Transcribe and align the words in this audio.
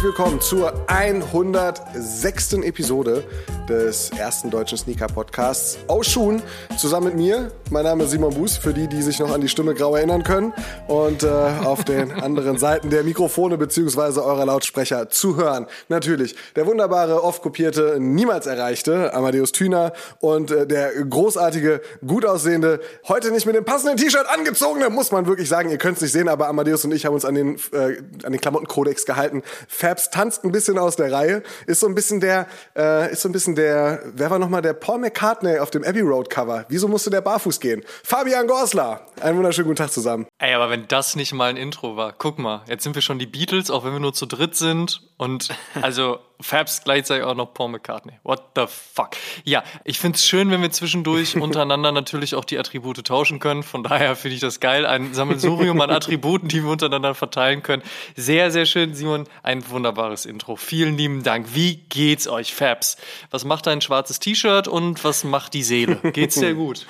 herzlich 0.00 0.16
willkommen 0.16 0.40
zur 0.40 0.72
106. 0.86 2.54
Episode 2.62 3.22
des 3.68 4.10
ersten 4.10 4.50
deutschen 4.50 4.78
Sneaker-Podcasts 4.78 5.78
aus 5.88 6.06
Schuhen. 6.06 6.42
Zusammen 6.78 7.08
mit 7.08 7.16
mir, 7.16 7.52
mein 7.70 7.84
Name 7.84 8.04
ist 8.04 8.10
Simon 8.10 8.34
Buß, 8.34 8.56
für 8.56 8.72
die, 8.72 8.88
die 8.88 9.02
sich 9.02 9.20
noch 9.20 9.30
an 9.30 9.42
die 9.42 9.48
Stimme 9.48 9.74
grau 9.74 9.94
erinnern 9.94 10.24
können. 10.24 10.52
Und 10.88 11.22
äh, 11.22 11.28
auf 11.28 11.84
den 11.84 12.10
anderen 12.22 12.56
Seiten 12.58 12.88
der 12.88 13.04
Mikrofone 13.04 13.58
bzw. 13.58 14.20
eurer 14.20 14.46
Lautsprecher 14.46 15.10
zu 15.10 15.36
hören. 15.36 15.66
Natürlich 15.88 16.34
der 16.56 16.66
wunderbare, 16.66 17.22
oft 17.22 17.42
kopierte, 17.42 17.98
niemals 18.00 18.46
erreichte 18.46 19.12
Amadeus 19.12 19.52
Thüner 19.52 19.92
und 20.20 20.50
äh, 20.50 20.66
der 20.66 20.92
großartige, 21.04 21.82
gut 22.06 22.24
aussehende, 22.24 22.80
heute 23.06 23.30
nicht 23.30 23.46
mit 23.46 23.54
dem 23.54 23.64
passenden 23.64 23.98
T-Shirt 23.98 24.26
angezogene, 24.34 24.88
muss 24.88 25.12
man 25.12 25.26
wirklich 25.26 25.48
sagen. 25.48 25.70
Ihr 25.70 25.78
könnt 25.78 25.96
es 25.96 26.02
nicht 26.02 26.12
sehen, 26.12 26.28
aber 26.28 26.48
Amadeus 26.48 26.84
und 26.84 26.92
ich 26.92 27.04
haben 27.06 27.14
uns 27.14 27.26
an 27.26 27.34
den, 27.34 27.56
äh, 27.72 27.98
an 28.24 28.32
den 28.32 28.40
Klamottenkodex 28.40 29.04
gehalten. 29.04 29.42
Fabs 29.90 30.08
tanzt 30.10 30.44
ein 30.44 30.52
bisschen 30.52 30.78
aus 30.78 30.94
der 30.94 31.10
Reihe, 31.10 31.42
ist 31.66 31.80
so 31.80 31.88
ein 31.88 31.96
bisschen 31.96 32.20
der, 32.20 32.46
äh, 32.76 33.10
ist 33.10 33.22
so 33.22 33.28
ein 33.28 33.32
bisschen 33.32 33.56
der, 33.56 34.00
wer 34.14 34.30
war 34.30 34.38
nochmal 34.38 34.62
der 34.62 34.72
Paul 34.72 34.98
McCartney 34.98 35.58
auf 35.58 35.72
dem 35.72 35.82
Abbey 35.82 36.00
Road 36.00 36.30
Cover? 36.30 36.64
Wieso 36.68 36.86
musste 36.86 37.10
der 37.10 37.22
barfuß 37.22 37.58
gehen? 37.58 37.82
Fabian 38.04 38.46
Gorsler. 38.46 39.00
Einen 39.20 39.36
wunderschönen 39.36 39.66
guten 39.66 39.78
Tag 39.78 39.90
zusammen. 39.90 40.26
Ey, 40.38 40.54
aber 40.54 40.70
wenn 40.70 40.86
das 40.86 41.16
nicht 41.16 41.32
mal 41.32 41.50
ein 41.50 41.56
Intro 41.56 41.96
war, 41.96 42.12
guck 42.16 42.38
mal, 42.38 42.62
jetzt 42.68 42.84
sind 42.84 42.94
wir 42.94 43.02
schon 43.02 43.18
die 43.18 43.26
Beatles, 43.26 43.68
auch 43.68 43.84
wenn 43.84 43.92
wir 43.92 43.98
nur 43.98 44.14
zu 44.14 44.26
dritt 44.26 44.54
sind 44.54 45.09
und 45.20 45.50
also 45.82 46.18
Fabs 46.40 46.82
gleichzeitig 46.82 47.24
auch 47.24 47.34
noch 47.34 47.52
Paul 47.52 47.68
McCartney. 47.68 48.14
What 48.22 48.42
the 48.56 48.64
fuck? 48.66 49.10
Ja, 49.44 49.62
ich 49.84 49.98
find's 49.98 50.24
schön, 50.24 50.50
wenn 50.50 50.62
wir 50.62 50.70
zwischendurch 50.70 51.36
untereinander 51.40 51.92
natürlich 51.92 52.34
auch 52.34 52.46
die 52.46 52.58
Attribute 52.58 53.04
tauschen 53.04 53.38
können. 53.38 53.62
Von 53.62 53.82
daher 53.82 54.16
finde 54.16 54.36
ich 54.36 54.40
das 54.40 54.60
geil. 54.60 54.86
Ein 54.86 55.12
Sammelsurium 55.12 55.78
an 55.82 55.90
Attributen, 55.90 56.48
die 56.48 56.62
wir 56.64 56.70
untereinander 56.70 57.14
verteilen 57.14 57.62
können. 57.62 57.82
Sehr, 58.16 58.50
sehr 58.50 58.64
schön, 58.64 58.94
Simon. 58.94 59.26
Ein 59.42 59.68
wunderbares 59.68 60.24
Intro. 60.24 60.56
Vielen 60.56 60.96
lieben 60.96 61.22
Dank. 61.22 61.54
Wie 61.54 61.76
geht's 61.90 62.26
euch, 62.26 62.54
Fabs? 62.54 62.96
Was 63.30 63.44
macht 63.44 63.66
dein 63.66 63.82
schwarzes 63.82 64.20
T-Shirt 64.20 64.68
und 64.68 65.04
was 65.04 65.22
macht 65.22 65.52
die 65.52 65.62
Seele? 65.62 65.96
Geht's 66.14 66.36
sehr 66.36 66.54
gut? 66.64 66.86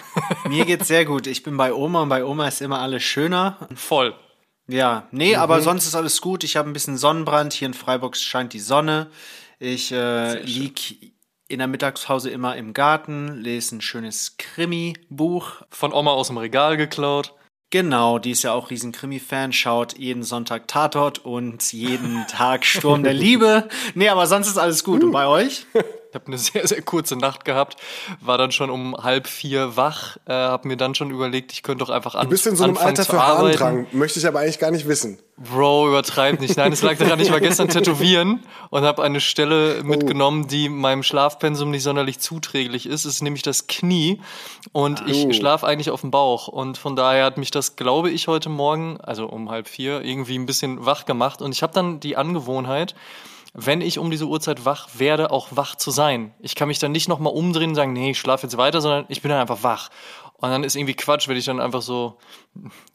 Mir 0.49 0.67
geht's 0.67 0.87
sehr 0.87 1.05
gut. 1.05 1.27
Ich 1.27 1.43
bin 1.43 1.57
bei 1.57 1.75
Oma 1.75 2.03
und 2.03 2.09
bei 2.09 2.25
Oma 2.25 2.47
ist 2.47 2.63
immer 2.63 2.79
alles 2.79 3.03
schöner. 3.03 3.57
Voll. 3.75 4.15
Ja, 4.71 5.09
nee, 5.11 5.35
mhm. 5.35 5.43
aber 5.43 5.61
sonst 5.63 5.87
ist 5.87 5.95
alles 5.95 6.21
gut. 6.21 6.45
Ich 6.45 6.57
habe 6.57 6.71
ein 6.71 6.73
bisschen 6.73 6.97
Sonnenbrand. 6.97 7.53
Hier 7.53 7.67
in 7.67 7.75
Freiburg 7.75 8.17
scheint 8.17 8.53
die 8.53 8.61
Sonne. 8.61 9.09
Ich 9.59 9.93
äh, 9.93 10.41
lieg 10.43 11.13
in 11.49 11.59
der 11.59 11.67
Mittagspause 11.67 12.31
immer 12.31 12.57
im 12.57 12.73
Garten, 12.73 13.37
lese 13.37 13.77
ein 13.77 13.81
schönes 13.81 14.37
Krimi-Buch. 14.39 15.63
Von 15.71 15.93
Oma 15.93 16.13
aus 16.13 16.29
dem 16.29 16.39
Regal 16.39 16.77
geklaut. 16.77 17.35
Genau, 17.71 18.19
die 18.19 18.31
ist 18.31 18.43
ja 18.43 18.53
auch 18.53 18.71
riesen 18.71 18.93
Krimi-Fan, 18.93 19.53
schaut 19.53 19.99
jeden 19.99 20.23
Sonntag 20.23 20.69
Tatort 20.69 21.19
und 21.19 21.73
jeden 21.73 22.27
Tag 22.29 22.65
Sturm 22.65 23.03
der 23.03 23.15
Liebe. 23.15 23.69
Nee, 23.95 24.09
aber 24.09 24.27
sonst 24.27 24.49
ist 24.49 24.59
alles 24.59 24.85
gut. 24.85 25.03
Und 25.03 25.13
bei 25.13 25.27
euch? 25.27 25.67
Ich 26.11 26.15
habe 26.15 26.27
eine 26.27 26.39
sehr, 26.39 26.67
sehr 26.67 26.83
kurze 26.83 27.17
Nacht 27.17 27.45
gehabt, 27.45 27.77
war 28.21 28.37
dann 28.37 28.53
schon 28.53 28.71
um 28.71 28.97
halb 28.97 29.27
vier 29.27 29.77
wach, 29.77 30.17
äh, 30.27 30.33
habe 30.33 30.69
mir 30.69 30.77
dann 30.77 30.95
schon 30.95 31.11
überlegt, 31.11 31.53
ich 31.53 31.63
könnte 31.63 31.85
doch 31.85 31.91
einfach 31.91 32.15
anfangen. 32.15 32.31
Du 32.31 32.35
bist 32.35 32.47
in 32.47 32.57
so 32.57 32.65
einem 32.65 32.77
Alter 32.77 33.05
für 33.05 33.25
Harndrang, 33.25 33.87
möchte 33.93 34.19
ich 34.19 34.27
aber 34.27 34.41
eigentlich 34.41 34.59
gar 34.59 34.71
nicht 34.71 34.89
wissen. 34.89 35.19
Bro, 35.37 35.89
übertreib 35.89 36.39
nicht. 36.39 36.59
Nein, 36.59 36.71
es 36.71 36.83
lag 36.83 36.99
daran, 36.99 37.19
ich 37.19 37.31
war 37.33 37.41
gestern 37.41 37.69
tätowieren 37.69 38.41
und 38.69 38.83
habe 38.83 39.03
eine 39.03 39.21
Stelle 39.21 39.81
oh. 39.81 39.87
mitgenommen, 39.87 40.49
die 40.49 40.69
meinem 40.69 41.03
Schlafpensum 41.03 41.71
nicht 41.71 41.83
sonderlich 41.83 42.19
zuträglich 42.19 42.85
ist. 42.85 43.07
Es 43.07 43.15
ist 43.15 43.23
nämlich 43.23 43.43
das 43.43 43.67
Knie 43.67 44.21
und 44.73 45.03
ich 45.09 45.35
schlafe 45.35 45.67
eigentlich 45.67 45.91
auf 45.91 46.03
dem 46.03 46.11
Bauch 46.11 46.49
und 46.49 46.77
von 46.77 46.95
daher 46.95 47.25
hat 47.25 47.39
mich 47.39 47.51
das, 47.51 47.77
glaube 47.77 48.11
ich, 48.11 48.29
heute 48.29 48.51
Morgen, 48.51 49.01
also 49.01 49.27
um 49.27 49.49
halb 49.49 49.67
vier, 49.67 50.03
irgendwie 50.03 50.39
ein 50.39 50.45
bisschen 50.45 50.85
wach 50.85 51.07
gemacht 51.07 51.41
und 51.41 51.53
ich 51.53 51.63
habe 51.63 51.73
dann 51.73 52.01
die 52.01 52.19
Angewohnheit, 52.19 52.95
wenn 53.53 53.81
ich 53.81 53.99
um 53.99 54.11
diese 54.11 54.27
Uhrzeit 54.27 54.65
wach 54.65 54.89
werde, 54.95 55.31
auch 55.31 55.49
wach 55.51 55.75
zu 55.75 55.91
sein. 55.91 56.33
Ich 56.41 56.55
kann 56.55 56.69
mich 56.69 56.79
dann 56.79 56.93
nicht 56.93 57.09
nochmal 57.09 57.33
umdrehen 57.33 57.71
und 57.71 57.75
sagen, 57.75 57.93
nee, 57.93 58.11
ich 58.11 58.19
schlafe 58.19 58.47
jetzt 58.47 58.57
weiter, 58.57 58.81
sondern 58.81 59.07
ich 59.09 59.23
bin 59.23 59.31
dann 59.31 59.41
einfach 59.41 59.63
wach. 59.63 59.91
Und 60.41 60.51
dann 60.51 60.65
ist 60.65 60.75
irgendwie 60.75 60.95
Quatsch, 60.95 61.29
wenn 61.29 61.37
ich 61.37 61.45
dann 61.45 61.61
einfach 61.61 61.83
so 61.83 62.17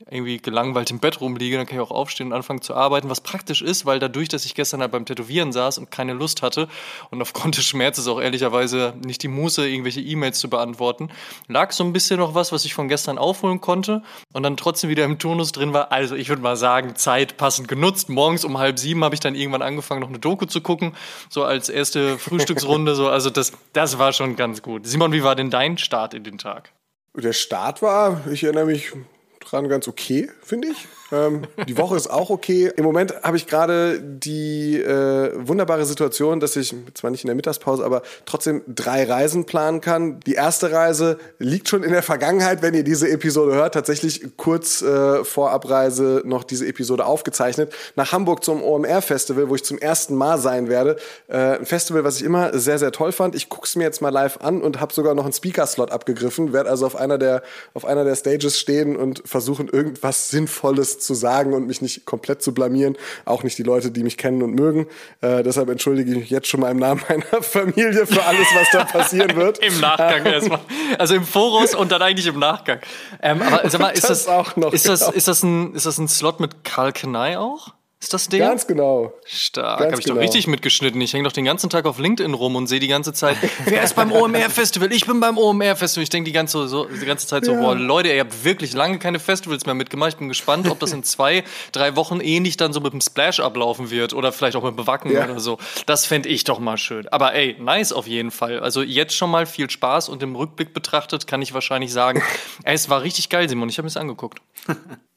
irgendwie 0.10 0.40
gelangweilt 0.40 0.90
im 0.92 1.00
Bett 1.00 1.22
rumliege, 1.22 1.58
dann 1.58 1.66
kann 1.66 1.78
ich 1.78 1.82
auch 1.82 1.92
aufstehen 1.92 2.28
und 2.28 2.34
anfangen 2.34 2.62
zu 2.62 2.74
arbeiten, 2.74 3.10
was 3.10 3.22
praktisch 3.22 3.62
ist, 3.62 3.86
weil 3.86 4.00
dadurch, 4.00 4.30
dass 4.30 4.46
ich 4.46 4.56
gestern 4.56 4.82
halt 4.82 4.92
beim 4.92 5.06
Tätowieren 5.06 5.52
saß 5.52 5.78
und 5.78 5.92
keine 5.92 6.14
Lust 6.14 6.42
hatte 6.42 6.68
und 7.12 7.22
aufgrund 7.22 7.58
des 7.58 7.66
Schmerzes 7.66 8.08
auch 8.08 8.20
ehrlicherweise 8.20 8.96
nicht 9.06 9.22
die 9.24 9.28
Muße, 9.28 9.68
irgendwelche 9.68 10.02
E-Mails 10.02 10.40
zu 10.40 10.50
beantworten, 10.50 11.10
lag 11.48 11.72
so 11.72 11.84
ein 11.84 11.94
bisschen 11.94 12.20
noch 12.20 12.34
was, 12.34 12.52
was 12.52 12.66
ich 12.66 12.74
von 12.74 12.88
gestern 12.88 13.18
aufholen 13.18 13.62
konnte 13.62 14.02
und 14.34 14.44
dann 14.44 14.58
trotzdem 14.58 14.90
wieder 14.90 15.06
im 15.06 15.20
Turnus 15.20 15.52
drin 15.52 15.72
war. 15.72 15.92
Also 15.92 16.16
ich 16.16 16.30
würde 16.30 16.42
mal 16.42 16.58
sagen, 16.58 16.96
Zeit 16.96 17.38
passend 17.38 17.68
genutzt. 17.68 18.10
Morgens 18.10 18.44
um 18.44 18.58
halb 18.58 18.80
sieben 18.80 19.04
habe 19.04 19.16
ich 19.16 19.22
dann 19.22 19.36
irgendwann 19.36 19.62
angefangen, 19.62 20.02
noch 20.02 20.10
eine 20.10 20.20
Doku 20.20 20.46
zu 20.46 20.62
gucken, 20.62 20.94
so 21.30 21.44
als 21.44 21.70
erste 21.70 22.18
Frühstücksrunde. 22.18 22.96
so, 22.96 23.08
also 23.08 23.30
das, 23.30 23.54
das 23.74 24.00
war 24.00 24.14
schon 24.14 24.36
ganz 24.36 24.62
gut. 24.62 24.88
Simon, 24.88 25.12
wie 25.12 25.24
war 25.24 25.36
denn 25.36 25.50
dein 25.50 25.78
Start 25.78 26.14
in 26.14 26.24
den 26.24 26.38
Tag? 26.38 26.72
Der 27.18 27.34
Start 27.34 27.82
war, 27.82 28.22
ich 28.30 28.44
erinnere 28.44 28.66
mich 28.66 28.92
dran, 29.40 29.70
ganz 29.70 29.88
okay, 29.88 30.30
finde 30.44 30.68
ich. 30.70 30.88
Ähm, 31.12 31.44
die 31.68 31.78
Woche 31.78 31.96
ist 31.96 32.08
auch 32.08 32.30
okay. 32.30 32.72
Im 32.76 32.84
Moment 32.84 33.22
habe 33.22 33.38
ich 33.38 33.46
gerade 33.46 34.02
die 34.02 34.80
äh, 34.80 35.32
wunderbare 35.36 35.86
Situation, 35.86 36.40
dass 36.40 36.56
ich 36.56 36.74
zwar 36.94 37.12
nicht 37.12 37.24
in 37.24 37.28
der 37.28 37.36
Mittagspause, 37.36 37.86
aber 37.86 38.02
trotzdem 38.26 38.64
drei 38.68 39.04
Reisen 39.04 39.46
planen 39.46 39.82
kann. 39.82 40.20
Die 40.22 40.34
erste 40.34 40.72
Reise 40.72 41.20
liegt 41.38 41.70
schon 41.70 41.84
in 41.84 41.92
der 41.92 42.02
Vergangenheit, 42.02 42.62
wenn 42.62 42.74
ihr 42.74 42.84
diese 42.84 43.10
Episode 43.10 43.54
hört. 43.54 43.76
Tatsächlich 43.76 44.36
kurz 44.38 44.82
äh, 44.82 45.24
vor 45.24 45.52
Abreise 45.52 46.24
noch 46.26 46.44
diese 46.44 46.66
Episode 46.68 47.06
aufgezeichnet. 47.06 47.72
Nach 47.96 48.12
Hamburg 48.12 48.44
zum 48.44 48.64
OMR-Festival, 48.64 49.50
wo 49.50 49.56
ich 49.56 49.64
zum 49.64 49.78
ersten 49.78 50.16
Mal 50.16 50.40
sein 50.40 50.70
werde. 50.70 50.98
Äh, 51.28 51.60
ein 51.60 51.66
Festival, 51.66 52.04
was 52.04 52.18
ich 52.18 52.24
immer 52.24 52.58
sehr, 52.58 52.80
sehr 52.80 52.92
toll 52.92 53.12
fand. 53.12 53.36
Ich 53.36 53.50
gucke 53.50 53.66
es 53.66 53.76
mir 53.76 53.84
jetzt 53.84 54.02
mal 54.02 54.10
live 54.10 54.40
an 54.42 54.62
und 54.62 54.80
habe 54.80 54.94
sogar 54.94 55.14
noch 55.14 55.26
einen 55.26 55.34
Speaker-Slot 55.34 55.92
abgegriffen. 55.92 56.52
Werde 56.52 56.70
also 56.70 56.86
auf 56.88 56.96
einer 56.96 57.20
der, 57.20 57.44
auf 57.76 57.86
einer 57.86 58.04
der 58.04 58.16
Stages 58.16 58.60
stehen 58.60 58.96
und 58.96 59.22
versuchen, 59.26 59.70
irgendwas 59.70 60.30
Sinnvolles 60.30 60.95
zu 61.00 61.14
sagen 61.14 61.54
und 61.54 61.68
mich 61.68 61.82
nicht 61.82 62.06
komplett 62.06 62.42
zu 62.42 62.54
blamieren. 62.54 62.98
Auch 63.26 63.44
nicht 63.44 63.58
die 63.58 63.64
Leute, 63.64 63.92
die 63.92 64.04
mich 64.04 64.18
kennen 64.18 64.42
und 64.42 64.56
mögen. 64.56 64.88
Äh, 65.22 65.44
deshalb 65.44 65.70
entschuldige 65.70 66.12
ich 66.12 66.18
mich 66.18 66.30
jetzt 66.30 66.48
schon 66.48 66.60
mal 66.60 66.72
im 66.72 66.78
Namen 66.78 67.02
meiner 67.10 67.44
Familie 67.44 68.06
für 68.06 68.24
alles, 68.24 68.48
was 68.54 68.70
da 68.72 68.84
passieren 68.86 69.36
wird. 69.36 69.60
Im 69.66 69.80
Nachgang 69.80 70.26
erstmal. 70.26 70.60
Also 70.98 71.16
im 71.16 71.26
Voraus 71.26 71.76
und 71.76 71.92
dann 71.92 72.02
eigentlich 72.02 72.28
im 72.28 72.40
Nachgang. 72.40 72.80
Ähm, 73.22 73.42
aber 73.42 73.70
sag 73.70 73.82
mal, 73.82 73.90
ist 73.90 74.04
das, 74.04 74.26
das 74.26 74.28
auch 74.28 74.56
noch, 74.56 74.74
ist, 74.74 74.88
das, 74.88 75.02
genau. 75.02 75.12
ist, 75.12 75.28
das 75.28 75.44
ein, 75.44 75.74
ist 75.74 75.86
das 75.86 75.98
ein 75.98 76.08
Slot 76.08 76.40
mit 76.40 76.64
Karl 76.64 76.92
Kenai 76.92 77.38
auch? 77.38 77.75
Ist 78.02 78.14
das 78.14 78.28
der? 78.28 78.50
Ganz 78.50 78.68
genau. 78.68 79.14
Stark. 79.26 79.80
Habe 79.80 79.94
ich 79.94 80.06
genau. 80.06 80.16
doch 80.16 80.22
richtig 80.22 80.48
mitgeschnitten. 80.48 81.00
Ich 81.02 81.14
hänge 81.14 81.24
doch 81.24 81.32
den 81.32 81.46
ganzen 81.46 81.70
Tag 81.70 81.86
auf 81.86 81.98
LinkedIn 81.98 82.34
rum 82.34 82.56
und 82.56 82.68
sehe 82.68 82.80
die 82.80 82.90
ganze 82.90 83.14
Zeit, 83.14 83.38
wer 83.66 83.84
ist 83.84 83.96
beim 83.96 84.12
OMR-Festival? 84.12 84.92
Ich 84.92 85.08
bin 85.08 85.20
beim 85.20 85.38
OMR-Festival. 85.38 86.04
Ich 86.04 86.10
denke 86.10 86.28
die 86.30 86.34
ganze, 86.34 86.68
so, 86.68 86.86
die 86.86 87.06
ganze 87.06 87.26
Zeit 87.26 87.46
so, 87.46 87.54
ja. 87.54 87.62
boah, 87.62 87.74
Leute, 87.74 88.10
ihr 88.10 88.20
habt 88.20 88.44
wirklich 88.44 88.74
lange 88.74 89.00
keine 89.00 89.20
Festivals 89.20 89.66
mehr 89.66 89.76
mitgemacht. 89.76 90.10
Ich 90.10 90.18
bin 90.18 90.28
gespannt, 90.28 90.70
ob 90.70 90.80
das 90.80 90.92
in 90.92 91.04
zwei, 91.04 91.44
drei 91.72 91.96
Wochen 91.96 92.20
ähnlich 92.20 92.58
dann 92.58 92.74
so 92.74 92.82
mit 92.82 92.94
dem 92.94 93.02
Splash 93.02 93.40
ablaufen 93.40 93.90
wird 93.90 94.14
oder 94.14 94.32
vielleicht 94.32 94.58
auch 94.58 94.64
mit 94.64 94.76
Bewacken 94.76 95.12
ja. 95.12 95.24
oder 95.24 95.40
so. 95.40 95.58
Das 95.86 96.06
fände 96.06 96.30
ich 96.30 96.44
doch 96.44 96.60
mal 96.60 96.78
schön. 96.78 97.08
Aber 97.08 97.34
ey, 97.34 97.56
nice 97.60 97.94
auf 97.94 98.08
jeden 98.08 98.32
Fall. 98.32 98.60
Also 98.60 98.84
jetzt 98.84 99.16
schon 99.16 99.32
mal 99.32 99.46
viel 99.46 99.70
Spaß 99.70 100.10
und 100.10 100.22
im 100.22 100.36
Rückblick 100.36 100.74
betrachtet 100.74 101.28
kann 101.28 101.42
ich 101.42 101.54
wahrscheinlich 101.54 101.94
sagen, 101.94 102.22
ey, 102.66 102.76
es 102.76 102.90
war 102.90 103.02
richtig 103.02 103.30
geil, 103.30 103.48
Simon. 103.50 103.70
Ich 103.70 103.78
habe 103.78 103.86
mir 103.86 103.90
es 103.90 103.98
angeguckt. 103.98 104.42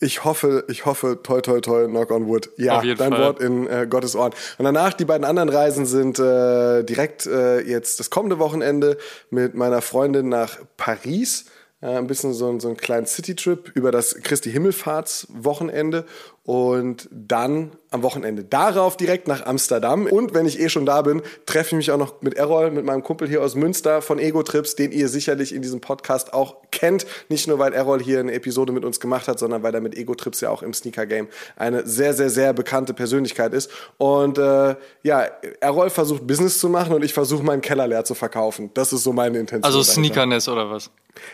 Ich 0.01 0.25
hoffe, 0.25 0.65
ich 0.69 0.87
hoffe, 0.87 1.21
toi, 1.23 1.41
toi, 1.41 1.61
toi, 1.61 1.87
knock 1.87 2.13
on 2.13 2.29
wood. 2.29 2.51
Ja, 2.57 2.68
dein 2.95 3.13
Fall. 3.13 3.21
Wort 3.21 3.41
in 3.41 3.67
äh, 3.67 3.87
Gottes 3.89 4.17
Ohren. 4.17 4.33
Und 4.59 4.65
danach, 4.65 4.93
die 4.93 5.05
beiden 5.05 5.25
anderen 5.25 5.49
Reisen 5.49 5.87
sind 5.87 6.19
äh, 6.19 6.83
direkt 6.85 7.27
äh, 7.27 7.61
jetzt 7.61 8.01
das 8.01 8.11
kommende 8.11 8.39
Wochenende 8.39 8.99
mit 9.31 9.55
meiner 9.55 9.83
Freundin 9.83 10.29
nach 10.29 10.59
Paris. 10.77 11.47
Äh, 11.81 11.97
ein 11.97 12.07
bisschen 12.07 12.33
so, 12.33 12.59
so 12.59 12.69
einen 12.69 12.77
kleinen 12.77 13.07
City-Trip 13.07 13.71
über 13.75 13.93
das 13.93 14.17
Christi 14.17 14.51
Himmelfahrtswochenende 14.51 16.07
und 16.49 17.11
dann 17.13 17.73
am 17.91 18.03
Wochenende 18.03 18.43
darauf 18.43 18.97
direkt 18.97 19.29
nach 19.29 19.45
Amsterdam. 19.45 20.07
Und 20.07 20.33
wenn 20.33 20.47
ich 20.47 20.59
eh 20.59 20.71
schon 20.71 20.87
da 20.87 21.03
bin, 21.03 21.21
treffe 21.45 21.69
ich 21.69 21.77
mich 21.77 21.91
auch 21.91 21.99
noch 21.99 22.23
mit 22.23 22.39
Errol, 22.39 22.71
mit 22.71 22.87
meinem 22.87 23.03
Kumpel 23.03 23.29
hier 23.29 23.43
aus 23.43 23.55
Münster 23.55 24.01
von 24.01 24.19
Ego 24.19 24.43
Trips, 24.43 24.75
den 24.75 24.91
ihr 24.91 25.11
sicherlich 25.11 25.55
in 25.55 25.61
diesem 25.61 25.83
Podcast 25.83 26.33
auch 26.33 26.57
kennt. 26.71 27.05
Nicht 27.29 27.49
nur, 27.49 27.59
weil 27.59 27.75
Errol 27.75 28.03
hier 28.03 28.21
eine 28.21 28.33
Episode 28.33 28.73
mit 28.73 28.87
uns 28.87 28.99
gemacht 28.99 29.29
hat, 29.29 29.39
sondern 29.39 29.63
weil 29.63 29.75
er 29.75 29.83
mit 29.83 29.95
Ego 29.95 30.15
Trips 30.15 30.41
ja 30.41 30.49
auch 30.49 30.63
im 30.63 30.73
Sneaker 30.73 31.05
Game 31.05 31.29
eine 31.57 31.87
sehr, 31.87 32.15
sehr, 32.15 32.31
sehr 32.31 32.55
bekannte 32.55 32.95
Persönlichkeit 32.95 33.53
ist. 33.53 33.71
Und 33.99 34.39
äh, 34.39 34.75
ja, 35.03 35.29
Errol 35.61 35.91
versucht 35.91 36.27
Business 36.27 36.61
zu 36.61 36.71
machen 36.71 36.95
und 36.95 37.05
ich 37.05 37.13
versuche 37.13 37.43
meinen 37.43 37.61
Keller 37.61 37.87
leer 37.87 38.07
zu 38.07 38.15
verkaufen. 38.15 38.71
Das 38.73 38.95
ist 38.95 39.03
so 39.03 39.13
meine 39.13 39.39
Intention. 39.39 39.65
Also 39.65 39.83
Sneakerness 39.83 40.49
oder 40.49 40.71
was? 40.71 40.91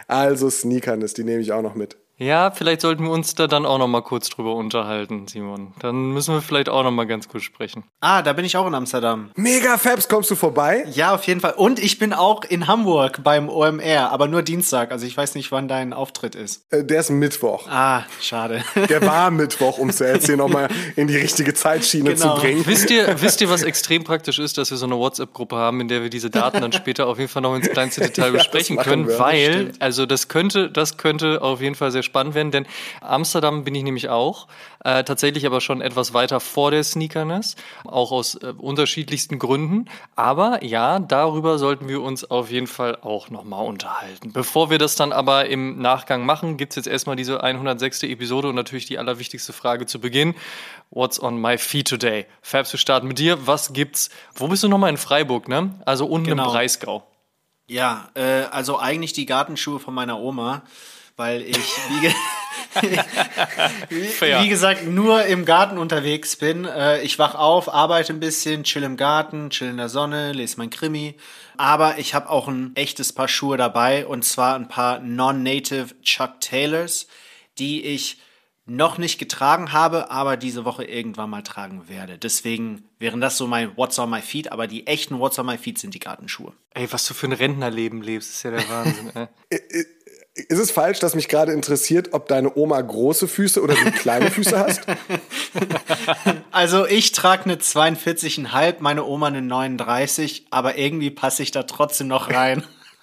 Also 0.09 0.51
Sneakerness, 0.51 1.15
die 1.15 1.23
nehme 1.23 1.41
ich 1.41 1.53
auch 1.53 1.63
noch 1.63 1.77
mit. 1.77 1.97
Ja, 2.17 2.53
vielleicht 2.53 2.81
sollten 2.81 3.05
wir 3.05 3.11
uns 3.11 3.35
da 3.35 3.49
dann 3.49 3.67
auch 3.67 3.79
noch 3.79 3.89
mal 3.89 4.03
kurz 4.03 4.29
drüber 4.29 4.55
unterhalten, 4.55 5.27
Simon. 5.27 5.73
Dann 5.81 6.13
müssen 6.13 6.33
wir 6.33 6.43
vielleicht 6.43 6.69
auch 6.69 6.85
noch 6.85 6.93
mal 6.93 7.07
ganz 7.07 7.29
kurz 7.29 7.43
sprechen. 7.43 7.85
Ah, 8.01 8.23
da 8.23 8.33
bin 8.33 8.45
ich 8.45 8.57
auch 8.57 8.67
in 8.67 8.75
Amsterdam. 8.75 9.31
Mega 9.35 9.79
Fabs, 9.79 10.09
kommst 10.09 10.31
du 10.31 10.37
vorbei? 10.37 10.85
Ja, 10.93 11.15
auf 11.15 11.25
jeden 11.25 11.41
Fall. 11.41 11.55
Und 11.57 11.81
ich 11.81 11.99
bin 11.99 12.13
auch 12.13 12.45
in 12.45 12.69
Hamburg 12.69 13.25
beim 13.25 13.49
OMR, 13.49 14.13
aber 14.13 14.29
nur 14.29 14.43
Dienstag. 14.43 14.93
Also 14.93 15.07
ich 15.07 15.17
weiß 15.17 15.35
nicht, 15.35 15.51
wann 15.51 15.67
dein 15.67 15.93
Auftritt 15.93 16.37
ist. 16.37 16.65
Äh, 16.71 16.85
der 16.85 17.01
ist 17.01 17.11
Mittwoch. 17.11 17.67
Ah, 17.69 18.05
schade. 18.21 18.63
Der 18.89 19.03
war 19.07 19.33
Mittwoch, 19.33 19.79
um 19.79 19.89
es 19.89 19.99
jetzt 19.99 20.27
hier 20.27 20.37
noch 20.37 20.49
mal 20.49 20.69
in 20.95 21.09
die 21.09 21.17
richtige 21.17 21.53
Zeitschiene 21.53 22.15
genau. 22.15 22.37
zu 22.37 22.41
bringen. 22.41 22.65
Wisst 22.65 22.91
ihr, 22.91 23.21
wisst 23.23 23.41
ihr, 23.41 23.51
was 23.51 23.63
extrem 23.63 24.05
praktisch 24.05 24.39
ist, 24.39 24.57
dass 24.57 24.71
wir 24.71 24.79
so 24.79 24.87
eine 24.87 24.97
WhatsApp-Gruppe 24.97 25.57
haben, 25.57 25.81
in 25.81 25.89
der 25.89 26.03
wir 26.03 26.11
diese 26.11 26.31
Daten 26.31 26.61
dann 26.61 26.73
später 26.73 27.09
auf 27.09 27.19
jeden 27.19 27.31
Fall 27.31 27.43
noch 27.43 27.57
ins 27.57 27.69
kleinste 27.69 28.03
Detail 28.03 28.31
besprechen 28.33 28.77
ja, 28.77 28.85
können, 28.85 29.09
wir, 29.09 29.19
weil, 29.19 29.73
also 29.81 30.07
das 30.07 30.29
könnte, 30.29 30.71
das 30.71 30.97
könnte 30.97 31.43
auf 31.43 31.61
jeden 31.61 31.75
Fall 31.75 31.91
sehr 31.91 32.04
spannend 32.05 32.35
werden, 32.35 32.51
denn 32.51 32.67
Amsterdam 33.01 33.65
bin 33.65 33.75
ich 33.75 33.83
nämlich 33.83 34.09
auch, 34.09 34.47
äh, 34.85 35.05
tatsächlich 35.05 35.47
aber 35.47 35.61
schon 35.61 35.81
etwas 35.81 36.15
weiter 36.15 36.41
vor 36.41 36.71
der 36.71 36.85
Sneakerness, 36.85 37.57
auch 37.85 38.13
aus 38.13 38.35
äh, 38.37 38.53
unterschiedlichsten 38.57 39.39
Gründen. 39.39 39.87
Aber 40.15 40.63
ja, 40.63 40.99
darüber 40.99 41.59
sollten 41.59 41.89
wir 41.89 42.03
uns 42.03 42.31
auf 42.31 42.51
jeden 42.51 42.67
Fall 42.67 42.99
auch 43.03 43.31
nochmal 43.31 43.67
unterhalten. 43.67 44.33
Bevor 44.33 44.71
wir 44.71 44.79
das 44.79 44.95
dann 44.95 45.13
aber 45.13 45.47
im 45.47 45.81
Nachgang 45.81 46.27
machen, 46.27 46.57
gibt's 46.57 46.77
jetzt 46.77 46.87
erstmal 46.87 47.17
diese 47.17 47.43
106. 47.43 48.05
Episode 48.05 48.49
und 48.49 48.55
natürlich 48.55 48.87
die 48.87 48.99
allerwichtigste 48.99 49.53
Frage 49.53 49.87
zu 49.87 50.01
Beginn. 50.01 50.35
What's 50.91 51.21
on 51.21 51.41
my 51.41 51.59
feet 51.59 51.89
today? 51.89 52.27
Fabs, 52.43 52.73
wir 52.73 52.79
starten 52.79 53.09
mit 53.09 53.19
dir. 53.19 53.47
Was 53.47 53.73
gibt's? 53.73 54.11
Wo 54.35 54.49
bist 54.49 54.63
du 54.63 54.69
nochmal 54.69 54.91
in 54.91 54.97
Freiburg, 54.97 55.49
ne? 55.49 55.75
Also 55.87 56.07
unten 56.07 56.29
genau. 56.29 56.45
im 56.45 56.51
Breisgau. 56.51 57.05
Ja, 57.67 58.11
äh, 58.15 58.43
also 58.51 58.79
eigentlich 58.79 59.13
die 59.15 59.27
Gartenschuhe 59.27 59.81
von 59.81 59.95
meiner 59.95 60.21
Oma 60.21 60.63
weil 61.17 61.43
ich, 61.43 61.57
wie, 61.57 62.09
wie, 63.89 64.43
wie, 64.43 64.49
gesagt, 64.49 64.87
nur 64.87 65.25
im 65.25 65.45
Garten 65.45 65.79
unterwegs 65.79 66.37
bin. 66.37 66.65
Äh, 66.65 67.03
ich 67.03 67.19
wach 67.19 67.35
auf, 67.35 67.73
arbeite 67.73 68.13
ein 68.13 68.21
bisschen, 68.21 68.65
chill 68.65 68.83
im 68.83 68.97
Garten, 68.97 69.51
chill 69.51 69.69
in 69.69 69.77
der 69.77 69.89
Sonne, 69.89 70.33
lese 70.33 70.57
mein 70.59 70.71
Krimi. 70.71 71.17
Aber 71.57 71.99
ich 71.99 72.15
habe 72.15 72.31
auch 72.31 72.49
ein 72.49 72.75
echtes 72.75 73.13
Paar 73.13 73.29
Schuhe 73.29 73.57
dabei 73.57 74.07
und 74.07 74.25
zwar 74.25 74.57
ein 74.57 74.69
paar 74.69 74.99
Non-Native 74.99 76.01
Chuck 76.03 76.41
Taylors, 76.41 77.07
die 77.59 77.85
ich 77.85 78.19
noch 78.67 78.97
nicht 78.97 79.19
getragen 79.19 79.73
habe, 79.73 80.11
aber 80.11 80.37
diese 80.37 80.65
Woche 80.65 80.85
irgendwann 80.85 81.29
mal 81.29 81.43
tragen 81.43 81.89
werde. 81.89 82.19
Deswegen 82.19 82.89
wären 82.99 83.21
das 83.21 83.37
so 83.37 83.47
mein 83.47 83.77
What's 83.77 83.99
on 83.99 84.09
my 84.09 84.23
feet, 84.23 84.51
aber 84.51 84.67
die 84.67 84.87
echten 84.87 85.19
What's 85.19 85.39
on 85.39 85.47
my 85.47 85.59
feet 85.59 85.79
sind 85.79 85.93
die 85.93 85.99
Gartenschuhe. 85.99 86.55
Ey, 86.71 86.91
was 86.91 87.07
du 87.07 87.13
für 87.13 87.27
ein 87.27 87.33
Rentnerleben 87.33 88.01
lebst, 88.01 88.31
ist 88.31 88.43
ja 88.43 88.53
der 88.53 88.69
Wahnsinn. 88.69 89.13
Ist 90.37 90.59
es 90.59 90.73
falsch, 90.73 90.99
dass 90.99 91.15
mich 91.15 91.29
gerade 91.29 91.53
interessiert, 91.53 92.09
ob 92.13 92.27
deine 92.27 92.57
Oma 92.57 92.81
große 92.81 93.29
Füße 93.29 93.63
oder 93.63 93.75
du 93.75 93.93
kleine 93.93 94.31
Füße 94.31 94.59
hast? 94.59 94.83
Also 96.51 96.87
ich 96.87 97.13
trage 97.13 97.45
eine 97.45 97.57
42,5, 97.57 98.77
meine 98.79 99.05
Oma 99.05 99.27
eine 99.27 99.43
39, 99.43 100.47
aber 100.51 100.79
irgendwie 100.79 101.11
passe 101.11 101.43
ich 101.43 101.51
da 101.51 101.65
trotzdem 101.65 102.07
noch 102.09 102.31
rein. 102.31 102.65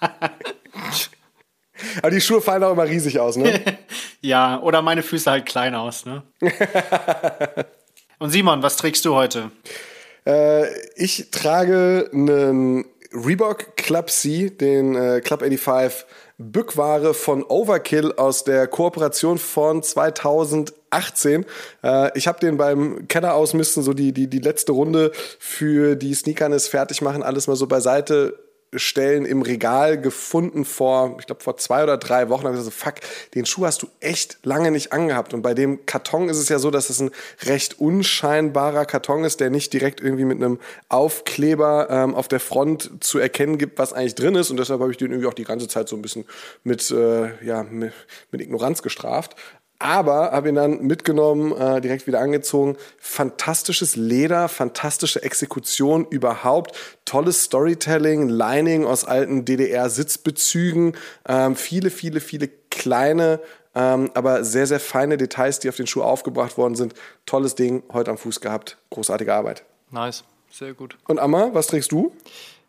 aber 1.98 2.10
die 2.10 2.20
Schuhe 2.20 2.40
fallen 2.40 2.64
auch 2.64 2.72
immer 2.72 2.84
riesig 2.84 3.20
aus, 3.20 3.36
ne? 3.36 3.60
ja, 4.20 4.60
oder 4.60 4.80
meine 4.82 5.02
Füße 5.02 5.30
halt 5.30 5.46
klein 5.46 5.74
aus, 5.74 6.06
ne? 6.06 6.22
Und 8.18 8.30
Simon, 8.30 8.62
was 8.62 8.78
trägst 8.78 9.04
du 9.04 9.14
heute? 9.14 9.50
Äh, 10.26 10.66
ich 10.96 11.30
trage 11.30 12.10
einen 12.12 12.86
Reebok 13.14 13.76
Club 13.76 14.10
C, 14.10 14.50
den 14.50 14.94
äh, 14.94 15.20
Club 15.20 15.40
85 15.40 16.06
Bückware 16.38 17.14
von 17.14 17.44
Overkill 17.44 18.12
aus 18.12 18.44
der 18.44 18.66
Kooperation 18.66 19.38
von 19.38 19.82
2018. 19.82 21.46
Äh, 21.82 22.18
ich 22.18 22.26
habe 22.26 22.40
den 22.40 22.56
beim 22.56 23.06
Keller 23.08 23.34
ausmisten, 23.34 23.82
so 23.82 23.92
die, 23.92 24.12
die, 24.12 24.28
die 24.28 24.38
letzte 24.38 24.72
Runde 24.72 25.12
für 25.38 25.96
die 25.96 26.14
Sneakerness 26.14 26.68
fertig 26.68 27.02
machen, 27.02 27.22
alles 27.22 27.46
mal 27.46 27.56
so 27.56 27.66
beiseite 27.66 28.38
Stellen 28.74 29.26
im 29.26 29.42
Regal 29.42 30.00
gefunden 30.00 30.64
vor, 30.64 31.16
ich 31.18 31.26
glaube 31.26 31.42
vor 31.42 31.56
zwei 31.58 31.82
oder 31.82 31.98
drei 31.98 32.28
Wochen. 32.28 32.44
Da 32.44 32.48
habe 32.48 32.58
ich 32.58 32.64
gesagt, 32.64 33.00
fuck, 33.00 33.10
den 33.34 33.44
Schuh 33.44 33.66
hast 33.66 33.82
du 33.82 33.88
echt 34.00 34.38
lange 34.44 34.70
nicht 34.70 34.92
angehabt. 34.92 35.34
Und 35.34 35.42
bei 35.42 35.52
dem 35.52 35.84
Karton 35.84 36.28
ist 36.28 36.38
es 36.38 36.48
ja 36.48 36.58
so, 36.58 36.70
dass 36.70 36.88
es 36.88 37.00
ein 37.00 37.10
recht 37.42 37.80
unscheinbarer 37.80 38.86
Karton 38.86 39.24
ist, 39.24 39.40
der 39.40 39.50
nicht 39.50 39.72
direkt 39.72 40.00
irgendwie 40.00 40.24
mit 40.24 40.38
einem 40.38 40.58
Aufkleber 40.88 41.88
ähm, 41.90 42.14
auf 42.14 42.28
der 42.28 42.40
Front 42.40 42.90
zu 43.00 43.18
erkennen 43.18 43.58
gibt, 43.58 43.78
was 43.78 43.92
eigentlich 43.92 44.14
drin 44.14 44.34
ist. 44.34 44.50
Und 44.50 44.56
deshalb 44.56 44.80
habe 44.80 44.90
ich 44.90 44.96
den 44.96 45.10
irgendwie 45.10 45.28
auch 45.28 45.34
die 45.34 45.44
ganze 45.44 45.68
Zeit 45.68 45.88
so 45.88 45.96
ein 45.96 46.02
bisschen 46.02 46.24
mit, 46.64 46.90
äh, 46.90 47.44
ja, 47.44 47.62
mit, 47.62 47.92
mit 48.30 48.40
Ignoranz 48.40 48.82
gestraft 48.82 49.36
aber 49.82 50.32
habe 50.32 50.48
ihn 50.48 50.54
dann 50.54 50.82
mitgenommen, 50.82 51.52
äh, 51.52 51.80
direkt 51.80 52.06
wieder 52.06 52.20
angezogen. 52.20 52.76
Fantastisches 52.98 53.96
Leder, 53.96 54.48
fantastische 54.48 55.22
Exekution 55.22 56.06
überhaupt, 56.08 56.76
tolles 57.04 57.44
Storytelling, 57.44 58.28
Lining 58.28 58.84
aus 58.84 59.04
alten 59.04 59.44
DDR-Sitzbezügen, 59.44 60.96
ähm, 61.28 61.56
viele, 61.56 61.90
viele, 61.90 62.20
viele 62.20 62.48
kleine, 62.70 63.40
ähm, 63.74 64.10
aber 64.14 64.44
sehr, 64.44 64.66
sehr 64.66 64.80
feine 64.80 65.16
Details, 65.16 65.58
die 65.58 65.68
auf 65.68 65.76
den 65.76 65.86
Schuh 65.86 66.02
aufgebracht 66.02 66.56
worden 66.56 66.74
sind. 66.74 66.94
Tolles 67.26 67.54
Ding, 67.54 67.82
heute 67.92 68.10
am 68.10 68.18
Fuß 68.18 68.40
gehabt, 68.40 68.78
großartige 68.90 69.34
Arbeit. 69.34 69.64
Nice, 69.90 70.24
sehr 70.50 70.74
gut. 70.74 70.96
Und 71.08 71.18
Amma, 71.18 71.50
was 71.52 71.66
trägst 71.66 71.92
du? 71.92 72.12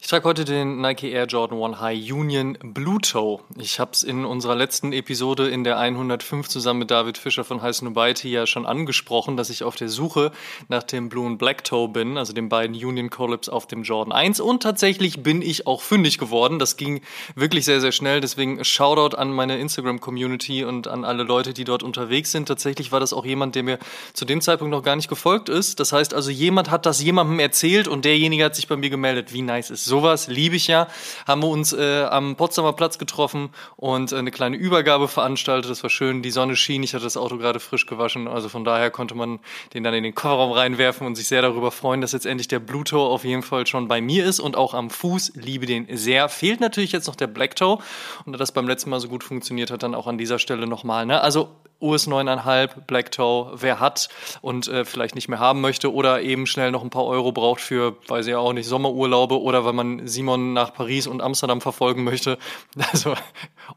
Ich 0.04 0.10
trage 0.10 0.26
heute 0.26 0.44
den 0.44 0.82
Nike 0.82 1.14
Air 1.14 1.28
Jordan 1.28 1.64
1 1.64 1.80
High 1.80 2.12
Union 2.12 2.58
Blue 2.62 3.00
Toe. 3.00 3.40
Ich 3.58 3.80
habe 3.80 3.92
es 3.94 4.04
in 4.04 4.26
unserer 4.26 4.54
letzten 4.54 4.92
Episode 4.92 5.48
in 5.48 5.64
der 5.64 5.80
105 5.80 6.50
zusammen 6.50 6.80
mit 6.80 6.92
David 6.92 7.18
Fischer 7.18 7.46
von 7.46 7.62
High 7.62 7.74
Snobiety 7.74 8.30
ja 8.30 8.46
schon 8.46 8.66
angesprochen, 8.66 9.38
dass 9.38 9.50
ich 9.50 9.64
auf 9.64 9.78
der 9.78 9.88
Suche 9.88 10.34
nach 10.68 10.84
dem 10.84 11.08
Blue 11.08 11.26
und 11.26 11.38
Black 11.38 11.64
Toe 11.64 11.88
bin, 11.88 12.18
also 12.18 12.34
den 12.34 12.50
beiden 12.50 12.76
Union 12.76 13.12
Collabs 13.12 13.48
auf 13.48 13.66
dem 13.66 13.84
Jordan 13.84 14.12
1. 14.12 14.42
Und 14.42 14.62
tatsächlich 14.62 15.24
bin 15.24 15.42
ich 15.42 15.68
auch 15.68 15.82
fündig 15.82 16.18
geworden. 16.18 16.60
Das 16.60 16.76
ging 16.76 17.00
wirklich 17.36 17.64
sehr, 17.64 17.80
sehr 17.80 17.94
schnell. 17.94 18.20
Deswegen 18.20 18.62
Shoutout 18.66 19.16
an 19.16 19.32
meine 19.32 19.58
Instagram-Community 19.58 20.66
und 20.66 20.90
an 20.90 21.06
alle 21.06 21.24
Leute, 21.24 21.54
die 21.54 21.64
dort 21.64 21.82
unterwegs 21.82 22.34
sind. 22.34 22.50
Tatsächlich 22.50 22.92
war 22.92 23.00
das 23.00 23.14
auch 23.14 23.26
jemand, 23.26 23.56
der 23.56 23.64
mir 23.64 23.80
zu 24.12 24.26
dem 24.26 24.42
Zeitpunkt 24.42 24.72
noch 24.72 24.84
gar 24.84 24.98
nicht 24.98 25.08
gefolgt 25.08 25.48
ist. 25.48 25.80
Das 25.80 25.94
heißt 25.94 26.14
also, 26.14 26.30
jemand 26.30 26.70
hat 26.70 26.86
das 26.86 27.02
jemandem 27.02 27.40
erzählt 27.40 27.88
und 27.88 28.04
derjenige 28.04 28.44
hat 28.44 28.58
sich 28.58 28.68
bei 28.68 28.76
mir 28.76 28.90
gemeldet. 28.90 29.32
Wie 29.32 29.42
nice 29.42 29.70
ist 29.70 29.93
sowas 29.94 30.28
liebe 30.28 30.56
ich 30.56 30.66
ja. 30.66 30.88
Haben 31.28 31.44
wir 31.44 31.50
uns 31.50 31.72
äh, 31.72 32.06
am 32.10 32.36
Potsdamer 32.36 32.74
Platz 32.74 32.98
getroffen 32.98 33.50
und 33.76 34.12
äh, 34.12 34.16
eine 34.16 34.32
kleine 34.32 34.58
Übergabe 34.58 35.08
veranstaltet. 35.08 35.70
Das 35.70 35.84
war 35.84 35.92
schön. 35.92 36.24
Die 36.24 36.32
Sonne 36.32 36.56
schien. 36.56 36.82
Ich 36.82 36.96
hatte 36.96 37.04
das 37.04 37.16
Auto 37.16 37.38
gerade 37.38 37.60
frisch 37.60 37.86
gewaschen. 37.86 38.28
Also 38.28 38.50
von 38.50 38.64
daher 38.64 38.90
konnte 38.90 39.14
man 39.14 39.40
den 39.76 39.84
dann 39.84 39.94
in 39.94 40.04
den 40.04 40.16
Kofferraum 40.16 40.52
reinwerfen 40.52 41.06
und 41.06 41.14
sich 41.14 41.28
sehr 41.28 41.44
darüber 41.44 41.70
freuen, 41.70 42.02
dass 42.02 42.12
jetzt 42.12 42.26
endlich 42.26 42.48
der 42.48 42.58
Blue 42.58 42.84
Toe 42.84 43.08
auf 43.08 43.24
jeden 43.24 43.44
Fall 43.44 43.68
schon 43.68 43.88
bei 43.88 44.02
mir 44.02 44.26
ist 44.26 44.40
und 44.40 44.58
auch 44.58 44.74
am 44.74 44.90
Fuß. 44.90 45.34
Liebe 45.36 45.68
den 45.68 45.86
sehr. 45.96 46.28
Fehlt 46.28 46.60
natürlich 46.60 46.92
jetzt 46.92 47.06
noch 47.06 47.16
der 47.16 47.28
Black 47.28 47.56
Toe. 47.56 47.78
Und 48.26 48.34
da 48.34 48.40
das 48.40 48.52
beim 48.52 48.68
letzten 48.68 48.90
Mal 48.90 49.00
so 49.00 49.10
gut 49.10 49.24
funktioniert 49.24 49.70
hat, 49.70 49.84
dann 49.84 49.94
auch 49.94 50.08
an 50.08 50.18
dieser 50.18 50.40
Stelle 50.40 50.66
nochmal. 50.66 51.06
Ne? 51.06 51.22
Also 51.22 51.50
US 51.84 52.08
9,5, 52.08 52.86
Black 52.88 53.12
Toe, 53.12 53.52
wer 53.56 53.80
hat 53.80 54.10
und 54.42 54.68
äh, 54.68 54.86
vielleicht 54.86 55.16
nicht 55.16 55.28
mehr 55.28 55.40
haben 55.40 55.62
möchte 55.62 55.94
oder 55.94 56.22
eben 56.22 56.48
schnell 56.48 56.72
noch 56.72 56.84
ein 56.84 56.90
paar 56.90 57.06
Euro 57.06 57.32
braucht 57.32 57.62
für, 57.62 57.98
weiß 58.08 58.26
ich 58.28 58.36
auch 58.36 58.54
nicht, 58.54 58.68
Sommerurlaube 58.68 59.40
oder 59.42 59.66
weil 59.66 59.74
man 59.74 60.08
Simon 60.08 60.54
nach 60.54 60.74
Paris 60.74 61.06
und 61.08 61.22
Amsterdam 61.22 61.62
verfolgen 61.62 62.04
möchte. 62.04 62.38
Also, 62.94 63.16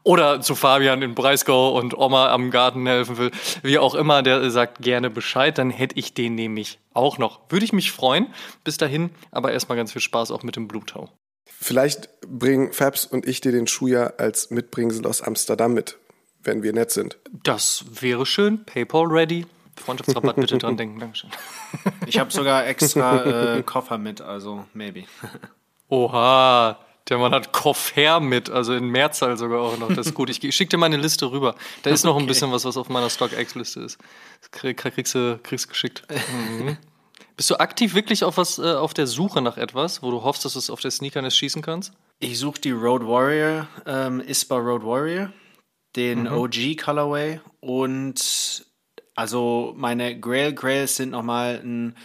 oder 0.03 0.41
zu 0.41 0.53
Fabian 0.53 1.01
in 1.01 1.15
Breisgau 1.15 1.75
und 1.77 1.97
Oma 1.97 2.31
am 2.31 2.51
Garten 2.51 2.85
helfen 2.85 3.17
will. 3.17 3.31
Wie 3.63 3.79
auch 3.79 3.95
immer, 3.95 4.21
der 4.21 4.49
sagt 4.51 4.81
gerne 4.81 5.09
Bescheid, 5.09 5.57
dann 5.57 5.71
hätte 5.71 5.97
ich 5.97 6.13
den 6.13 6.35
nämlich 6.35 6.79
auch 6.93 7.17
noch. 7.17 7.39
Würde 7.49 7.65
ich 7.65 7.73
mich 7.73 7.91
freuen. 7.91 8.27
Bis 8.63 8.77
dahin, 8.77 9.11
aber 9.31 9.51
erstmal 9.51 9.77
ganz 9.77 9.93
viel 9.93 10.01
Spaß 10.01 10.31
auch 10.31 10.43
mit 10.43 10.55
dem 10.55 10.67
Blue 10.67 10.85
Toe. 10.85 11.09
Vielleicht 11.45 12.09
bringen 12.21 12.71
Fabs 12.73 13.05
und 13.05 13.27
ich 13.27 13.41
dir 13.41 13.51
den 13.51 13.67
Schuh 13.67 13.87
ja 13.87 14.07
als 14.17 14.51
Mitbringsel 14.51 15.05
aus 15.07 15.21
Amsterdam 15.21 15.73
mit 15.73 15.97
wenn 16.47 16.63
wir 16.63 16.73
nett 16.73 16.91
sind. 16.91 17.17
Das 17.43 17.85
wäre 18.01 18.25
schön. 18.25 18.63
PayPal 18.63 19.05
ready. 19.05 19.45
Freundschaftsrabatt 19.75 20.37
bitte 20.37 20.57
dran 20.57 20.77
denken. 20.77 20.99
Dankeschön. 20.99 21.29
Ich 22.07 22.17
habe 22.17 22.31
sogar 22.31 22.65
extra 22.65 23.57
äh, 23.57 23.63
Koffer 23.63 23.97
mit, 23.97 24.21
also 24.21 24.65
maybe. 24.73 25.03
Oha, 25.89 26.79
der 27.09 27.17
Mann 27.17 27.33
hat 27.33 27.51
Koffer 27.51 28.21
mit, 28.21 28.49
also 28.49 28.73
in 28.73 28.87
Mehrzahl 28.89 29.37
sogar 29.37 29.61
auch 29.61 29.77
noch. 29.77 29.89
Das 29.89 30.07
ist 30.07 30.13
gut. 30.13 30.29
Ich 30.29 30.55
schicke 30.55 30.69
dir 30.69 30.77
meine 30.77 30.97
Liste 30.97 31.29
rüber. 31.29 31.55
Da 31.83 31.89
ist 31.89 32.05
noch 32.05 32.15
okay. 32.15 32.23
ein 32.23 32.27
bisschen 32.27 32.51
was, 32.51 32.63
was 32.65 32.77
auf 32.77 32.89
meiner 32.89 33.09
StockX-Liste 33.09 33.81
ist. 33.81 33.97
Das 34.41 34.51
kriegst 34.51 35.13
du 35.13 35.39
kriegst 35.43 35.69
geschickt. 35.69 36.03
Mhm. 36.09 36.77
Bist 37.35 37.49
du 37.49 37.59
aktiv 37.59 37.93
wirklich 37.93 38.23
auf 38.23 38.37
was, 38.37 38.57
äh, 38.57 38.73
auf 38.73 38.93
der 38.93 39.05
Suche 39.05 39.41
nach 39.41 39.57
etwas, 39.57 40.01
wo 40.01 40.09
du 40.09 40.23
hoffst, 40.23 40.45
dass 40.45 40.53
du 40.53 40.59
es 40.59 40.69
auf 40.69 40.79
der 40.79 40.91
Sneakerness 40.91 41.37
schießen 41.37 41.61
kannst? 41.61 41.93
Ich 42.19 42.39
suche 42.39 42.59
die 42.61 42.71
Road 42.71 43.05
Warrior, 43.05 43.67
ähm, 43.85 44.21
ISPA 44.21 44.55
Road 44.55 44.83
Warrior 44.83 45.29
den 45.97 46.21
mhm. 46.21 46.31
OG 46.31 46.77
Colorway 46.77 47.41
und 47.59 48.65
also 49.15 49.73
meine 49.75 50.19
Grail 50.19 50.53
Grails 50.53 50.95
sind 50.95 51.09
nochmal 51.09 51.59
ein 51.63 51.95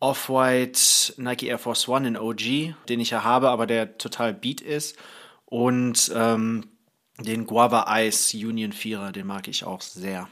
Off-White 0.00 1.14
Nike 1.16 1.46
Air 1.46 1.58
Force 1.58 1.88
One 1.88 2.06
in 2.08 2.16
OG, 2.16 2.74
den 2.88 3.00
ich 3.00 3.10
ja 3.10 3.24
habe, 3.24 3.50
aber 3.50 3.66
der 3.66 3.98
total 3.98 4.34
beat 4.34 4.60
ist. 4.60 4.98
Und 5.44 6.10
ähm, 6.14 6.64
Den 7.18 7.46
Guava 7.46 7.86
Ice 8.00 8.36
Union 8.36 8.72
4er, 8.72 9.12
den 9.12 9.26
mag 9.26 9.46
ich 9.48 9.64
auch 9.64 9.80
sehr. 9.80 10.28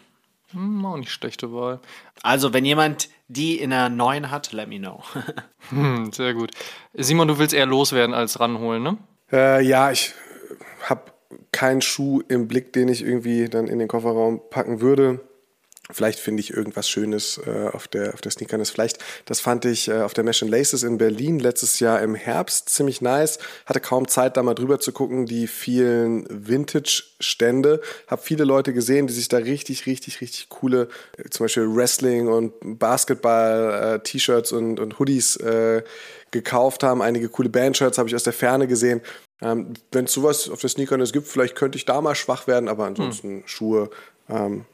Hm, 0.52 0.84
auch 0.84 0.96
nicht 0.96 1.12
schlechte 1.12 1.52
Wahl. 1.52 1.80
Also, 2.22 2.52
wenn 2.52 2.64
jemand 2.64 3.08
die 3.28 3.58
in 3.60 3.70
der 3.70 3.88
neuen 3.88 4.30
hat, 4.32 4.52
let 4.52 4.68
me 4.68 4.78
know. 4.78 5.04
hm, 5.68 6.12
sehr 6.12 6.34
gut. 6.34 6.50
Simon, 6.94 7.28
du 7.28 7.38
willst 7.38 7.54
eher 7.54 7.66
loswerden 7.66 8.14
als 8.14 8.40
ranholen, 8.40 8.82
ne? 8.82 8.98
Äh, 9.30 9.64
ja, 9.64 9.92
ich 9.92 10.14
habe 10.88 11.12
keinen 11.52 11.80
Schuh 11.80 12.22
im 12.28 12.48
Blick, 12.48 12.72
den 12.72 12.88
ich 12.88 13.02
irgendwie 13.02 13.48
dann 13.48 13.68
in 13.68 13.78
den 13.78 13.88
Kofferraum 13.88 14.40
packen 14.50 14.80
würde. 14.80 15.20
Vielleicht 15.92 16.20
finde 16.20 16.40
ich 16.40 16.52
irgendwas 16.52 16.88
Schönes 16.88 17.40
äh, 17.46 17.68
auf 17.72 17.88
der, 17.88 18.14
auf 18.14 18.20
der 18.20 18.30
Sneakerness. 18.30 18.70
Vielleicht, 18.70 18.98
das 19.24 19.40
fand 19.40 19.64
ich 19.64 19.88
äh, 19.88 20.02
auf 20.02 20.14
der 20.14 20.24
Mesh 20.24 20.40
Laces 20.42 20.82
in 20.82 20.98
Berlin 20.98 21.38
letztes 21.38 21.80
Jahr 21.80 22.00
im 22.00 22.14
Herbst 22.14 22.68
ziemlich 22.68 23.00
nice. 23.00 23.38
Hatte 23.66 23.80
kaum 23.80 24.08
Zeit, 24.08 24.36
da 24.36 24.42
mal 24.42 24.54
drüber 24.54 24.80
zu 24.80 24.92
gucken, 24.92 25.26
die 25.26 25.46
vielen 25.46 26.26
Vintage-Stände. 26.28 27.80
Hab 28.06 28.24
viele 28.24 28.44
Leute 28.44 28.72
gesehen, 28.72 29.06
die 29.06 29.12
sich 29.12 29.28
da 29.28 29.38
richtig, 29.38 29.86
richtig, 29.86 30.20
richtig 30.20 30.48
coole, 30.48 30.88
äh, 31.16 31.28
zum 31.30 31.44
Beispiel 31.44 31.74
Wrestling 31.74 32.28
und 32.28 32.52
Basketball-T-Shirts 32.78 34.52
äh, 34.52 34.54
und, 34.54 34.80
und 34.80 34.98
Hoodies 34.98 35.36
äh, 35.36 35.82
gekauft 36.30 36.82
haben. 36.82 37.02
Einige 37.02 37.28
coole 37.28 37.48
Bandshirts 37.48 37.98
habe 37.98 38.08
ich 38.08 38.14
aus 38.14 38.22
der 38.22 38.32
Ferne 38.32 38.66
gesehen. 38.68 39.00
Ähm, 39.42 39.74
Wenn 39.92 40.04
es 40.04 40.12
sowas 40.12 40.48
auf 40.48 40.60
der 40.60 40.70
Sneakerness 40.70 41.12
gibt, 41.12 41.26
vielleicht 41.26 41.56
könnte 41.56 41.76
ich 41.76 41.84
da 41.84 42.00
mal 42.00 42.14
schwach 42.14 42.46
werden, 42.46 42.68
aber 42.68 42.86
ansonsten 42.86 43.38
hm. 43.38 43.42
Schuhe 43.46 43.90
ähm, 44.28 44.64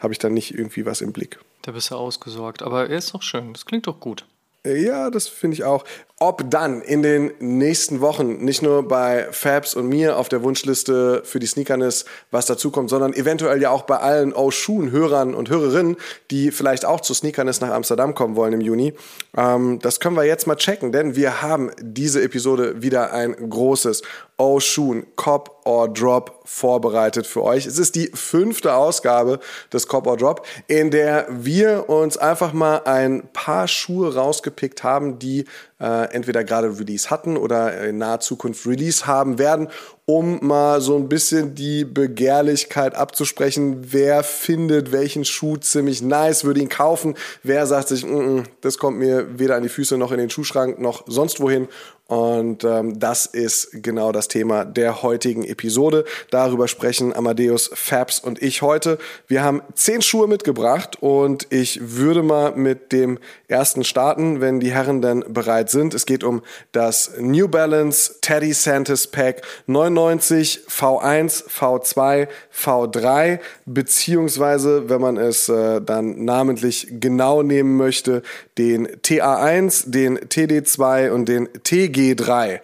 habe 0.00 0.12
ich 0.12 0.18
dann 0.18 0.34
nicht 0.34 0.54
irgendwie 0.54 0.86
was 0.86 1.00
im 1.00 1.12
Blick. 1.12 1.38
Da 1.62 1.72
bist 1.72 1.90
du 1.90 1.96
ausgesorgt. 1.96 2.62
Aber 2.62 2.88
er 2.88 2.98
ist 2.98 3.14
doch 3.14 3.22
schön. 3.22 3.52
Das 3.52 3.64
klingt 3.64 3.86
doch 3.86 4.00
gut. 4.00 4.26
Ja, 4.66 5.10
das 5.10 5.28
finde 5.28 5.54
ich 5.56 5.64
auch. 5.64 5.84
Ob 6.18 6.48
dann 6.48 6.80
in 6.80 7.02
den 7.02 7.32
nächsten 7.38 8.00
Wochen 8.00 8.36
nicht 8.44 8.62
nur 8.62 8.88
bei 8.88 9.28
Fabs 9.30 9.74
und 9.74 9.88
mir 9.88 10.16
auf 10.16 10.30
der 10.30 10.42
Wunschliste 10.42 11.20
für 11.22 11.38
die 11.38 11.46
Sneakerness 11.46 12.06
was 12.30 12.46
dazukommt, 12.46 12.88
sondern 12.88 13.12
eventuell 13.12 13.60
ja 13.60 13.68
auch 13.68 13.82
bei 13.82 13.98
allen 13.98 14.32
O-Schuhen-Hörern 14.32 15.34
und 15.34 15.50
Hörerinnen, 15.50 15.96
die 16.30 16.50
vielleicht 16.50 16.86
auch 16.86 17.02
zu 17.02 17.12
Sneakerness 17.12 17.60
nach 17.60 17.72
Amsterdam 17.72 18.14
kommen 18.14 18.36
wollen 18.36 18.54
im 18.54 18.62
Juni. 18.62 18.94
Ähm, 19.36 19.80
das 19.82 20.00
können 20.00 20.16
wir 20.16 20.24
jetzt 20.24 20.46
mal 20.46 20.56
checken, 20.56 20.92
denn 20.92 21.14
wir 21.14 21.42
haben 21.42 21.70
diese 21.82 22.22
Episode 22.22 22.80
wieder 22.80 23.12
ein 23.12 23.34
großes 23.50 24.00
O-Schuhen 24.36 25.06
Cop 25.16 25.60
or 25.64 25.88
Drop 25.88 26.40
vorbereitet 26.44 27.26
für 27.26 27.42
euch. 27.42 27.66
Es 27.66 27.78
ist 27.78 27.94
die 27.94 28.10
fünfte 28.14 28.74
Ausgabe 28.74 29.40
des 29.72 29.88
Cop 29.88 30.06
or 30.06 30.16
Drop, 30.16 30.46
in 30.66 30.90
der 30.90 31.26
wir 31.30 31.88
uns 31.88 32.16
einfach 32.16 32.52
mal 32.52 32.82
ein 32.84 33.28
paar 33.32 33.68
Schuhe 33.68 34.14
rausgepickt 34.14 34.82
haben, 34.82 35.18
die 35.18 35.46
äh, 35.80 36.12
entweder 36.12 36.44
gerade 36.44 36.78
Release 36.78 37.10
hatten 37.10 37.36
oder 37.36 37.80
in 37.88 37.98
naher 37.98 38.20
Zukunft 38.20 38.66
Release 38.66 39.06
haben 39.06 39.38
werden, 39.38 39.68
um 40.06 40.46
mal 40.46 40.80
so 40.80 40.96
ein 40.96 41.08
bisschen 41.08 41.54
die 41.54 41.84
Begehrlichkeit 41.84 42.94
abzusprechen. 42.94 43.92
Wer 43.92 44.22
findet 44.22 44.92
welchen 44.92 45.24
Schuh 45.24 45.56
ziemlich 45.56 46.02
nice, 46.02 46.44
würde 46.44 46.60
ihn 46.60 46.68
kaufen. 46.68 47.14
Wer 47.42 47.66
sagt 47.66 47.88
sich, 47.88 48.04
mm 48.04 48.08
-mm, 48.08 48.44
das 48.60 48.78
kommt 48.78 48.98
mir 48.98 49.38
weder 49.38 49.56
an 49.56 49.62
die 49.62 49.68
Füße 49.68 49.96
noch 49.96 50.12
in 50.12 50.18
den 50.18 50.30
Schuhschrank 50.30 50.78
noch 50.78 51.04
sonst 51.06 51.40
wohin. 51.40 51.68
Und 52.06 52.64
ähm, 52.64 53.00
das 53.00 53.24
ist 53.24 53.82
genau 53.82 54.12
das 54.12 54.28
Thema 54.28 54.66
der 54.66 55.02
heutigen 55.02 55.42
Episode. 55.42 56.04
Darüber 56.30 56.68
sprechen 56.68 57.16
Amadeus, 57.16 57.70
Fabs 57.72 58.18
und 58.18 58.42
ich 58.42 58.60
heute. 58.60 58.98
Wir 59.26 59.42
haben 59.42 59.62
zehn 59.74 60.02
Schuhe 60.02 60.28
mitgebracht 60.28 60.98
und 61.00 61.46
ich 61.50 61.80
würde 61.82 62.22
mal 62.22 62.52
mit 62.56 62.92
dem 62.92 63.18
ersten 63.48 63.84
starten, 63.84 64.42
wenn 64.42 64.60
die 64.60 64.70
Herren 64.70 65.00
dann 65.00 65.24
bereit 65.28 65.70
sind. 65.70 65.94
Es 65.94 66.04
geht 66.04 66.24
um 66.24 66.42
das 66.72 67.12
New 67.18 67.48
Balance 67.48 68.16
Teddy 68.20 68.52
Santis 68.52 69.06
Pack 69.06 69.40
99 69.66 70.60
V1, 70.68 71.48
V2, 71.48 72.28
V3, 72.54 73.38
beziehungsweise, 73.64 74.90
wenn 74.90 75.00
man 75.00 75.16
es 75.16 75.48
äh, 75.48 75.80
dann 75.80 76.26
namentlich 76.26 76.86
genau 77.00 77.42
nehmen 77.42 77.78
möchte, 77.78 78.22
den 78.58 78.88
TA1, 78.88 79.90
den 79.90 80.18
TD2 80.18 81.10
und 81.10 81.30
den 81.30 81.48
TG 81.62 81.93
G3. 81.94 82.60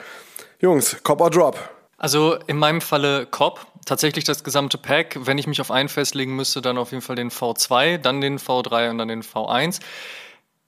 Jungs, 0.60 0.96
Cop 1.02 1.20
or 1.20 1.30
Drop? 1.30 1.58
Also 1.96 2.34
in 2.46 2.56
meinem 2.56 2.80
Falle 2.80 3.26
Cop. 3.26 3.66
Tatsächlich 3.86 4.24
das 4.24 4.44
gesamte 4.44 4.78
Pack. 4.78 5.18
Wenn 5.20 5.38
ich 5.38 5.46
mich 5.46 5.60
auf 5.60 5.70
einen 5.70 5.88
festlegen 5.88 6.36
müsste, 6.36 6.60
dann 6.60 6.76
auf 6.76 6.90
jeden 6.90 7.02
Fall 7.02 7.16
den 7.16 7.30
V2, 7.30 7.98
dann 7.98 8.20
den 8.20 8.38
V3 8.38 8.90
und 8.90 8.98
dann 8.98 9.08
den 9.08 9.22
V1. 9.22 9.80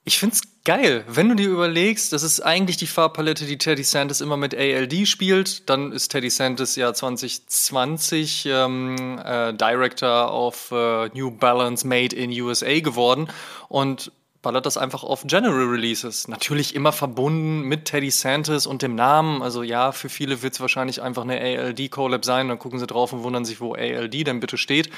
Ich 0.04 0.18
find's 0.18 0.40
geil, 0.64 1.04
wenn 1.06 1.28
du 1.28 1.36
dir 1.36 1.48
überlegst, 1.48 2.12
das 2.12 2.24
ist 2.24 2.40
eigentlich 2.40 2.76
die 2.76 2.88
Farbpalette, 2.88 3.46
die 3.46 3.58
Teddy 3.58 3.84
Santis 3.84 4.20
immer 4.20 4.36
mit 4.36 4.52
ALD 4.52 5.06
spielt. 5.06 5.68
Dann 5.70 5.92
ist 5.92 6.08
Teddy 6.08 6.28
Santis 6.28 6.74
ja 6.74 6.92
2020 6.92 8.46
ähm, 8.46 9.20
äh, 9.24 9.54
Director 9.54 10.32
of 10.32 10.72
äh, 10.72 11.08
New 11.14 11.30
Balance 11.30 11.86
Made 11.86 12.16
in 12.16 12.32
USA 12.40 12.80
geworden. 12.80 13.28
Und 13.68 14.10
ballert 14.42 14.66
das 14.66 14.76
einfach 14.76 15.04
auf 15.04 15.22
General 15.26 15.64
Releases. 15.64 16.28
Natürlich 16.28 16.74
immer 16.74 16.92
verbunden 16.92 17.62
mit 17.62 17.86
Teddy 17.86 18.10
Santis 18.10 18.66
und 18.66 18.82
dem 18.82 18.96
Namen. 18.96 19.40
Also 19.40 19.62
ja, 19.62 19.92
für 19.92 20.08
viele 20.08 20.42
wird 20.42 20.54
es 20.54 20.60
wahrscheinlich 20.60 21.00
einfach 21.00 21.22
eine 21.22 21.40
ALD-Collab 21.40 22.24
sein. 22.24 22.48
Dann 22.48 22.58
gucken 22.58 22.80
sie 22.80 22.86
drauf 22.86 23.12
und 23.12 23.22
wundern 23.22 23.44
sich, 23.44 23.60
wo 23.60 23.74
ALD 23.74 24.26
denn 24.26 24.40
bitte 24.40 24.58
steht. 24.58 24.90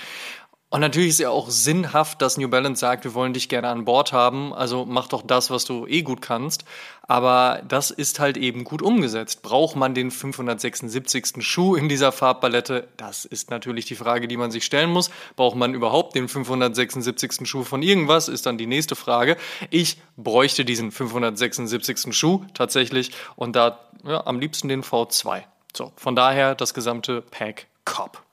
Und 0.74 0.80
natürlich 0.80 1.10
ist 1.10 1.20
ja 1.20 1.30
auch 1.30 1.50
sinnhaft, 1.50 2.20
dass 2.20 2.36
New 2.36 2.48
Balance 2.48 2.80
sagt, 2.80 3.04
wir 3.04 3.14
wollen 3.14 3.32
dich 3.32 3.48
gerne 3.48 3.68
an 3.68 3.84
Bord 3.84 4.12
haben, 4.12 4.52
also 4.52 4.84
mach 4.84 5.06
doch 5.06 5.22
das, 5.22 5.48
was 5.48 5.64
du 5.64 5.86
eh 5.86 6.02
gut 6.02 6.20
kannst. 6.20 6.64
Aber 7.02 7.62
das 7.68 7.92
ist 7.92 8.18
halt 8.18 8.36
eben 8.36 8.64
gut 8.64 8.82
umgesetzt. 8.82 9.42
Braucht 9.42 9.76
man 9.76 9.94
den 9.94 10.10
576. 10.10 11.46
Schuh 11.46 11.76
in 11.76 11.88
dieser 11.88 12.10
Farbpalette? 12.10 12.88
Das 12.96 13.24
ist 13.24 13.50
natürlich 13.50 13.84
die 13.84 13.94
Frage, 13.94 14.26
die 14.26 14.36
man 14.36 14.50
sich 14.50 14.64
stellen 14.64 14.90
muss. 14.90 15.12
Braucht 15.36 15.54
man 15.54 15.74
überhaupt 15.74 16.16
den 16.16 16.26
576. 16.26 17.48
Schuh 17.48 17.62
von 17.62 17.80
irgendwas? 17.80 18.26
Ist 18.26 18.44
dann 18.46 18.58
die 18.58 18.66
nächste 18.66 18.96
Frage. 18.96 19.36
Ich 19.70 19.98
bräuchte 20.16 20.64
diesen 20.64 20.90
576. 20.90 22.12
Schuh 22.12 22.42
tatsächlich 22.52 23.12
und 23.36 23.54
da 23.54 23.78
ja, 24.04 24.26
am 24.26 24.40
liebsten 24.40 24.66
den 24.66 24.82
V2. 24.82 25.44
So, 25.72 25.92
von 25.94 26.16
daher 26.16 26.56
das 26.56 26.74
gesamte 26.74 27.22
Pack 27.22 27.68
Cop. 27.84 28.24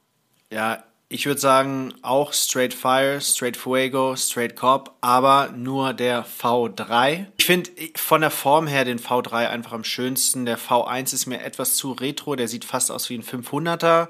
Ja, 0.49 0.83
ich 1.11 1.25
würde 1.25 1.41
sagen, 1.41 1.93
auch 2.03 2.31
Straight 2.31 2.73
Fire, 2.73 3.19
Straight 3.19 3.57
Fuego, 3.57 4.15
Straight 4.15 4.55
Cop, 4.55 4.95
aber 5.01 5.51
nur 5.53 5.91
der 5.91 6.25
V3. 6.25 7.25
Ich 7.35 7.45
finde 7.45 7.69
von 7.95 8.21
der 8.21 8.31
Form 8.31 8.65
her 8.65 8.85
den 8.85 8.97
V3 8.97 9.49
einfach 9.49 9.73
am 9.73 9.83
schönsten. 9.83 10.45
Der 10.45 10.57
V1 10.57 11.13
ist 11.13 11.25
mir 11.25 11.41
etwas 11.43 11.75
zu 11.75 11.91
retro, 11.91 12.37
der 12.37 12.47
sieht 12.47 12.63
fast 12.63 12.91
aus 12.91 13.09
wie 13.09 13.17
ein 13.17 13.23
500er. 13.23 14.07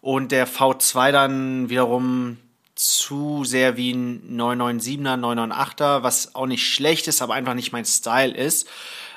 Und 0.00 0.32
der 0.32 0.48
V2 0.48 1.12
dann 1.12 1.68
wiederum 1.68 2.38
zu 2.76 3.44
sehr 3.44 3.76
wie 3.76 3.92
ein 3.92 4.34
997er, 4.34 5.20
998er, 5.20 6.02
was 6.02 6.34
auch 6.34 6.46
nicht 6.46 6.66
schlecht 6.66 7.08
ist, 7.08 7.20
aber 7.20 7.34
einfach 7.34 7.54
nicht 7.54 7.72
mein 7.72 7.84
Style 7.84 8.34
ist. 8.34 8.66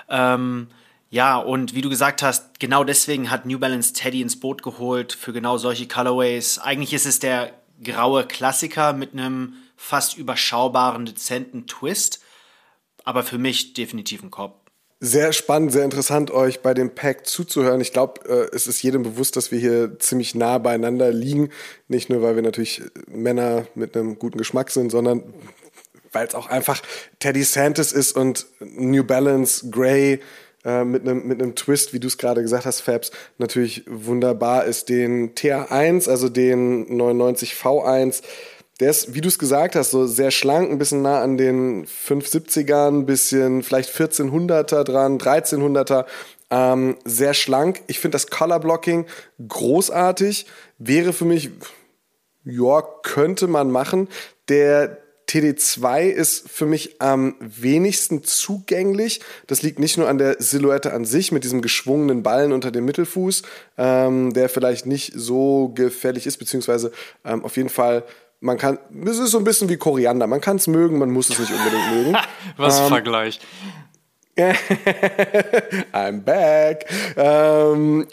Ähm, 0.10 0.68
ja, 1.10 1.38
und 1.38 1.76
wie 1.76 1.82
du 1.82 1.90
gesagt 1.90 2.22
hast, 2.22 2.60
genau 2.60 2.84
deswegen 2.84 3.30
hat 3.32 3.46
New 3.46 3.60
Balance 3.60 3.94
Teddy 3.94 4.22
ins 4.22 4.40
Boot 4.40 4.64
geholt 4.64 5.14
für 5.14 5.34
genau 5.34 5.58
solche 5.58 5.88
Colorways. 5.88 6.60
Eigentlich 6.60 6.94
ist 6.94 7.06
es 7.06 7.20
der 7.20 7.54
graue 7.84 8.26
Klassiker 8.26 8.94
mit 8.94 9.14
einem 9.14 9.54
fast 9.78 10.18
überschaubaren, 10.18 11.06
dezenten 11.06 11.68
Twist. 11.68 12.22
Aber 13.04 13.24
für 13.24 13.38
mich 13.38 13.74
definitiv 13.74 14.24
ein 14.24 14.32
Kopf. 14.32 14.56
Sehr 15.02 15.34
spannend, 15.34 15.72
sehr 15.72 15.84
interessant, 15.84 16.32
euch 16.32 16.62
bei 16.62 16.74
dem 16.74 16.96
Pack 16.96 17.28
zuzuhören. 17.28 17.82
Ich 17.82 17.92
glaube, 17.92 18.22
äh, 18.28 18.56
es 18.56 18.66
ist 18.66 18.82
jedem 18.82 19.04
bewusst, 19.04 19.36
dass 19.36 19.52
wir 19.52 19.60
hier 19.60 20.00
ziemlich 20.00 20.34
nah 20.34 20.58
beieinander 20.58 21.12
liegen. 21.12 21.50
Nicht 21.88 22.10
nur, 22.10 22.22
weil 22.24 22.36
wir 22.36 22.42
natürlich 22.42 22.82
Männer 23.08 23.68
mit 23.76 23.96
einem 23.96 24.18
guten 24.18 24.38
Geschmack 24.38 24.72
sind, 24.72 24.92
sondern 24.92 25.22
weil 26.14 26.26
es 26.26 26.34
auch 26.34 26.48
einfach 26.48 26.82
Teddy 27.20 27.44
Santis 27.44 27.92
ist 27.92 28.14
und 28.14 28.48
New 28.60 29.04
Balance, 29.04 29.70
Grey, 29.70 30.22
äh, 30.66 30.84
mit 30.84 31.04
einem 31.04 31.28
mit 31.28 31.42
einem 31.42 31.56
Twist, 31.56 31.94
wie 31.94 32.00
du 32.00 32.08
es 32.08 32.18
gerade 32.18 32.42
gesagt 32.42 32.66
hast, 32.66 32.82
Fabs, 32.82 33.12
natürlich 33.38 33.86
wunderbar 33.88 34.66
ist. 34.66 34.90
Den 34.90 35.36
TA1, 35.36 36.10
also 36.10 36.28
den 36.28 36.98
99 36.98 37.54
V1, 37.54 38.24
der 38.80 38.90
ist, 38.90 39.14
wie 39.14 39.22
du 39.22 39.30
es 39.30 39.40
gesagt 39.40 39.76
hast, 39.76 39.92
so 39.92 40.06
sehr 40.06 40.32
schlank, 40.32 40.70
ein 40.70 40.78
bisschen 40.78 41.02
nah 41.02 41.22
an 41.22 41.38
den 41.38 41.86
570ern, 41.86 43.00
ein 43.00 43.06
bisschen 43.06 43.64
vielleicht 43.64 43.90
1400er 43.92 44.84
dran, 44.84 45.18
1300er. 45.18 46.06
Ähm, 46.52 46.98
sehr 47.06 47.34
schlank. 47.34 47.82
Ich 47.88 48.00
finde 48.00 48.16
das 48.16 48.28
Color 48.28 48.60
Blocking 48.60 49.06
großartig. 49.48 50.46
Wäre 50.78 51.14
für 51.14 51.26
mich, 51.26 51.52
ja, 52.44 52.84
könnte 53.04 53.48
man 53.48 53.72
machen. 53.72 54.10
Der 54.50 55.05
TD2 55.30 56.08
ist 56.08 56.50
für 56.50 56.66
mich 56.66 57.02
am 57.02 57.36
wenigsten 57.40 58.24
zugänglich. 58.24 59.22
Das 59.48 59.62
liegt 59.62 59.80
nicht 59.80 59.98
nur 59.98 60.08
an 60.08 60.18
der 60.18 60.38
Silhouette 60.40 60.94
an 60.94 61.06
sich 61.06 61.32
mit 61.32 61.44
diesem 61.44 61.62
geschwungenen 61.62 62.24
Ballen 62.24 62.52
unter 62.54 62.72
dem 62.72 62.86
Mittelfuß, 62.86 63.42
ähm, 63.78 64.34
der 64.34 64.50
vielleicht 64.50 64.86
nicht 64.86 65.14
so 65.16 65.70
gefährlich 65.70 66.28
ist, 66.28 66.38
beziehungsweise 66.38 66.92
ähm, 67.24 67.44
auf 67.44 67.58
jeden 67.58 67.70
Fall 67.70 68.04
man 68.42 68.58
kann, 68.58 68.78
es 69.06 69.18
ist 69.18 69.32
so 69.32 69.40
ein 69.40 69.44
bisschen 69.44 69.70
wie 69.70 69.78
Koriander. 69.78 70.28
Man 70.28 70.42
kann 70.42 70.58
es 70.58 70.68
mögen, 70.68 71.00
man 71.00 71.10
muss 71.10 71.30
es 71.30 71.40
nicht 71.40 71.52
unbedingt 71.52 71.92
mögen. 71.92 72.18
Was 72.58 72.80
ähm, 72.80 72.88
Vergleich. 72.88 73.40
I'm 75.94 76.22
back. 76.22 76.86
Ähm, 77.16 78.06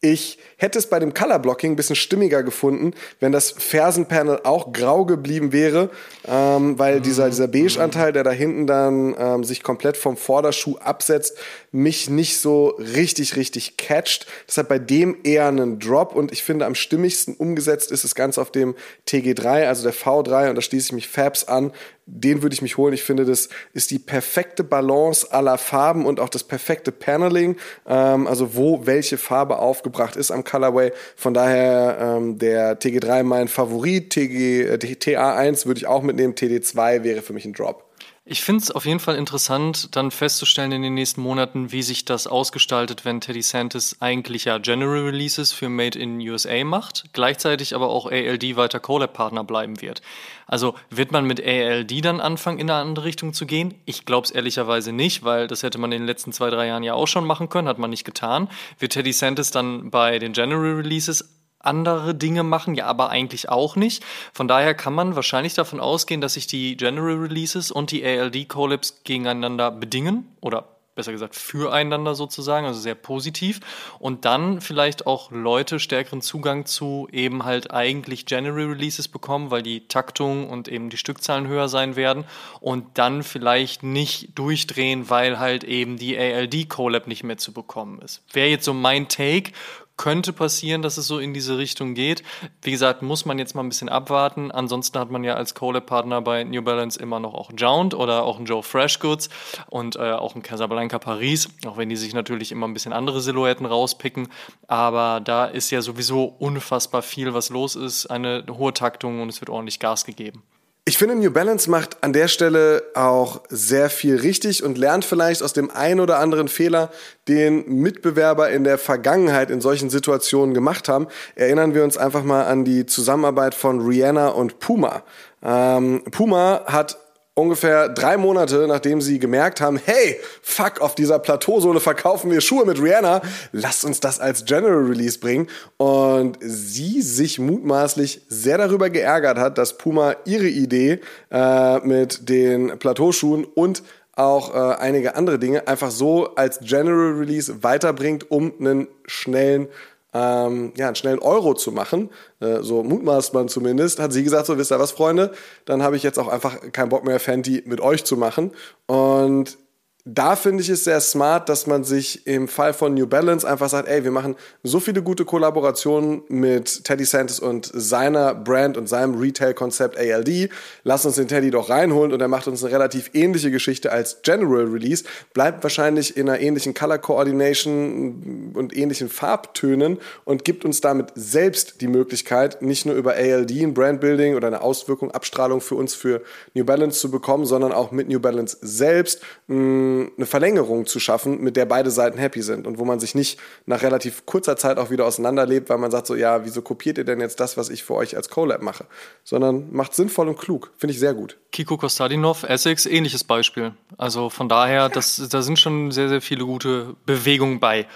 Ich 0.00 0.38
hätte 0.58 0.78
es 0.78 0.88
bei 0.88 1.00
dem 1.00 1.12
Color 1.12 1.40
Blocking 1.40 1.72
ein 1.72 1.76
bisschen 1.76 1.96
stimmiger 1.96 2.44
gefunden, 2.44 2.94
wenn 3.18 3.32
das 3.32 3.50
Fersenpanel 3.50 4.40
auch 4.44 4.72
grau 4.72 5.04
geblieben 5.04 5.52
wäre, 5.52 5.90
ähm, 6.24 6.78
weil 6.78 6.98
mhm. 6.98 7.02
dieser, 7.02 7.28
dieser 7.28 7.48
Beige-Anteil, 7.48 8.12
der 8.12 8.22
da 8.22 8.30
hinten 8.30 8.68
dann 8.68 9.16
ähm, 9.18 9.42
sich 9.42 9.64
komplett 9.64 9.96
vom 9.96 10.16
Vorderschuh 10.16 10.76
absetzt, 10.76 11.36
mich 11.72 12.08
nicht 12.08 12.38
so 12.38 12.68
richtig, 12.78 13.34
richtig 13.34 13.76
catcht. 13.76 14.28
Deshalb 14.46 14.68
bei 14.68 14.78
dem 14.78 15.16
eher 15.24 15.48
einen 15.48 15.80
Drop 15.80 16.14
und 16.14 16.30
ich 16.30 16.44
finde 16.44 16.66
am 16.66 16.76
stimmigsten 16.76 17.34
umgesetzt 17.34 17.90
ist 17.90 18.04
das 18.04 18.14
Ganze 18.14 18.40
auf 18.40 18.52
dem 18.52 18.76
TG3, 19.08 19.66
also 19.66 19.82
der 19.82 19.94
V3 19.94 20.50
und 20.50 20.54
da 20.54 20.62
schließe 20.62 20.86
ich 20.86 20.92
mich 20.92 21.08
Fabs 21.08 21.42
an. 21.42 21.72
Den 22.10 22.40
würde 22.40 22.54
ich 22.54 22.62
mich 22.62 22.78
holen. 22.78 22.94
Ich 22.94 23.02
finde, 23.02 23.26
das 23.26 23.50
ist 23.74 23.90
die 23.90 23.98
perfekte 23.98 24.64
Balance 24.64 25.30
aller 25.30 25.58
Farben 25.58 26.06
und 26.06 26.20
auch 26.20 26.30
das 26.30 26.42
perfekte 26.42 26.90
Paneling, 26.90 27.56
ähm, 27.86 28.26
also 28.26 28.56
wo 28.56 28.86
welche 28.86 29.18
Farbe 29.18 29.58
aufgebracht 29.88 30.16
ist 30.16 30.30
am 30.30 30.44
Colorway. 30.44 30.92
Von 31.16 31.34
daher 31.34 31.98
ähm, 32.00 32.38
der 32.38 32.78
TG3 32.78 33.22
mein 33.22 33.48
Favorit, 33.48 34.10
TG, 34.10 34.62
äh, 34.62 34.74
TA1 34.76 35.66
würde 35.66 35.78
ich 35.78 35.86
auch 35.86 36.02
mitnehmen, 36.02 36.34
TD2 36.34 37.02
wäre 37.02 37.22
für 37.22 37.32
mich 37.32 37.44
ein 37.44 37.54
Drop. 37.54 37.87
Ich 38.30 38.42
finde 38.42 38.62
es 38.62 38.70
auf 38.70 38.84
jeden 38.84 39.00
Fall 39.00 39.16
interessant, 39.16 39.96
dann 39.96 40.10
festzustellen 40.10 40.70
in 40.72 40.82
den 40.82 40.92
nächsten 40.92 41.22
Monaten, 41.22 41.72
wie 41.72 41.80
sich 41.80 42.04
das 42.04 42.26
ausgestaltet, 42.26 43.06
wenn 43.06 43.22
Teddy 43.22 43.40
Santis 43.40 43.96
eigentlich 44.00 44.44
ja 44.44 44.58
General 44.58 45.00
Releases 45.00 45.50
für 45.50 45.70
Made 45.70 45.98
in 45.98 46.20
USA 46.20 46.62
macht, 46.62 47.04
gleichzeitig 47.14 47.74
aber 47.74 47.88
auch 47.88 48.04
ALD 48.04 48.56
weiter 48.56 48.80
Collab-Partner 48.80 49.44
bleiben 49.44 49.80
wird. 49.80 50.02
Also 50.46 50.74
wird 50.90 51.10
man 51.10 51.24
mit 51.24 51.42
ALD 51.42 52.04
dann 52.04 52.20
anfangen, 52.20 52.58
in 52.58 52.68
eine 52.68 52.80
andere 52.80 53.06
Richtung 53.06 53.32
zu 53.32 53.46
gehen? 53.46 53.72
Ich 53.86 54.04
glaube 54.04 54.26
es 54.26 54.30
ehrlicherweise 54.30 54.92
nicht, 54.92 55.24
weil 55.24 55.46
das 55.46 55.62
hätte 55.62 55.78
man 55.78 55.90
in 55.92 56.02
den 56.02 56.06
letzten 56.06 56.34
zwei, 56.34 56.50
drei 56.50 56.66
Jahren 56.66 56.82
ja 56.82 56.92
auch 56.92 57.08
schon 57.08 57.24
machen 57.24 57.48
können, 57.48 57.66
hat 57.66 57.78
man 57.78 57.88
nicht 57.88 58.04
getan. 58.04 58.50
Wird 58.78 58.92
Teddy 58.92 59.14
Santis 59.14 59.52
dann 59.52 59.90
bei 59.90 60.18
den 60.18 60.34
General 60.34 60.74
Releases 60.74 61.37
andere 61.68 62.14
Dinge 62.14 62.42
machen, 62.42 62.74
ja, 62.74 62.86
aber 62.86 63.10
eigentlich 63.10 63.48
auch 63.48 63.76
nicht. 63.76 64.04
Von 64.32 64.48
daher 64.48 64.74
kann 64.74 64.94
man 64.94 65.14
wahrscheinlich 65.14 65.54
davon 65.54 65.78
ausgehen, 65.78 66.20
dass 66.20 66.34
sich 66.34 66.46
die 66.46 66.76
General 66.76 67.14
Releases 67.14 67.70
und 67.70 67.92
die 67.92 68.04
ALD 68.04 68.48
Collabs 68.48 69.02
gegeneinander 69.04 69.70
bedingen 69.70 70.26
oder 70.40 70.78
besser 70.98 71.12
gesagt 71.12 71.36
füreinander 71.36 72.16
sozusagen, 72.16 72.66
also 72.66 72.80
sehr 72.80 72.96
positiv. 72.96 73.60
Und 74.00 74.24
dann 74.24 74.60
vielleicht 74.60 75.06
auch 75.06 75.30
Leute 75.30 75.78
stärkeren 75.78 76.20
Zugang 76.20 76.66
zu 76.66 77.06
eben 77.12 77.44
halt 77.44 77.70
eigentlich 77.70 78.26
General 78.26 78.66
Releases 78.66 79.06
bekommen, 79.06 79.52
weil 79.52 79.62
die 79.62 79.86
Taktung 79.86 80.50
und 80.50 80.66
eben 80.66 80.90
die 80.90 80.96
Stückzahlen 80.96 81.46
höher 81.46 81.68
sein 81.68 81.94
werden 81.94 82.24
und 82.58 82.98
dann 82.98 83.22
vielleicht 83.22 83.84
nicht 83.84 84.36
durchdrehen, 84.36 85.08
weil 85.08 85.38
halt 85.38 85.62
eben 85.62 85.98
die 85.98 86.18
ALD 86.18 86.68
Collab 86.68 87.06
nicht 87.06 87.22
mehr 87.22 87.38
zu 87.38 87.52
bekommen 87.52 88.02
ist. 88.02 88.20
Wäre 88.32 88.48
jetzt 88.48 88.64
so 88.64 88.74
mein 88.74 89.06
Take 89.06 89.52
könnte 89.98 90.32
passieren, 90.32 90.80
dass 90.80 90.96
es 90.96 91.06
so 91.06 91.18
in 91.18 91.34
diese 91.34 91.58
Richtung 91.58 91.92
geht. 91.92 92.22
Wie 92.62 92.70
gesagt, 92.70 93.02
muss 93.02 93.26
man 93.26 93.38
jetzt 93.38 93.54
mal 93.54 93.62
ein 93.62 93.68
bisschen 93.68 93.90
abwarten. 93.90 94.50
Ansonsten 94.50 94.98
hat 94.98 95.10
man 95.10 95.24
ja 95.24 95.34
als 95.34 95.54
Collab-Partner 95.54 96.22
bei 96.22 96.44
New 96.44 96.62
Balance 96.62 96.98
immer 96.98 97.20
noch 97.20 97.34
auch 97.34 97.50
Jound 97.54 97.92
oder 97.92 98.22
auch 98.22 98.38
ein 98.38 98.46
Joe 98.46 98.62
Freshgoods 98.62 99.28
und 99.68 99.96
äh, 99.96 100.12
auch 100.12 100.34
ein 100.34 100.42
Casablanca 100.42 100.98
Paris, 100.98 101.50
auch 101.66 101.76
wenn 101.76 101.90
die 101.90 101.96
sich 101.96 102.14
natürlich 102.14 102.50
immer 102.52 102.66
ein 102.66 102.72
bisschen 102.72 102.94
andere 102.94 103.20
Silhouetten 103.20 103.66
rauspicken. 103.66 104.28
Aber 104.66 105.20
da 105.20 105.44
ist 105.44 105.70
ja 105.70 105.82
sowieso 105.82 106.24
unfassbar 106.24 107.02
viel, 107.02 107.34
was 107.34 107.50
los 107.50 107.76
ist, 107.76 108.06
eine 108.06 108.44
hohe 108.48 108.72
Taktung 108.72 109.20
und 109.20 109.28
es 109.28 109.40
wird 109.40 109.50
ordentlich 109.50 109.80
Gas 109.80 110.04
gegeben. 110.04 110.42
Ich 110.88 110.96
finde, 110.96 111.16
New 111.16 111.30
Balance 111.30 111.70
macht 111.70 112.02
an 112.02 112.14
der 112.14 112.28
Stelle 112.28 112.82
auch 112.94 113.42
sehr 113.50 113.90
viel 113.90 114.16
richtig 114.16 114.64
und 114.64 114.78
lernt 114.78 115.04
vielleicht 115.04 115.42
aus 115.42 115.52
dem 115.52 115.70
ein 115.70 116.00
oder 116.00 116.18
anderen 116.18 116.48
Fehler, 116.48 116.90
den 117.28 117.68
Mitbewerber 117.68 118.48
in 118.48 118.64
der 118.64 118.78
Vergangenheit 118.78 119.50
in 119.50 119.60
solchen 119.60 119.90
Situationen 119.90 120.54
gemacht 120.54 120.88
haben. 120.88 121.08
Erinnern 121.34 121.74
wir 121.74 121.84
uns 121.84 121.98
einfach 121.98 122.24
mal 122.24 122.46
an 122.46 122.64
die 122.64 122.86
Zusammenarbeit 122.86 123.54
von 123.54 123.86
Rihanna 123.86 124.28
und 124.28 124.60
Puma. 124.60 125.02
Ähm, 125.42 126.04
Puma 126.10 126.62
hat 126.64 126.96
ungefähr 127.38 127.88
drei 127.88 128.16
Monate, 128.16 128.66
nachdem 128.68 129.00
sie 129.00 129.18
gemerkt 129.18 129.60
haben, 129.60 129.80
hey, 129.84 130.18
fuck, 130.42 130.80
auf 130.80 130.94
dieser 130.94 131.18
Plateausohle 131.18 131.80
verkaufen 131.80 132.30
wir 132.30 132.40
Schuhe 132.40 132.66
mit 132.66 132.82
Rihanna, 132.82 133.22
lasst 133.52 133.84
uns 133.84 134.00
das 134.00 134.18
als 134.18 134.44
General 134.44 134.84
Release 134.84 135.18
bringen. 135.18 135.46
Und 135.76 136.36
sie 136.40 137.00
sich 137.00 137.38
mutmaßlich 137.38 138.22
sehr 138.28 138.58
darüber 138.58 138.90
geärgert 138.90 139.38
hat, 139.38 139.56
dass 139.56 139.78
Puma 139.78 140.16
ihre 140.24 140.48
Idee 140.48 141.00
äh, 141.30 141.78
mit 141.80 142.28
den 142.28 142.78
Plateauschuhen 142.78 143.44
und 143.44 143.82
auch 144.16 144.52
äh, 144.52 144.74
einige 144.80 145.14
andere 145.14 145.38
Dinge 145.38 145.68
einfach 145.68 145.92
so 145.92 146.34
als 146.34 146.58
General 146.60 147.12
Release 147.12 147.62
weiterbringt, 147.62 148.30
um 148.32 148.52
einen 148.58 148.88
schnellen 149.06 149.68
ähm, 150.14 150.72
ja, 150.76 150.86
einen 150.86 150.96
schnellen 150.96 151.18
Euro 151.18 151.54
zu 151.54 151.72
machen, 151.72 152.10
äh, 152.40 152.62
so 152.62 152.82
mutmaßt 152.82 153.34
man 153.34 153.48
zumindest, 153.48 153.98
hat 153.98 154.12
sie 154.12 154.24
gesagt, 154.24 154.46
so 154.46 154.56
wisst 154.56 154.72
ihr 154.72 154.78
was, 154.78 154.92
Freunde, 154.92 155.32
dann 155.64 155.82
habe 155.82 155.96
ich 155.96 156.02
jetzt 156.02 156.18
auch 156.18 156.28
einfach 156.28 156.72
keinen 156.72 156.88
Bock 156.88 157.04
mehr, 157.04 157.20
Fenty 157.20 157.62
mit 157.66 157.80
euch 157.80 158.04
zu 158.04 158.16
machen. 158.16 158.52
Und 158.86 159.58
da 160.04 160.36
finde 160.36 160.62
ich 160.62 160.70
es 160.70 160.84
sehr 160.84 161.00
smart, 161.00 161.48
dass 161.48 161.66
man 161.66 161.84
sich 161.84 162.26
im 162.26 162.48
Fall 162.48 162.72
von 162.72 162.94
New 162.94 163.06
Balance 163.06 163.46
einfach 163.46 163.68
sagt, 163.68 163.88
ey, 163.88 164.04
wir 164.04 164.10
machen 164.10 164.36
so 164.62 164.80
viele 164.80 165.02
gute 165.02 165.24
Kollaborationen 165.26 166.22
mit 166.28 166.84
Teddy 166.84 167.04
Santis 167.04 167.40
und 167.40 167.70
seiner 167.74 168.34
Brand 168.34 168.78
und 168.78 168.88
seinem 168.88 169.16
Retail-Konzept 169.16 169.98
ALD. 169.98 170.48
Lass 170.84 171.04
uns 171.04 171.16
den 171.16 171.28
Teddy 171.28 171.50
doch 171.50 171.68
reinholen 171.68 172.12
und 172.12 172.20
er 172.22 172.28
macht 172.28 172.48
uns 172.48 172.64
eine 172.64 172.72
relativ 172.72 173.10
ähnliche 173.12 173.50
Geschichte 173.50 173.92
als 173.92 174.22
General 174.22 174.64
Release. 174.64 175.04
Bleibt 175.34 175.62
wahrscheinlich 175.62 176.16
in 176.16 176.28
einer 176.28 176.40
ähnlichen 176.40 176.72
Color 176.74 176.98
Coordination 176.98 178.52
und 178.54 178.74
ähnlichen 178.74 179.10
Farbtönen 179.10 179.98
und 180.24 180.44
gibt 180.44 180.64
uns 180.64 180.80
damit 180.80 181.08
selbst 181.16 181.82
die 181.82 181.88
Möglichkeit, 181.88 182.62
nicht 182.62 182.86
nur 182.86 182.94
über 182.94 183.12
ALD 183.14 183.50
ein 183.50 183.74
Brandbuilding 183.74 184.36
oder 184.36 184.46
eine 184.46 184.62
Auswirkung, 184.62 185.10
Abstrahlung 185.10 185.60
für 185.60 185.74
uns 185.74 185.94
für 185.94 186.22
New 186.54 186.64
Balance 186.64 187.00
zu 187.00 187.10
bekommen, 187.10 187.44
sondern 187.44 187.72
auch 187.72 187.90
mit 187.90 188.08
New 188.08 188.20
Balance 188.20 188.56
selbst 188.62 189.20
mh, 189.48 189.97
eine 190.16 190.26
Verlängerung 190.26 190.86
zu 190.86 191.00
schaffen, 191.00 191.40
mit 191.40 191.56
der 191.56 191.66
beide 191.66 191.90
Seiten 191.90 192.18
happy 192.18 192.42
sind 192.42 192.66
und 192.66 192.78
wo 192.78 192.84
man 192.84 193.00
sich 193.00 193.14
nicht 193.14 193.38
nach 193.66 193.82
relativ 193.82 194.26
kurzer 194.26 194.56
Zeit 194.56 194.78
auch 194.78 194.90
wieder 194.90 195.06
auseinanderlebt, 195.06 195.68
weil 195.68 195.78
man 195.78 195.90
sagt 195.90 196.06
so, 196.06 196.14
ja, 196.14 196.44
wieso 196.44 196.62
kopiert 196.62 196.98
ihr 196.98 197.04
denn 197.04 197.20
jetzt 197.20 197.40
das, 197.40 197.56
was 197.56 197.68
ich 197.70 197.84
für 197.84 197.94
euch 197.94 198.16
als 198.16 198.28
Collab 198.28 198.62
mache? 198.62 198.84
Sondern 199.24 199.72
macht 199.72 199.94
sinnvoll 199.94 200.28
und 200.28 200.38
klug. 200.38 200.72
Finde 200.78 200.92
ich 200.92 201.00
sehr 201.00 201.14
gut. 201.14 201.36
Kiko 201.50 201.76
Kostadinov, 201.78 202.42
Essex, 202.42 202.84
ähnliches 202.86 203.24
Beispiel. 203.24 203.72
Also 203.96 204.28
von 204.28 204.48
daher, 204.48 204.88
das, 204.88 205.28
da 205.30 205.42
sind 205.42 205.58
schon 205.58 205.90
sehr, 205.90 206.08
sehr 206.08 206.20
viele 206.20 206.44
gute 206.44 206.94
Bewegungen 207.06 207.58
bei. 207.58 207.86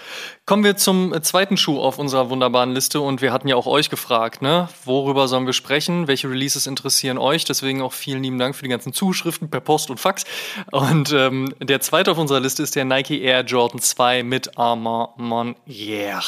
Kommen 0.45 0.63
wir 0.63 0.75
zum 0.75 1.13
zweiten 1.21 1.55
Schuh 1.55 1.79
auf 1.79 1.99
unserer 1.99 2.29
wunderbaren 2.29 2.71
Liste 2.71 2.99
und 2.99 3.21
wir 3.21 3.31
hatten 3.31 3.47
ja 3.47 3.55
auch 3.55 3.67
euch 3.67 3.89
gefragt, 3.89 4.41
ne? 4.41 4.67
Worüber 4.85 5.27
sollen 5.27 5.45
wir 5.45 5.53
sprechen? 5.53 6.07
Welche 6.07 6.29
Releases 6.29 6.67
interessieren 6.67 7.17
euch? 7.17 7.45
Deswegen 7.45 7.81
auch 7.81 7.93
vielen 7.93 8.23
lieben 8.23 8.39
Dank 8.39 8.55
für 8.55 8.63
die 8.63 8.69
ganzen 8.69 8.91
Zuschriften 8.91 9.49
per 9.49 9.61
Post 9.61 9.89
und 9.89 9.99
Fax. 9.99 10.25
Und 10.71 11.13
ähm, 11.13 11.53
der 11.61 11.79
zweite 11.83 12.11
auf 12.11 12.17
unserer 12.17 12.39
Liste 12.39 12.63
ist 12.63 12.75
der 12.75 12.85
Nike 12.85 13.21
Air 13.21 13.41
Jordan 13.41 13.79
2 13.79 14.23
mit 14.23 14.57
Armand 14.57 15.17
Monnier. 15.17 16.21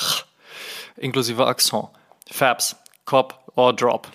Inklusive 0.97 1.47
Accent. 1.47 1.87
Fabs, 2.29 2.75
Cop 3.05 3.51
or 3.55 3.73
Drop. 3.73 4.07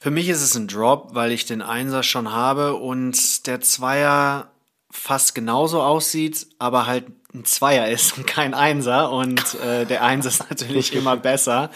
Für 0.00 0.10
mich 0.10 0.28
ist 0.28 0.42
es 0.42 0.54
ein 0.54 0.66
Drop, 0.66 1.14
weil 1.14 1.32
ich 1.32 1.44
den 1.44 1.62
Einser 1.62 2.02
schon 2.02 2.32
habe 2.32 2.74
und 2.74 3.46
der 3.46 3.60
Zweier 3.60 4.48
fast 4.90 5.34
genauso 5.34 5.82
aussieht, 5.82 6.46
aber 6.58 6.86
halt 6.86 7.06
ein 7.34 7.44
Zweier 7.44 7.88
ist 7.88 8.16
und 8.16 8.26
kein 8.26 8.54
Einser 8.54 9.10
und 9.10 9.54
äh, 9.56 9.84
der 9.84 10.02
Einser 10.02 10.28
ist 10.28 10.48
natürlich 10.48 10.92
immer 10.94 11.16
besser. 11.16 11.70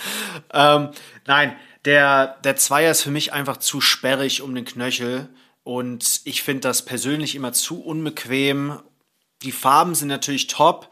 Ähm, 0.52 0.90
nein, 1.26 1.56
der, 1.84 2.38
der 2.44 2.56
Zweier 2.56 2.92
ist 2.92 3.02
für 3.02 3.10
mich 3.10 3.32
einfach 3.32 3.58
zu 3.58 3.80
sperrig 3.80 4.40
um 4.40 4.54
den 4.54 4.64
Knöchel 4.64 5.28
und 5.68 6.22
ich 6.24 6.42
finde 6.42 6.62
das 6.62 6.86
persönlich 6.86 7.34
immer 7.34 7.52
zu 7.52 7.82
unbequem. 7.82 8.80
Die 9.42 9.52
Farben 9.52 9.94
sind 9.94 10.08
natürlich 10.08 10.46
top, 10.46 10.88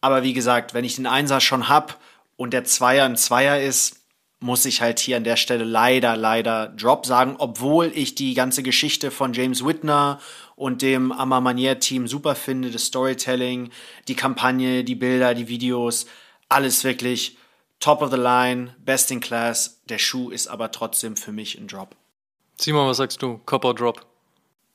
aber 0.00 0.22
wie 0.22 0.34
gesagt, 0.34 0.72
wenn 0.72 0.84
ich 0.84 0.94
den 0.94 1.08
Einser 1.08 1.40
schon 1.40 1.68
hab 1.68 2.00
und 2.36 2.52
der 2.52 2.62
Zweier 2.62 3.06
ein 3.06 3.16
Zweier 3.16 3.60
ist, 3.60 4.04
muss 4.38 4.66
ich 4.66 4.82
halt 4.82 5.00
hier 5.00 5.16
an 5.16 5.24
der 5.24 5.34
Stelle 5.34 5.64
leider, 5.64 6.16
leider 6.16 6.68
Drop 6.68 7.06
sagen, 7.06 7.34
obwohl 7.38 7.90
ich 7.92 8.14
die 8.14 8.34
ganze 8.34 8.62
Geschichte 8.62 9.10
von 9.10 9.32
James 9.32 9.66
Whitner 9.66 10.20
und 10.54 10.80
dem 10.80 11.10
Amamanier-Team 11.10 12.06
super 12.06 12.36
finde, 12.36 12.70
das 12.70 12.84
Storytelling, 12.84 13.70
die 14.06 14.14
Kampagne, 14.14 14.84
die 14.84 14.94
Bilder, 14.94 15.34
die 15.34 15.48
Videos, 15.48 16.06
alles 16.48 16.84
wirklich 16.84 17.36
top 17.80 18.00
of 18.00 18.12
the 18.12 18.16
line, 18.16 18.76
best 18.78 19.10
in 19.10 19.18
class. 19.18 19.80
Der 19.88 19.98
Schuh 19.98 20.30
ist 20.30 20.46
aber 20.46 20.70
trotzdem 20.70 21.16
für 21.16 21.32
mich 21.32 21.58
ein 21.58 21.66
Drop. 21.66 21.96
Simon, 22.60 22.86
was 22.86 22.98
sagst 22.98 23.20
du? 23.22 23.38
Copper 23.44 23.74
Drop? 23.74 24.09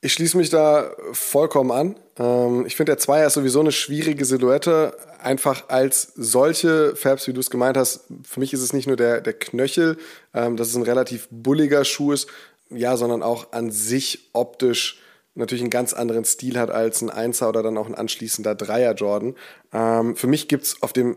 Ich 0.00 0.12
schließe 0.12 0.36
mich 0.36 0.50
da 0.50 0.90
vollkommen 1.12 1.72
an. 1.72 1.96
Ähm, 2.18 2.66
ich 2.66 2.76
finde, 2.76 2.92
der 2.92 2.98
Zweier 2.98 3.26
ist 3.26 3.34
sowieso 3.34 3.60
eine 3.60 3.72
schwierige 3.72 4.24
Silhouette. 4.24 4.96
Einfach 5.20 5.68
als 5.68 6.12
solche 6.14 6.94
Fabs, 6.94 7.26
wie 7.26 7.32
du 7.32 7.40
es 7.40 7.50
gemeint 7.50 7.76
hast, 7.76 8.04
für 8.24 8.40
mich 8.40 8.52
ist 8.52 8.60
es 8.60 8.72
nicht 8.72 8.86
nur 8.86 8.96
der, 8.96 9.20
der 9.20 9.32
Knöchel, 9.32 9.96
ähm, 10.34 10.56
dass 10.56 10.68
es 10.68 10.76
ein 10.76 10.82
relativ 10.82 11.28
bulliger 11.30 11.84
Schuh 11.84 12.12
ist, 12.12 12.28
ja, 12.70 12.96
sondern 12.96 13.22
auch 13.22 13.52
an 13.52 13.70
sich 13.70 14.30
optisch 14.32 15.00
natürlich 15.34 15.62
einen 15.62 15.70
ganz 15.70 15.92
anderen 15.92 16.24
Stil 16.24 16.58
hat 16.58 16.70
als 16.70 17.02
ein 17.02 17.10
Einser 17.10 17.48
oder 17.48 17.62
dann 17.62 17.76
auch 17.76 17.86
ein 17.86 17.94
anschließender 17.94 18.54
Dreier 18.54 18.94
Jordan. 18.94 19.34
Ähm, 19.72 20.16
für 20.16 20.26
mich 20.26 20.48
gibt 20.48 20.64
es 20.64 20.82
auf 20.82 20.92
dem 20.92 21.16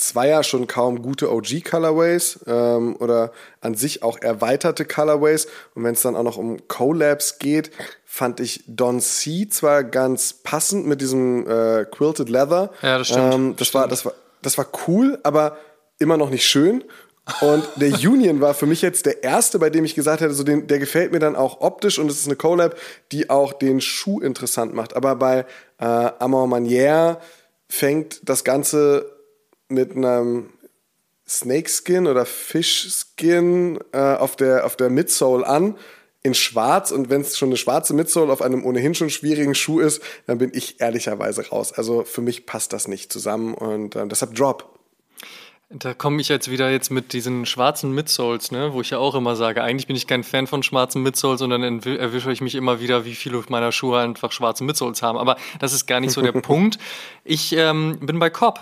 Zweier 0.00 0.42
schon 0.42 0.66
kaum 0.66 1.02
gute 1.02 1.30
OG-Colorways 1.30 2.40
ähm, 2.46 2.96
oder 2.96 3.32
an 3.60 3.74
sich 3.74 4.02
auch 4.02 4.18
erweiterte 4.18 4.86
Colorways. 4.86 5.46
Und 5.74 5.84
wenn 5.84 5.92
es 5.92 6.00
dann 6.00 6.16
auch 6.16 6.22
noch 6.22 6.38
um 6.38 6.66
Collabs 6.68 7.38
geht, 7.38 7.70
fand 8.06 8.40
ich 8.40 8.64
Don 8.66 9.00
C 9.00 9.46
zwar 9.50 9.84
ganz 9.84 10.32
passend 10.32 10.86
mit 10.86 11.02
diesem 11.02 11.46
äh, 11.46 11.84
Quilted 11.84 12.30
Leather. 12.30 12.70
Ja, 12.80 12.96
das 12.96 13.08
stimmt. 13.08 13.34
Ähm, 13.34 13.56
das, 13.58 13.68
das 13.68 13.74
war, 13.74 13.82
stimmt. 13.82 13.92
das, 13.92 14.04
war, 14.06 14.14
das 14.40 14.58
war 14.58 14.66
cool, 14.88 15.18
aber 15.22 15.58
immer 15.98 16.16
noch 16.16 16.30
nicht 16.30 16.46
schön. 16.46 16.82
Und 17.42 17.68
der 17.76 17.92
Union 17.92 18.40
war 18.40 18.54
für 18.54 18.66
mich 18.66 18.80
jetzt 18.80 19.04
der 19.04 19.22
erste, 19.22 19.58
bei 19.58 19.68
dem 19.68 19.84
ich 19.84 19.94
gesagt 19.94 20.22
hätte, 20.22 20.32
so 20.32 20.44
den, 20.44 20.66
der 20.66 20.78
gefällt 20.78 21.12
mir 21.12 21.18
dann 21.18 21.36
auch 21.36 21.60
optisch 21.60 21.98
und 21.98 22.10
es 22.10 22.18
ist 22.18 22.26
eine 22.26 22.36
Collab, 22.36 22.74
die 23.12 23.28
auch 23.28 23.52
den 23.52 23.82
Schuh 23.82 24.18
interessant 24.20 24.72
macht. 24.72 24.96
Aber 24.96 25.16
bei 25.16 25.44
äh, 25.78 25.84
Amor 25.84 26.46
Manière 26.46 27.18
fängt 27.68 28.26
das 28.26 28.44
Ganze 28.44 29.19
mit 29.70 29.96
einem 29.96 30.50
Snakeskin 31.28 32.06
oder 32.06 32.26
Fishskin 32.26 33.78
äh, 33.92 33.98
auf 33.98 34.36
der, 34.36 34.66
auf 34.66 34.76
der 34.76 34.90
Midsole 34.90 35.46
an 35.46 35.76
in 36.22 36.34
schwarz 36.34 36.90
und 36.90 37.08
wenn 37.08 37.22
es 37.22 37.38
schon 37.38 37.48
eine 37.48 37.56
schwarze 37.56 37.94
Midsole 37.94 38.32
auf 38.32 38.42
einem 38.42 38.64
ohnehin 38.64 38.94
schon 38.94 39.10
schwierigen 39.10 39.54
Schuh 39.54 39.80
ist, 39.80 40.02
dann 40.26 40.38
bin 40.38 40.50
ich 40.52 40.80
ehrlicherweise 40.80 41.48
raus. 41.48 41.72
Also 41.72 42.04
für 42.04 42.20
mich 42.20 42.46
passt 42.46 42.72
das 42.72 42.88
nicht 42.88 43.12
zusammen 43.12 43.54
und 43.54 43.96
äh, 43.96 44.06
deshalb 44.06 44.34
Drop. 44.34 44.80
Da 45.72 45.94
komme 45.94 46.20
ich 46.20 46.28
jetzt 46.28 46.50
wieder 46.50 46.68
jetzt 46.68 46.90
mit 46.90 47.12
diesen 47.12 47.46
schwarzen 47.46 47.94
Midsoles, 47.94 48.50
ne, 48.50 48.72
wo 48.72 48.80
ich 48.80 48.90
ja 48.90 48.98
auch 48.98 49.14
immer 49.14 49.36
sage, 49.36 49.62
eigentlich 49.62 49.86
bin 49.86 49.94
ich 49.94 50.08
kein 50.08 50.24
Fan 50.24 50.48
von 50.48 50.64
schwarzen 50.64 51.00
Midsoles 51.04 51.42
und 51.42 51.50
dann 51.50 51.62
erwische 51.62 52.32
ich 52.32 52.40
mich 52.40 52.56
immer 52.56 52.80
wieder, 52.80 53.04
wie 53.04 53.14
viele 53.14 53.40
meiner 53.48 53.70
Schuhe 53.70 54.00
einfach 54.00 54.32
schwarze 54.32 54.64
Midsoles 54.64 55.00
haben. 55.00 55.16
Aber 55.16 55.36
das 55.60 55.72
ist 55.72 55.86
gar 55.86 56.00
nicht 56.00 56.10
so 56.10 56.22
der 56.22 56.32
Punkt. 56.42 56.78
Ich 57.22 57.52
ähm, 57.52 58.00
bin 58.00 58.18
bei 58.18 58.30
Cobb. 58.30 58.58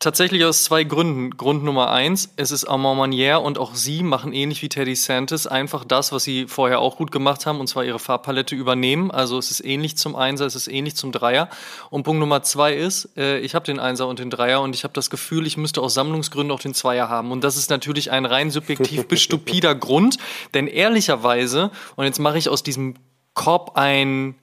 Tatsächlich 0.00 0.44
aus 0.44 0.62
zwei 0.62 0.84
Gründen. 0.84 1.36
Grund 1.36 1.64
Nummer 1.64 1.90
eins, 1.90 2.32
es 2.36 2.52
ist 2.52 2.66
Armand 2.66 3.00
Manière 3.00 3.38
und 3.38 3.58
auch 3.58 3.74
sie 3.74 4.04
machen 4.04 4.32
ähnlich 4.32 4.62
wie 4.62 4.68
Teddy 4.68 4.94
Santis 4.94 5.48
einfach 5.48 5.84
das, 5.84 6.12
was 6.12 6.22
sie 6.22 6.46
vorher 6.46 6.78
auch 6.78 6.98
gut 6.98 7.10
gemacht 7.10 7.46
haben, 7.46 7.58
und 7.58 7.66
zwar 7.66 7.84
ihre 7.84 7.98
Farbpalette 7.98 8.54
übernehmen. 8.54 9.10
Also 9.10 9.38
es 9.38 9.50
ist 9.50 9.58
ähnlich 9.64 9.96
zum 9.96 10.14
Einser, 10.14 10.46
es 10.46 10.54
ist 10.54 10.68
ähnlich 10.68 10.94
zum 10.94 11.10
Dreier. 11.10 11.48
Und 11.90 12.04
Punkt 12.04 12.20
Nummer 12.20 12.44
zwei 12.44 12.74
ist, 12.74 13.08
äh, 13.16 13.40
ich 13.40 13.56
habe 13.56 13.66
den 13.66 13.80
Einser 13.80 14.06
und 14.06 14.20
den 14.20 14.30
Dreier 14.30 14.60
und 14.62 14.72
ich 14.72 14.84
habe 14.84 14.94
das 14.94 15.10
Gefühl, 15.10 15.48
ich 15.48 15.56
müsste 15.56 15.80
aus 15.80 15.94
Sammlungsgründen 15.94 16.54
auch 16.54 16.60
den 16.60 16.74
Zweier 16.74 17.08
haben. 17.08 17.32
Und 17.32 17.42
das 17.42 17.56
ist 17.56 17.68
natürlich 17.68 18.12
ein 18.12 18.24
rein 18.24 18.52
subjektiv 18.52 19.04
bis 19.08 19.20
stupider 19.20 19.74
Grund, 19.74 20.18
denn 20.54 20.68
ehrlicherweise, 20.68 21.72
und 21.96 22.04
jetzt 22.04 22.20
mache 22.20 22.38
ich 22.38 22.48
aus 22.48 22.62
diesem 22.62 22.94
Korb 23.34 23.76
ein 23.76 24.36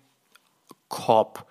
Korb 0.90 1.46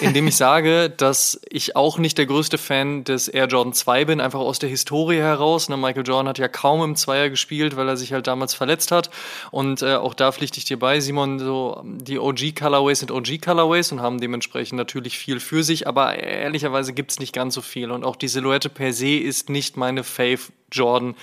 indem 0.00 0.28
ich 0.28 0.36
sage, 0.36 0.90
dass 0.90 1.40
ich 1.48 1.74
auch 1.74 1.98
nicht 1.98 2.16
der 2.18 2.26
größte 2.26 2.56
Fan 2.56 3.04
des 3.04 3.28
Air 3.28 3.46
Jordan 3.46 3.72
2 3.72 4.04
bin, 4.04 4.20
einfach 4.20 4.38
aus 4.38 4.58
der 4.58 4.68
Historie 4.68 5.18
heraus. 5.18 5.68
Ne, 5.68 5.76
Michael 5.76 6.06
Jordan 6.06 6.28
hat 6.28 6.38
ja 6.38 6.48
kaum 6.48 6.82
im 6.82 6.96
Zweier 6.96 7.30
gespielt, 7.30 7.76
weil 7.76 7.88
er 7.88 7.96
sich 7.96 8.12
halt 8.12 8.26
damals 8.26 8.54
verletzt 8.54 8.92
hat. 8.92 9.10
Und 9.50 9.82
äh, 9.82 9.94
auch 9.96 10.14
da 10.14 10.30
pflichte 10.30 10.58
ich 10.58 10.64
dir 10.64 10.78
bei, 10.78 11.00
Simon, 11.00 11.38
so 11.38 11.82
die 11.84 12.18
OG 12.18 12.54
Colorways 12.58 13.00
sind 13.00 13.10
OG 13.10 13.40
Colorways 13.42 13.90
und 13.92 14.00
haben 14.00 14.20
dementsprechend 14.20 14.76
natürlich 14.76 15.18
viel 15.18 15.40
für 15.40 15.64
sich, 15.64 15.86
aber 15.86 16.14
ehrlicherweise 16.16 16.92
gibt's 16.92 17.18
nicht 17.18 17.32
ganz 17.32 17.54
so 17.54 17.60
viel. 17.60 17.90
Und 17.90 18.04
auch 18.04 18.16
die 18.16 18.28
Silhouette 18.28 18.68
per 18.68 18.92
se 18.92 19.16
ist 19.16 19.50
nicht 19.50 19.76
meine 19.76 20.04
Fave 20.04 20.40
Jordan 20.70 21.16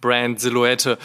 Brand 0.00 0.38
Silhouette. 0.38 0.98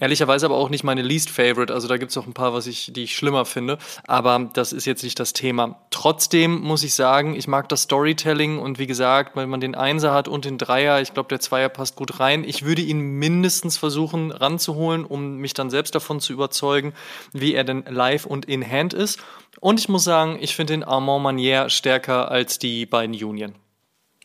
Ehrlicherweise 0.00 0.46
aber 0.46 0.56
auch 0.56 0.70
nicht 0.70 0.84
meine 0.84 1.02
least 1.02 1.28
favorite. 1.28 1.74
Also 1.74 1.88
da 1.88 1.96
gibt 1.96 2.12
es 2.12 2.16
auch 2.16 2.26
ein 2.26 2.32
paar, 2.32 2.54
was 2.54 2.68
ich, 2.68 2.92
die 2.92 3.02
ich 3.02 3.16
schlimmer 3.16 3.44
finde. 3.44 3.78
Aber 4.06 4.48
das 4.54 4.72
ist 4.72 4.84
jetzt 4.84 5.02
nicht 5.02 5.18
das 5.18 5.32
Thema. 5.32 5.80
Trotzdem 5.90 6.60
muss 6.60 6.84
ich 6.84 6.94
sagen, 6.94 7.34
ich 7.34 7.48
mag 7.48 7.68
das 7.68 7.82
Storytelling 7.82 8.60
und 8.60 8.78
wie 8.78 8.86
gesagt, 8.86 9.34
weil 9.34 9.48
man 9.48 9.60
den 9.60 9.74
Einser 9.74 10.14
hat 10.14 10.28
und 10.28 10.44
den 10.44 10.56
Dreier, 10.56 11.00
ich 11.00 11.14
glaube, 11.14 11.28
der 11.30 11.40
Zweier 11.40 11.68
passt 11.68 11.96
gut 11.96 12.20
rein. 12.20 12.44
Ich 12.44 12.64
würde 12.64 12.82
ihn 12.82 13.00
mindestens 13.00 13.76
versuchen 13.76 14.30
ranzuholen, 14.30 15.04
um 15.04 15.38
mich 15.38 15.52
dann 15.52 15.68
selbst 15.68 15.96
davon 15.96 16.20
zu 16.20 16.32
überzeugen, 16.32 16.92
wie 17.32 17.54
er 17.54 17.64
denn 17.64 17.82
live 17.88 18.24
und 18.24 18.44
in 18.44 18.64
Hand 18.64 18.94
ist. 18.94 19.18
Und 19.58 19.80
ich 19.80 19.88
muss 19.88 20.04
sagen, 20.04 20.38
ich 20.40 20.54
finde 20.54 20.74
den 20.74 20.84
Armand 20.84 21.24
Manier 21.24 21.70
stärker 21.70 22.30
als 22.30 22.60
die 22.60 22.86
beiden 22.86 23.16
Union. 23.16 23.56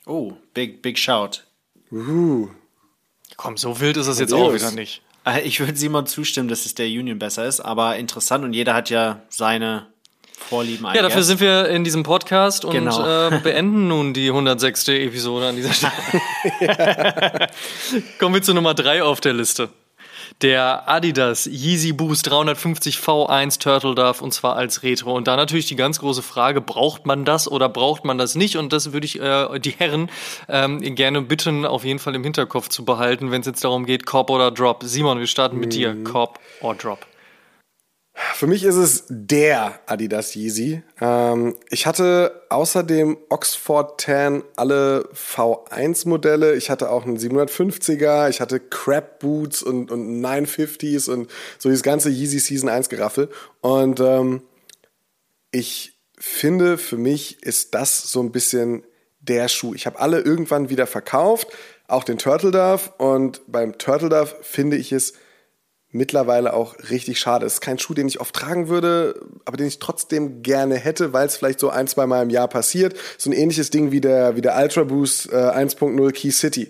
Oh, 0.06 0.34
big, 0.54 0.84
big 0.84 1.00
shout. 1.00 1.44
Uh. 1.92 2.50
Komm, 3.38 3.58
so 3.58 3.80
wild 3.80 3.98
ist 3.98 4.06
es 4.06 4.20
jetzt 4.20 4.34
auch 4.34 4.54
wieder 4.54 4.70
nicht. 4.70 5.02
Äh, 5.26 5.42
ich 5.42 5.60
würde 5.60 5.76
Simon 5.76 6.06
zustimmen, 6.06 6.50
dass 6.50 6.66
es 6.66 6.76
der 6.76 6.88
Union 6.88 7.20
besser 7.20 7.46
ist, 7.46 7.60
aber 7.60 7.98
interessant 7.98 8.44
und 8.44 8.54
jeder 8.54 8.74
hat 8.74 8.90
ja 8.90 9.22
seine 9.30 9.88
Vorlieben. 10.38 10.86
Ja, 10.94 11.02
dafür 11.02 11.24
sind 11.24 11.40
wir 11.40 11.70
in 11.70 11.84
diesem 11.86 12.04
Podcast 12.04 12.66
und 12.66 12.74
Genau. 12.74 13.30
äh, 13.30 13.40
beenden 13.40 13.88
nun 13.88 14.14
die 14.14 14.28
106. 14.28 14.90
Episode 14.90 15.48
an 15.48 15.56
dieser 15.56 15.72
Stelle. 15.74 15.94
Kommen 18.20 18.36
wir 18.36 18.42
zu 18.42 18.54
Nummer 18.54 18.74
3 18.74 19.04
auf 19.04 19.22
der 19.22 19.34
Liste. 19.34 19.70
Der 20.42 20.90
Adidas 20.90 21.46
Yeezy 21.46 21.94
Boost 21.94 22.30
350 22.30 22.98
V1 22.98 23.60
Turtle 23.60 23.96
Dove 23.96 24.24
und 24.24 24.34
zwar 24.34 24.56
als 24.56 24.84
Retro. 24.84 25.16
Und 25.16 25.28
da 25.28 25.36
natürlich 25.36 25.68
die 25.68 25.76
ganz 25.76 26.00
große 26.00 26.22
Frage, 26.22 26.62
braucht 26.62 27.06
man 27.06 27.26
das 27.26 27.50
oder 27.50 27.70
braucht 27.70 28.06
man 28.06 28.18
das 28.18 28.36
nicht? 28.36 28.58
Und 28.58 28.74
das 28.74 28.94
würde 28.94 29.06
ich 29.06 29.20
äh, 29.20 29.60
die 29.60 29.72
Herren 29.72 30.10
ähm, 30.50 30.80
gerne 30.96 31.22
bitten, 31.22 31.66
auf 31.66 31.84
jeden 31.84 32.00
Fall 32.00 32.16
im 32.16 32.24
Hinterkopf 32.24 32.70
zu 32.70 32.86
behalten, 32.86 33.32
wenn 33.32 33.42
es 33.42 33.48
jetzt 33.48 33.64
darum 33.64 33.86
geht, 33.86 34.06
Cop 34.06 34.30
oder 34.30 34.52
Drop. 34.52 34.84
Simon, 34.84 35.20
wir 35.20 35.28
starten 35.28 35.60
mit 35.60 35.74
dir. 35.74 36.04
Cop 36.04 36.40
or 36.62 36.76
Drop? 36.76 37.06
Für 38.16 38.46
mich 38.46 38.64
ist 38.64 38.76
es 38.76 39.06
der 39.10 39.80
Adidas 39.88 40.36
Yeezy. 40.36 40.84
Ähm, 41.02 41.56
ich 41.70 41.88
hatte 41.88 42.44
außerdem 42.50 43.18
Oxford 43.30 44.00
Tan 44.00 44.44
alle 44.56 45.10
V1-Modelle. 45.14 46.56
Ich 46.56 46.70
hatte 46.70 46.92
auch 46.92 47.06
einen 47.06 47.18
750er, 47.18 48.30
ich 48.30 48.40
hatte 48.40 48.60
Crab 48.60 49.20
Boots 49.20 49.64
und, 49.64 49.92
und 49.92 50.22
950s 50.22 51.10
und 51.10 51.32
so 51.58 51.70
dieses 51.70 51.82
ganze 51.82 52.10
Yeezy 52.10 52.38
Season 52.38 52.70
1 52.70 52.90
Geraffel. 52.90 53.30
Und 53.62 54.00
ähm, 54.00 54.44
ich 55.52 56.00
finde, 56.20 56.78
für 56.78 56.98
mich 56.98 57.42
ist 57.42 57.74
das 57.74 58.12
so 58.12 58.22
ein 58.22 58.32
bisschen 58.32 58.84
der 59.22 59.48
Schuh. 59.48 59.74
Ich 59.74 59.88
habe 59.88 60.00
alle 60.00 60.20
irgendwann 60.20 60.70
wieder 60.70 60.86
verkauft, 60.86 61.48
auch 61.88 62.04
den 62.04 62.20
Turtle 62.20 62.52
Dove. 62.52 62.92
Und 62.98 63.42
beim 63.48 63.78
Turtle 63.80 64.10
Dove 64.10 64.36
finde 64.42 64.78
ich 64.78 64.92
es 64.92 65.14
mittlerweile 65.94 66.54
auch 66.54 66.76
richtig 66.90 67.20
schade. 67.20 67.46
Es 67.46 67.56
ist 67.56 67.62
kein 67.62 67.80
Schuh, 67.80 67.94
den 67.94 68.08
ich 68.08 68.20
oft 68.20 68.36
tragen 68.36 68.68
würde, 68.68 69.22
aber 69.46 69.58
den 69.58 69.68
ich 69.68 69.80
trotzdem 69.80 70.42
gerne 70.42 70.76
hätte, 70.76 71.14
weil 71.14 71.28
es 71.28 71.38
vielleicht 71.38 71.60
so 71.60 71.70
ein, 71.70 71.88
zwei 71.88 72.06
Mal 72.06 72.24
im 72.24 72.30
Jahr 72.30 72.48
passiert. 72.48 72.98
So 73.18 73.30
ein 73.30 73.34
ähnliches 73.34 73.70
Ding 73.70 73.92
wie 73.92 74.02
der, 74.02 74.36
wie 74.36 74.42
der 74.42 74.58
Ultra 74.58 74.84
Boost 74.84 75.32
äh, 75.32 75.36
1.0 75.36 76.12
Key 76.12 76.32
City. 76.32 76.70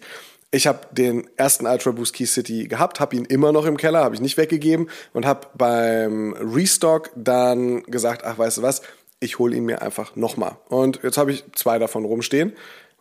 Ich 0.51 0.67
habe 0.67 0.81
den 0.91 1.27
ersten 1.35 1.65
Ultra 1.65 1.91
Boost 1.91 2.13
Key 2.13 2.27
City 2.27 2.67
gehabt, 2.67 2.99
habe 2.99 3.15
ihn 3.15 3.25
immer 3.25 3.51
noch 3.51 3.65
im 3.65 3.77
Keller, 3.77 4.03
habe 4.03 4.13
ich 4.13 4.21
nicht 4.21 4.37
weggegeben 4.37 4.87
und 5.13 5.25
habe 5.25 5.47
beim 5.55 6.33
Restock 6.33 7.09
dann 7.15 7.81
gesagt, 7.83 8.23
ach 8.23 8.37
weißt 8.37 8.57
du 8.57 8.61
was, 8.61 8.83
ich 9.19 9.39
hole 9.39 9.55
ihn 9.55 9.65
mir 9.65 9.81
einfach 9.81 10.15
nochmal. 10.15 10.57
Und 10.67 10.99
jetzt 11.01 11.17
habe 11.17 11.31
ich 11.31 11.43
zwei 11.55 11.79
davon 11.79 12.05
rumstehen. 12.05 12.53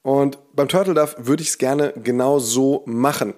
Und 0.02 0.38
beim 0.54 0.68
Turtle 0.68 0.94
Dove 0.94 1.14
würde 1.18 1.42
ich 1.42 1.50
es 1.50 1.58
gerne 1.58 1.92
genau 1.96 2.38
so 2.38 2.82
machen. 2.86 3.34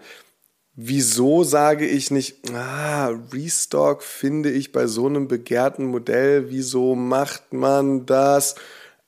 Wieso 0.77 1.45
sage 1.45 1.87
ich 1.87 2.11
nicht, 2.11 2.51
ah, 2.53 3.13
Restock 3.33 4.03
finde 4.03 4.51
ich 4.51 4.73
bei 4.73 4.89
so 4.89 5.07
einem 5.07 5.29
begehrten 5.29 5.87
Modell, 5.87 6.51
wieso 6.51 6.97
macht 6.97 7.53
man 7.53 8.07
das? 8.07 8.57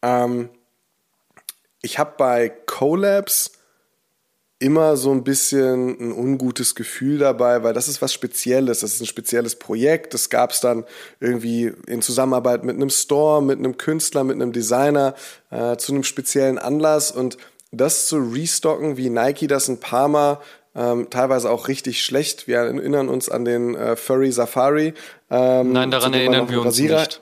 Ähm, 0.01 0.49
ich 1.83 1.99
habe 1.99 2.15
bei 2.17 2.49
Collabs 2.49 3.53
immer 4.59 4.97
so 4.97 5.11
ein 5.11 5.25
bisschen 5.25 5.99
ein 6.01 6.13
ungutes 6.13 6.77
Gefühl 6.77 7.19
dabei, 7.19 7.63
weil 7.63 7.75
das 7.75 7.89
ist 7.89 8.01
was 8.01 8.13
Spezielles, 8.15 8.81
das 8.81 8.95
ist 8.95 9.01
ein 9.01 9.07
spezielles 9.07 9.57
Projekt, 9.57 10.15
das 10.15 10.31
gab 10.31 10.53
es 10.53 10.61
dann 10.61 10.85
irgendwie 11.21 11.73
in 11.89 12.01
Zusammenarbeit 12.01 12.65
mit 12.65 12.77
einem 12.77 12.91
Store, 12.91 13.43
mit 13.43 13.59
einem 13.59 13.77
Künstler, 13.77 14.23
mit 14.25 14.37
einem 14.37 14.53
Designer 14.53 15.15
äh, 15.51 15.77
zu 15.77 15.93
einem 15.93 16.05
speziellen 16.05 16.59
Anlass 16.59 17.11
und 17.11 17.37
das 17.73 18.07
zu 18.07 18.19
restocken, 18.19 18.97
wie 18.97 19.11
Nike 19.11 19.49
das 19.49 19.69
ein 19.69 19.81
paar 19.81 20.09
Mal 20.09 20.41
ähm, 20.77 21.09
teilweise 21.11 21.51
auch 21.51 21.69
richtig 21.69 22.03
schlecht. 22.05 22.47
Wir 22.47 22.59
erinnern 22.59 23.09
uns 23.09 23.29
an 23.29 23.45
den 23.45 23.75
äh, 23.75 23.97
Furry 23.97 24.31
Safari. 24.31 24.95
Ähm, 25.31 25.73
Nein, 25.73 25.91
daran 25.91 26.13
erinnern 26.15 26.49
wir 26.49 26.61
uns 26.61 26.79
nicht. 26.79 27.21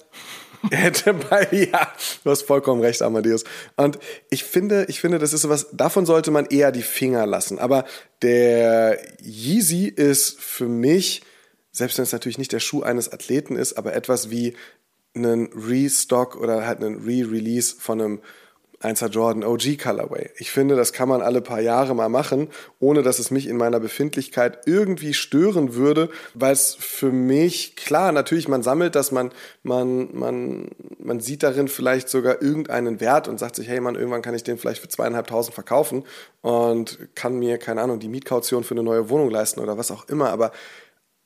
hätte 0.70 1.14
bei, 1.14 1.48
ja, 1.50 1.92
du 2.22 2.30
hast 2.30 2.42
vollkommen 2.42 2.80
recht, 2.80 3.02
Amadeus. 3.02 3.44
Und 3.76 3.98
ich 4.30 4.44
finde, 4.44 4.86
ich 4.88 5.00
finde, 5.00 5.18
das 5.18 5.32
ist 5.32 5.42
sowas, 5.42 5.68
davon 5.72 6.06
sollte 6.06 6.30
man 6.30 6.46
eher 6.46 6.72
die 6.72 6.82
Finger 6.82 7.26
lassen. 7.26 7.58
Aber 7.58 7.84
der 8.22 8.98
Yeezy 9.22 9.86
ist 9.86 10.40
für 10.40 10.66
mich, 10.66 11.22
selbst 11.70 11.98
wenn 11.98 12.04
es 12.04 12.12
natürlich 12.12 12.38
nicht 12.38 12.52
der 12.52 12.60
Schuh 12.60 12.82
eines 12.82 13.12
Athleten 13.12 13.56
ist, 13.56 13.74
aber 13.74 13.94
etwas 13.94 14.30
wie 14.30 14.56
einen 15.14 15.50
Restock 15.52 16.36
oder 16.36 16.66
halt 16.66 16.82
einen 16.82 17.04
Re-Release 17.04 17.76
von 17.78 18.00
einem 18.00 18.20
1er 18.84 19.08
Jordan 19.08 19.44
OG 19.44 19.78
Colorway. 19.82 20.30
Ich 20.36 20.50
finde, 20.50 20.76
das 20.76 20.92
kann 20.92 21.08
man 21.08 21.22
alle 21.22 21.40
paar 21.40 21.60
Jahre 21.60 21.94
mal 21.94 22.10
machen, 22.10 22.48
ohne 22.80 23.02
dass 23.02 23.18
es 23.18 23.30
mich 23.30 23.48
in 23.48 23.56
meiner 23.56 23.80
Befindlichkeit 23.80 24.66
irgendwie 24.66 25.14
stören 25.14 25.74
würde, 25.74 26.10
weil 26.34 26.52
es 26.52 26.74
für 26.74 27.10
mich, 27.10 27.76
klar, 27.76 28.12
natürlich, 28.12 28.46
man 28.46 28.62
sammelt 28.62 28.94
das, 28.94 29.10
man, 29.10 29.30
man, 29.62 30.14
man, 30.14 30.68
man 30.98 31.20
sieht 31.20 31.42
darin 31.42 31.68
vielleicht 31.68 32.10
sogar 32.10 32.42
irgendeinen 32.42 33.00
Wert 33.00 33.26
und 33.26 33.38
sagt 33.38 33.56
sich, 33.56 33.68
hey 33.68 33.80
man, 33.80 33.94
irgendwann 33.94 34.22
kann 34.22 34.34
ich 34.34 34.44
den 34.44 34.58
vielleicht 34.58 34.82
für 34.82 34.88
zweieinhalbtausend 34.88 35.54
verkaufen 35.54 36.04
und 36.42 36.98
kann 37.14 37.38
mir, 37.38 37.56
keine 37.56 37.80
Ahnung, 37.80 38.00
die 38.00 38.08
Mietkaution 38.08 38.64
für 38.64 38.74
eine 38.74 38.82
neue 38.82 39.08
Wohnung 39.08 39.30
leisten 39.30 39.60
oder 39.60 39.78
was 39.78 39.90
auch 39.90 40.08
immer, 40.08 40.28
aber 40.28 40.52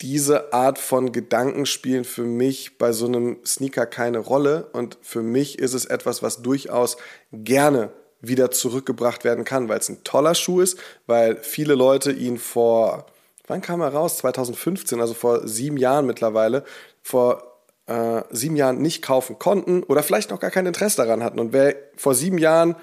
diese 0.00 0.52
Art 0.52 0.78
von 0.78 1.12
Gedanken 1.12 1.66
spielen 1.66 2.04
für 2.04 2.22
mich 2.22 2.78
bei 2.78 2.92
so 2.92 3.06
einem 3.06 3.38
Sneaker 3.44 3.86
keine 3.86 4.18
Rolle. 4.18 4.68
Und 4.72 4.96
für 5.02 5.22
mich 5.22 5.58
ist 5.58 5.74
es 5.74 5.86
etwas, 5.86 6.22
was 6.22 6.42
durchaus 6.42 6.96
gerne 7.32 7.90
wieder 8.20 8.50
zurückgebracht 8.50 9.24
werden 9.24 9.44
kann, 9.44 9.68
weil 9.68 9.78
es 9.78 9.88
ein 9.88 10.04
toller 10.04 10.34
Schuh 10.34 10.60
ist, 10.60 10.78
weil 11.06 11.36
viele 11.36 11.74
Leute 11.74 12.12
ihn 12.12 12.38
vor, 12.38 13.06
wann 13.46 13.60
kam 13.60 13.80
er 13.80 13.92
raus? 13.92 14.18
2015, 14.18 15.00
also 15.00 15.14
vor 15.14 15.46
sieben 15.46 15.76
Jahren 15.76 16.06
mittlerweile, 16.06 16.64
vor 17.02 17.60
äh, 17.86 18.22
sieben 18.30 18.56
Jahren 18.56 18.80
nicht 18.82 19.02
kaufen 19.02 19.38
konnten 19.38 19.82
oder 19.82 20.02
vielleicht 20.02 20.30
noch 20.30 20.40
gar 20.40 20.50
kein 20.50 20.66
Interesse 20.66 20.98
daran 20.98 21.22
hatten. 21.22 21.40
Und 21.40 21.52
wer 21.52 21.74
vor 21.96 22.14
sieben 22.14 22.38
Jahren 22.38 22.76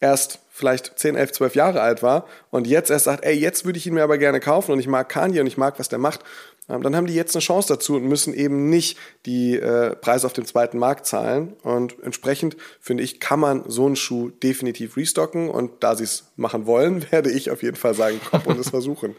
erst 0.00 0.40
vielleicht 0.50 0.98
10, 0.98 1.16
11, 1.16 1.32
12 1.32 1.54
Jahre 1.54 1.80
alt 1.80 2.02
war 2.02 2.26
und 2.50 2.66
jetzt 2.66 2.90
erst 2.90 3.04
sagt, 3.04 3.24
ey, 3.24 3.34
jetzt 3.34 3.64
würde 3.64 3.78
ich 3.78 3.86
ihn 3.86 3.94
mir 3.94 4.02
aber 4.02 4.18
gerne 4.18 4.40
kaufen 4.40 4.72
und 4.72 4.80
ich 4.80 4.88
mag 4.88 5.08
Kanye 5.08 5.40
und 5.40 5.46
ich 5.46 5.56
mag, 5.56 5.78
was 5.78 5.88
der 5.88 5.98
macht, 5.98 6.20
dann 6.78 6.94
haben 6.96 7.06
die 7.06 7.14
jetzt 7.14 7.34
eine 7.34 7.42
Chance 7.42 7.68
dazu 7.68 7.96
und 7.96 8.04
müssen 8.04 8.32
eben 8.34 8.70
nicht 8.70 8.96
die 9.26 9.56
äh, 9.56 9.96
Preise 9.96 10.26
auf 10.26 10.32
dem 10.32 10.44
zweiten 10.44 10.78
Markt 10.78 11.06
zahlen. 11.06 11.54
Und 11.62 11.96
entsprechend 12.02 12.56
finde 12.80 13.02
ich, 13.02 13.20
kann 13.20 13.40
man 13.40 13.64
so 13.68 13.86
einen 13.86 13.96
Schuh 13.96 14.30
definitiv 14.30 14.96
restocken. 14.96 15.48
Und 15.48 15.82
da 15.82 15.96
sie 15.96 16.04
es 16.04 16.32
machen 16.36 16.66
wollen, 16.66 17.04
werde 17.12 17.30
ich 17.30 17.50
auf 17.50 17.62
jeden 17.62 17.76
Fall 17.76 17.94
sagen, 17.94 18.20
komm 18.30 18.42
und 18.42 18.58
es 18.58 18.70
versuchen. 18.70 19.16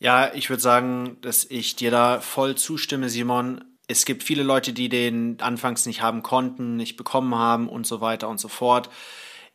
Ja, 0.00 0.32
ich 0.32 0.48
würde 0.48 0.62
sagen, 0.62 1.16
dass 1.22 1.44
ich 1.44 1.76
dir 1.76 1.90
da 1.90 2.20
voll 2.20 2.54
zustimme, 2.54 3.08
Simon. 3.08 3.64
Es 3.88 4.04
gibt 4.04 4.22
viele 4.22 4.42
Leute, 4.42 4.72
die 4.72 4.88
den 4.88 5.38
anfangs 5.40 5.86
nicht 5.86 6.02
haben 6.02 6.22
konnten, 6.22 6.76
nicht 6.76 6.96
bekommen 6.96 7.34
haben 7.34 7.68
und 7.68 7.86
so 7.86 8.00
weiter 8.00 8.28
und 8.28 8.38
so 8.38 8.48
fort. 8.48 8.90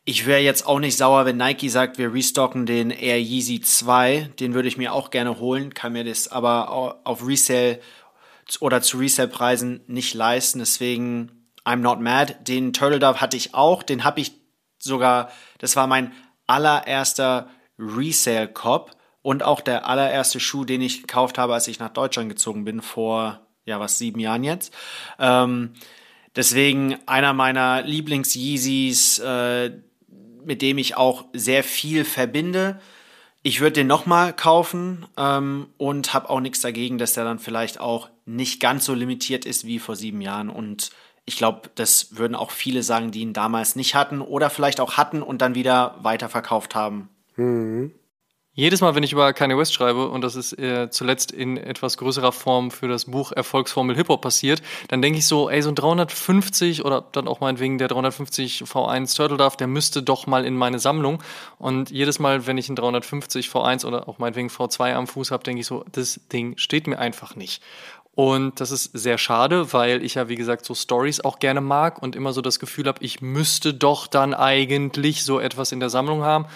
Ich 0.06 0.26
wäre 0.26 0.40
jetzt 0.40 0.66
auch 0.66 0.80
nicht 0.80 0.98
sauer, 0.98 1.24
wenn 1.24 1.38
Nike 1.38 1.70
sagt, 1.70 1.96
wir 1.96 2.12
restocken 2.12 2.66
den 2.66 2.90
Air 2.90 3.18
Yeezy 3.18 3.62
2. 3.62 4.32
Den 4.38 4.52
würde 4.52 4.68
ich 4.68 4.76
mir 4.76 4.92
auch 4.92 5.08
gerne 5.08 5.38
holen, 5.38 5.72
kann 5.72 5.94
mir 5.94 6.04
das 6.04 6.28
aber 6.28 6.70
auf 7.04 7.26
Resale 7.26 7.80
oder 8.60 8.82
zu 8.82 8.98
Resale-Preisen 8.98 9.80
nicht 9.86 10.12
leisten. 10.12 10.58
Deswegen, 10.58 11.48
I'm 11.64 11.76
not 11.76 12.00
mad. 12.00 12.36
Den 12.46 12.74
Turtle 12.74 12.98
Dove 12.98 13.22
hatte 13.22 13.38
ich 13.38 13.54
auch. 13.54 13.82
Den 13.82 14.04
habe 14.04 14.20
ich 14.20 14.32
sogar, 14.78 15.30
das 15.56 15.74
war 15.74 15.86
mein 15.86 16.12
allererster 16.46 17.48
Resale-Cop 17.78 18.90
und 19.22 19.42
auch 19.42 19.62
der 19.62 19.88
allererste 19.88 20.38
Schuh, 20.38 20.66
den 20.66 20.82
ich 20.82 21.00
gekauft 21.00 21.38
habe, 21.38 21.54
als 21.54 21.66
ich 21.66 21.78
nach 21.78 21.88
Deutschland 21.88 22.28
gezogen 22.28 22.64
bin, 22.64 22.82
vor, 22.82 23.40
ja, 23.64 23.80
was, 23.80 23.96
sieben 23.96 24.20
Jahren 24.20 24.44
jetzt. 24.44 24.74
Ähm, 25.18 25.72
deswegen 26.36 26.98
einer 27.06 27.32
meiner 27.32 27.80
Lieblings-Yeezys, 27.80 29.20
äh, 29.20 29.70
mit 30.46 30.62
dem 30.62 30.78
ich 30.78 30.96
auch 30.96 31.24
sehr 31.32 31.64
viel 31.64 32.04
verbinde. 32.04 32.80
Ich 33.42 33.60
würde 33.60 33.74
den 33.74 33.86
nochmal 33.86 34.32
kaufen 34.32 35.06
ähm, 35.16 35.68
und 35.76 36.14
habe 36.14 36.30
auch 36.30 36.40
nichts 36.40 36.60
dagegen, 36.60 36.98
dass 36.98 37.14
der 37.14 37.24
dann 37.24 37.38
vielleicht 37.38 37.78
auch 37.78 38.08
nicht 38.24 38.60
ganz 38.60 38.84
so 38.84 38.94
limitiert 38.94 39.44
ist 39.44 39.66
wie 39.66 39.78
vor 39.78 39.96
sieben 39.96 40.20
Jahren. 40.20 40.48
Und 40.48 40.90
ich 41.26 41.36
glaube, 41.36 41.70
das 41.74 42.16
würden 42.16 42.34
auch 42.34 42.50
viele 42.50 42.82
sagen, 42.82 43.10
die 43.10 43.20
ihn 43.20 43.32
damals 43.32 43.76
nicht 43.76 43.94
hatten 43.94 44.20
oder 44.20 44.50
vielleicht 44.50 44.80
auch 44.80 44.96
hatten 44.96 45.22
und 45.22 45.42
dann 45.42 45.54
wieder 45.54 45.98
weiterverkauft 46.02 46.74
haben. 46.74 47.08
Mhm. 47.36 47.92
Jedes 48.56 48.80
Mal, 48.80 48.94
wenn 48.94 49.02
ich 49.02 49.12
über 49.12 49.32
Kanye 49.32 49.58
West 49.58 49.74
schreibe, 49.74 50.08
und 50.08 50.20
das 50.20 50.36
ist 50.36 50.56
äh, 50.60 50.88
zuletzt 50.88 51.32
in 51.32 51.56
etwas 51.56 51.96
größerer 51.96 52.30
Form 52.30 52.70
für 52.70 52.86
das 52.86 53.06
Buch 53.06 53.32
Erfolgsformel 53.32 53.96
Hip-Hop 53.96 54.22
passiert, 54.22 54.62
dann 54.86 55.02
denke 55.02 55.18
ich 55.18 55.26
so, 55.26 55.50
ey, 55.50 55.60
so 55.60 55.70
ein 55.70 55.74
350 55.74 56.84
oder 56.84 57.04
dann 57.10 57.26
auch 57.26 57.40
meinetwegen 57.40 57.78
der 57.78 57.88
350 57.88 58.62
V1 58.62 59.16
Turtle 59.16 59.38
Dove, 59.38 59.56
der 59.56 59.66
müsste 59.66 60.04
doch 60.04 60.28
mal 60.28 60.44
in 60.44 60.54
meine 60.54 60.78
Sammlung. 60.78 61.20
Und 61.58 61.90
jedes 61.90 62.20
Mal, 62.20 62.46
wenn 62.46 62.56
ich 62.56 62.68
ein 62.68 62.76
350 62.76 63.48
V1 63.48 63.84
oder 63.84 64.08
auch 64.08 64.18
meinetwegen 64.18 64.50
V2 64.50 64.94
am 64.94 65.08
Fuß 65.08 65.32
habe, 65.32 65.42
denke 65.42 65.62
ich 65.62 65.66
so, 65.66 65.84
das 65.90 66.20
Ding 66.32 66.56
steht 66.56 66.86
mir 66.86 67.00
einfach 67.00 67.34
nicht. 67.34 67.60
Und 68.14 68.60
das 68.60 68.70
ist 68.70 68.90
sehr 68.92 69.18
schade, 69.18 69.72
weil 69.72 70.04
ich 70.04 70.14
ja, 70.14 70.28
wie 70.28 70.36
gesagt, 70.36 70.64
so 70.64 70.76
Stories 70.76 71.20
auch 71.20 71.40
gerne 71.40 71.60
mag 71.60 72.00
und 72.00 72.14
immer 72.14 72.32
so 72.32 72.40
das 72.40 72.60
Gefühl 72.60 72.86
habe, 72.86 73.02
ich 73.04 73.20
müsste 73.20 73.74
doch 73.74 74.06
dann 74.06 74.32
eigentlich 74.32 75.24
so 75.24 75.40
etwas 75.40 75.72
in 75.72 75.80
der 75.80 75.90
Sammlung 75.90 76.22
haben. 76.22 76.46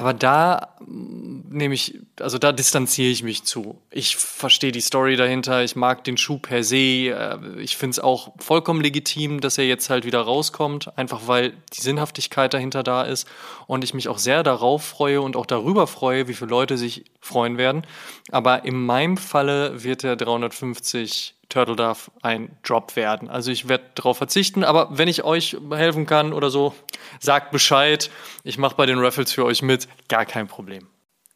Aber 0.00 0.14
da 0.14 0.76
mm, 0.86 1.50
nehme 1.50 1.74
ich, 1.74 1.98
also 2.20 2.38
da 2.38 2.52
distanziere 2.52 3.10
ich 3.10 3.22
mich 3.22 3.44
zu. 3.44 3.82
Ich 3.90 4.16
verstehe 4.16 4.72
die 4.72 4.80
Story 4.80 5.14
dahinter, 5.16 5.62
ich 5.62 5.76
mag 5.76 6.04
den 6.04 6.16
Schuh 6.16 6.38
per 6.38 6.64
se. 6.64 7.10
Äh, 7.10 7.36
ich 7.58 7.76
finde 7.76 7.90
es 7.90 8.00
auch 8.00 8.32
vollkommen 8.38 8.80
legitim, 8.80 9.42
dass 9.42 9.58
er 9.58 9.66
jetzt 9.66 9.90
halt 9.90 10.06
wieder 10.06 10.22
rauskommt, 10.22 10.96
einfach 10.96 11.26
weil 11.26 11.52
die 11.74 11.82
Sinnhaftigkeit 11.82 12.54
dahinter 12.54 12.82
da 12.82 13.02
ist 13.02 13.28
und 13.66 13.84
ich 13.84 13.92
mich 13.92 14.08
auch 14.08 14.16
sehr 14.16 14.42
darauf 14.42 14.82
freue 14.82 15.20
und 15.20 15.36
auch 15.36 15.44
darüber 15.44 15.86
freue, 15.86 16.28
wie 16.28 16.34
viele 16.34 16.48
Leute 16.48 16.78
sich 16.78 17.04
freuen 17.20 17.58
werden. 17.58 17.86
Aber 18.30 18.64
in 18.64 18.82
meinem 18.82 19.18
Falle 19.18 19.84
wird 19.84 20.02
der 20.02 20.16
350 20.16 21.34
Turtle 21.50 21.76
Dove 21.76 22.10
ein 22.22 22.56
Drop 22.62 22.96
werden. 22.96 23.28
Also 23.28 23.50
ich 23.50 23.68
werde 23.68 23.84
darauf 23.94 24.16
verzichten, 24.16 24.64
aber 24.64 24.88
wenn 24.92 25.08
ich 25.08 25.24
euch 25.24 25.56
helfen 25.70 26.06
kann 26.06 26.32
oder 26.32 26.48
so, 26.48 26.74
sagt 27.20 27.50
Bescheid. 27.50 28.10
Ich 28.42 28.56
mache 28.56 28.76
bei 28.76 28.86
den 28.86 28.98
Raffles 28.98 29.32
für 29.32 29.44
euch 29.44 29.60
mit, 29.60 29.88
gar 30.08 30.24
kein 30.24 30.46
Problem. 30.46 30.86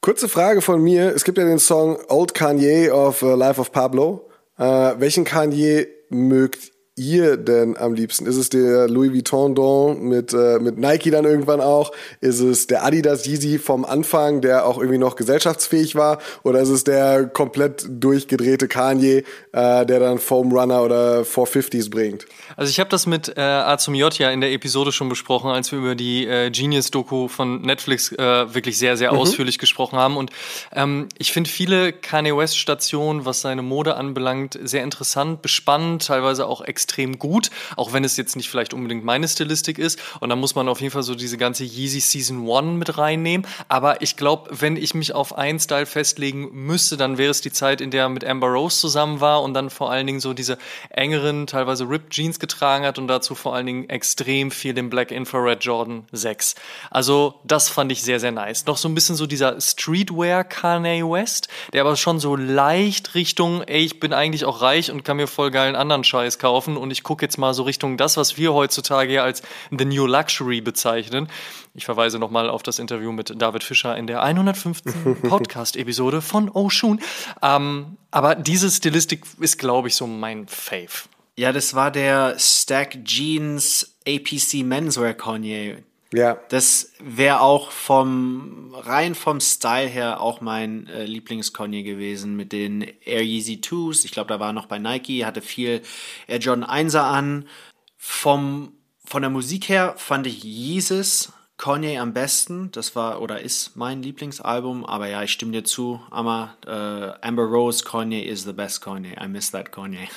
Kurze 0.01 0.29
Frage 0.29 0.63
von 0.63 0.83
mir. 0.83 1.15
Es 1.15 1.25
gibt 1.25 1.39
ja 1.39 1.45
den 1.45 1.59
Song 1.59 1.99
Old 2.09 2.35
Kanye 2.35 2.91
of 2.91 3.23
uh, 3.23 3.35
Life 3.35 3.61
of 3.61 3.73
Pablo. 3.73 4.31
Äh, 4.59 4.65
welchen 4.65 5.25
Kanye 5.25 5.87
mögt 6.11 6.74
ihr 6.97 7.37
denn 7.37 7.77
am 7.77 7.93
liebsten? 7.95 8.27
Ist 8.27 8.37
es 8.37 8.51
der 8.51 8.89
Louis 8.89 9.13
Vuitton 9.13 9.55
Don 9.55 10.01
mit, 10.03 10.33
äh, 10.33 10.59
mit 10.61 10.79
Nike 10.79 11.11
dann 11.11 11.25
irgendwann 11.25 11.61
auch? 11.61 11.91
Ist 12.21 12.41
es 12.41 12.69
der 12.69 12.85
Adidas 12.85 13.27
Yeezy 13.27 13.59
vom 13.59 13.85
Anfang, 13.85 14.41
der 14.41 14.67
auch 14.67 14.79
irgendwie 14.79 14.99
noch 14.99 15.17
gesellschaftsfähig 15.17 15.97
war? 15.97 16.19
Oder 16.45 16.61
ist 16.61 16.69
es 16.69 16.85
der 16.85 17.27
komplett 17.27 17.85
durchgedrehte 17.89 18.69
Kanye, 18.69 19.25
äh, 19.53 19.87
der 19.87 19.99
dann 19.99 20.19
Foam 20.19 20.53
Runner 20.53 20.83
oder 20.83 21.23
450s 21.23 21.91
bringt? 21.91 22.27
Also 22.57 22.71
ich 22.71 22.79
habe 22.79 22.91
das 22.91 23.07
mit 23.07 23.37
äh, 23.37 23.41
A 23.41 23.77
zum 23.77 23.95
J 23.95 24.17
ja 24.19 24.31
in 24.31 24.41
der 24.41 24.53
Episode 24.53 24.93
schon 24.93 25.09
besprochen, 25.09 25.51
als 25.51 25.73
wir 25.73 25.81
über 25.81 25.97
die 25.97 26.27
äh, 26.27 26.51
Genius-Doku 26.51 27.27
von 27.27 27.61
Netflix 27.63 28.13
äh, 28.13 28.55
wirklich 28.55 28.79
sehr, 28.79 28.97
sehr 28.97 29.13
mhm. 29.13 29.19
ausführlich 29.19 29.59
gesprochen 29.59 29.99
haben. 29.99 30.17
Und 30.17 30.31
ähm, 30.73 31.09
ich 31.19 31.33
finde 31.33 31.51
viele 31.51 31.93
Kanye 31.93 32.37
West-Stationen, 32.37 33.25
was 33.25 33.41
seine 33.41 33.63
Mode 33.63 33.97
anbelangt, 33.97 34.57
sehr 34.63 34.85
interessant, 34.85 35.43
bespannt, 35.43 36.07
teilweise 36.07 36.47
auch 36.47 36.61
extrem 36.61 36.84
extrem 36.85 37.19
gut, 37.19 37.51
auch 37.77 37.93
wenn 37.93 38.05
es 38.05 38.17
jetzt 38.17 38.37
nicht 38.37 38.51
vielleicht 38.51 38.75
unbedingt 38.75 39.05
meine 39.05 39.27
Stilistik 39.27 39.79
ist. 39.79 39.99
Und 40.21 40.29
da 40.29 40.37
muss 40.37 40.55
man 40.55 40.69
auf 40.69 40.81
jeden 40.81 40.93
Fall 40.93 41.03
so 41.03 41.15
diese 41.15 41.39
ganze 41.39 41.65
Yeezy 41.65 42.01
Season 42.01 42.49
1 42.49 42.79
mit 42.79 42.99
reinnehmen. 42.99 43.47
Aber 43.69 44.03
ich 44.03 44.17
glaube, 44.17 44.51
wenn 44.61 44.77
ich 44.77 44.95
mich 44.95 45.15
auf 45.15 45.37
einen 45.37 45.59
Style 45.59 45.87
festlegen 45.87 46.51
müsste, 46.53 46.97
dann 46.97 47.17
wäre 47.17 47.31
es 47.31 47.41
die 47.41 47.53
Zeit, 47.53 47.81
in 47.81 47.91
der 47.91 48.05
er 48.05 48.09
mit 48.11 48.25
Amber 48.25 48.49
Rose 48.49 48.79
zusammen 48.79 49.21
war 49.21 49.43
und 49.43 49.55
dann 49.55 49.71
vor 49.71 49.91
allen 49.91 50.07
Dingen 50.07 50.21
so 50.21 50.35
diese 50.35 50.59
engeren, 50.91 51.47
teilweise 51.47 51.89
Ripped 51.89 52.11
Jeans 52.11 52.39
getragen 52.39 52.85
hat 52.85 52.99
und 52.99 53.09
dazu 53.09 53.35
vor 53.35 53.55
allen 53.55 53.67
Dingen 53.67 53.89
extrem 53.89 54.51
viel 54.51 54.75
den 54.75 54.91
Black 54.91 55.11
Infrared 55.11 55.65
Jordan 55.65 56.05
6. 56.13 56.55
Also 56.91 57.35
das 57.45 57.71
fand 57.71 57.91
ich 57.93 58.03
sehr, 58.03 58.21
sehr 58.21 58.33
nice. 58.33 58.67
Noch 58.67 58.77
so 58.77 58.89
ein 58.89 58.95
bisschen 58.95 59.17
so 59.17 59.27
dieser 59.27 59.59
Streetwear 59.59 60.45
Kanye 60.45 61.03
West, 61.03 61.49
der 61.73 61.81
aber 61.81 61.97
schon 61.97 62.21
so 62.21 62.37
leicht 62.37 63.15
Richtung, 63.15 63.63
ey, 63.63 63.81
ich 63.81 64.01
bin 64.01 64.13
eigentlich 64.13 64.45
auch 64.45 64.61
reich 64.61 64.91
und 64.91 65.03
kann 65.03 65.17
mir 65.17 65.27
voll 65.27 65.51
geilen 65.51 65.77
anderen 65.77 66.05
Scheiß 66.05 66.39
kaufen 66.39 66.74
kaufen 66.75 66.77
und 66.77 66.91
ich 66.91 67.03
gucke 67.03 67.25
jetzt 67.25 67.39
mal 67.39 67.55
so 67.55 67.63
Richtung 67.63 67.97
das, 67.97 68.17
was 68.17 68.37
wir 68.37 68.53
heutzutage 68.53 69.23
als 69.23 69.43
The 69.71 69.85
New 69.85 70.07
Luxury 70.07 70.61
bezeichnen. 70.61 71.29
Ich 71.75 71.85
verweise 71.85 72.19
nochmal 72.19 72.49
auf 72.49 72.63
das 72.63 72.79
Interview 72.79 73.13
mit 73.13 73.33
David 73.41 73.65
Fischer 73.65 73.97
in 73.97 74.07
der 74.07 74.23
115. 74.23 75.23
Podcast-Episode 75.29 76.21
von 76.21 76.49
Oshun. 76.51 77.01
Ähm, 77.43 77.97
aber 78.11 78.35
diese 78.35 78.71
Stilistik 78.71 79.25
ist, 79.41 79.59
glaube 79.59 79.89
ich, 79.89 79.97
so 79.97 80.07
mein 80.07 80.47
Fave. 80.47 81.09
Ja, 81.37 81.53
das 81.53 81.75
war 81.75 81.91
der 81.91 82.37
Stack 82.39 83.05
Jeans 83.05 83.97
APC 84.07 84.65
Menswear 84.65 85.15
Kanye. 85.15 85.79
Ja. 86.15 86.39
Das 86.49 86.93
wäre 87.01 87.41
auch 87.41 87.73
vom 87.73 88.73
rein 88.73 89.17
vom 89.17 89.41
Style 89.41 89.89
her 89.89 90.21
auch 90.21 90.41
mein 90.41 90.87
äh, 90.87 91.05
Lieblings-Kanye 91.07 91.83
gewesen 91.83 92.37
mit 92.37 92.53
den 92.53 92.83
Air 93.05 93.25
Yeezy 93.25 93.61
2s. 93.63 94.05
Ich 94.05 94.13
glaube, 94.13 94.29
da 94.29 94.39
war 94.39 94.53
noch 94.53 94.67
bei 94.67 94.79
Nike, 94.79 95.25
hatte 95.25 95.43
viel 95.43 95.83
Air 96.29 96.39
Jordan 96.39 96.65
1er 96.65 97.01
an. 97.01 97.49
Vom 97.97 98.73
von 99.05 99.23
der 99.23 99.31
Musik 99.31 99.69
her 99.69 99.95
fand 99.99 100.27
ich 100.27 100.45
Yeezus 100.45 101.33
Kanye 101.57 101.99
am 101.99 102.13
besten. 102.13 102.71
Das 102.71 102.95
war 102.95 103.21
oder 103.21 103.41
ist 103.41 103.77
mein 103.77 104.03
Lieblingsalbum. 104.03 104.87
Aber 104.87 105.09
ja, 105.09 105.23
ich 105.23 105.33
stimme 105.33 105.53
dir 105.53 105.65
zu, 105.65 106.01
Amma. 106.11 106.57
Äh, 106.65 107.27
Amber 107.27 107.45
Rose 107.45 107.85
Kanye 107.85 108.23
is 108.23 108.45
the 108.45 108.53
best 108.53 108.83
Kanye. 108.83 109.17
I 109.21 109.27
miss 109.27 109.51
that 109.51 109.73
Kanye. 109.73 110.09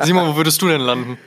Simon, 0.04 0.28
wo 0.28 0.36
würdest 0.36 0.60
du 0.60 0.68
denn 0.68 0.82
landen? 0.82 1.18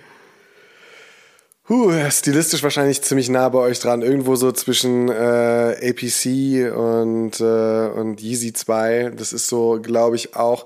Huh, 1.69 1.91
stilistisch 2.11 2.63
wahrscheinlich 2.63 3.01
ziemlich 3.01 3.27
nah 3.27 3.49
bei 3.49 3.59
euch 3.59 3.79
dran. 3.81 4.01
Irgendwo 4.01 4.37
so 4.37 4.53
zwischen 4.53 5.09
äh, 5.09 5.89
APC 5.89 6.73
und, 6.73 7.41
äh, 7.41 7.89
und 7.89 8.21
Yeezy 8.21 8.53
2. 8.53 9.11
Das 9.17 9.33
ist 9.33 9.49
so, 9.49 9.77
glaube 9.81 10.15
ich, 10.15 10.33
auch 10.33 10.65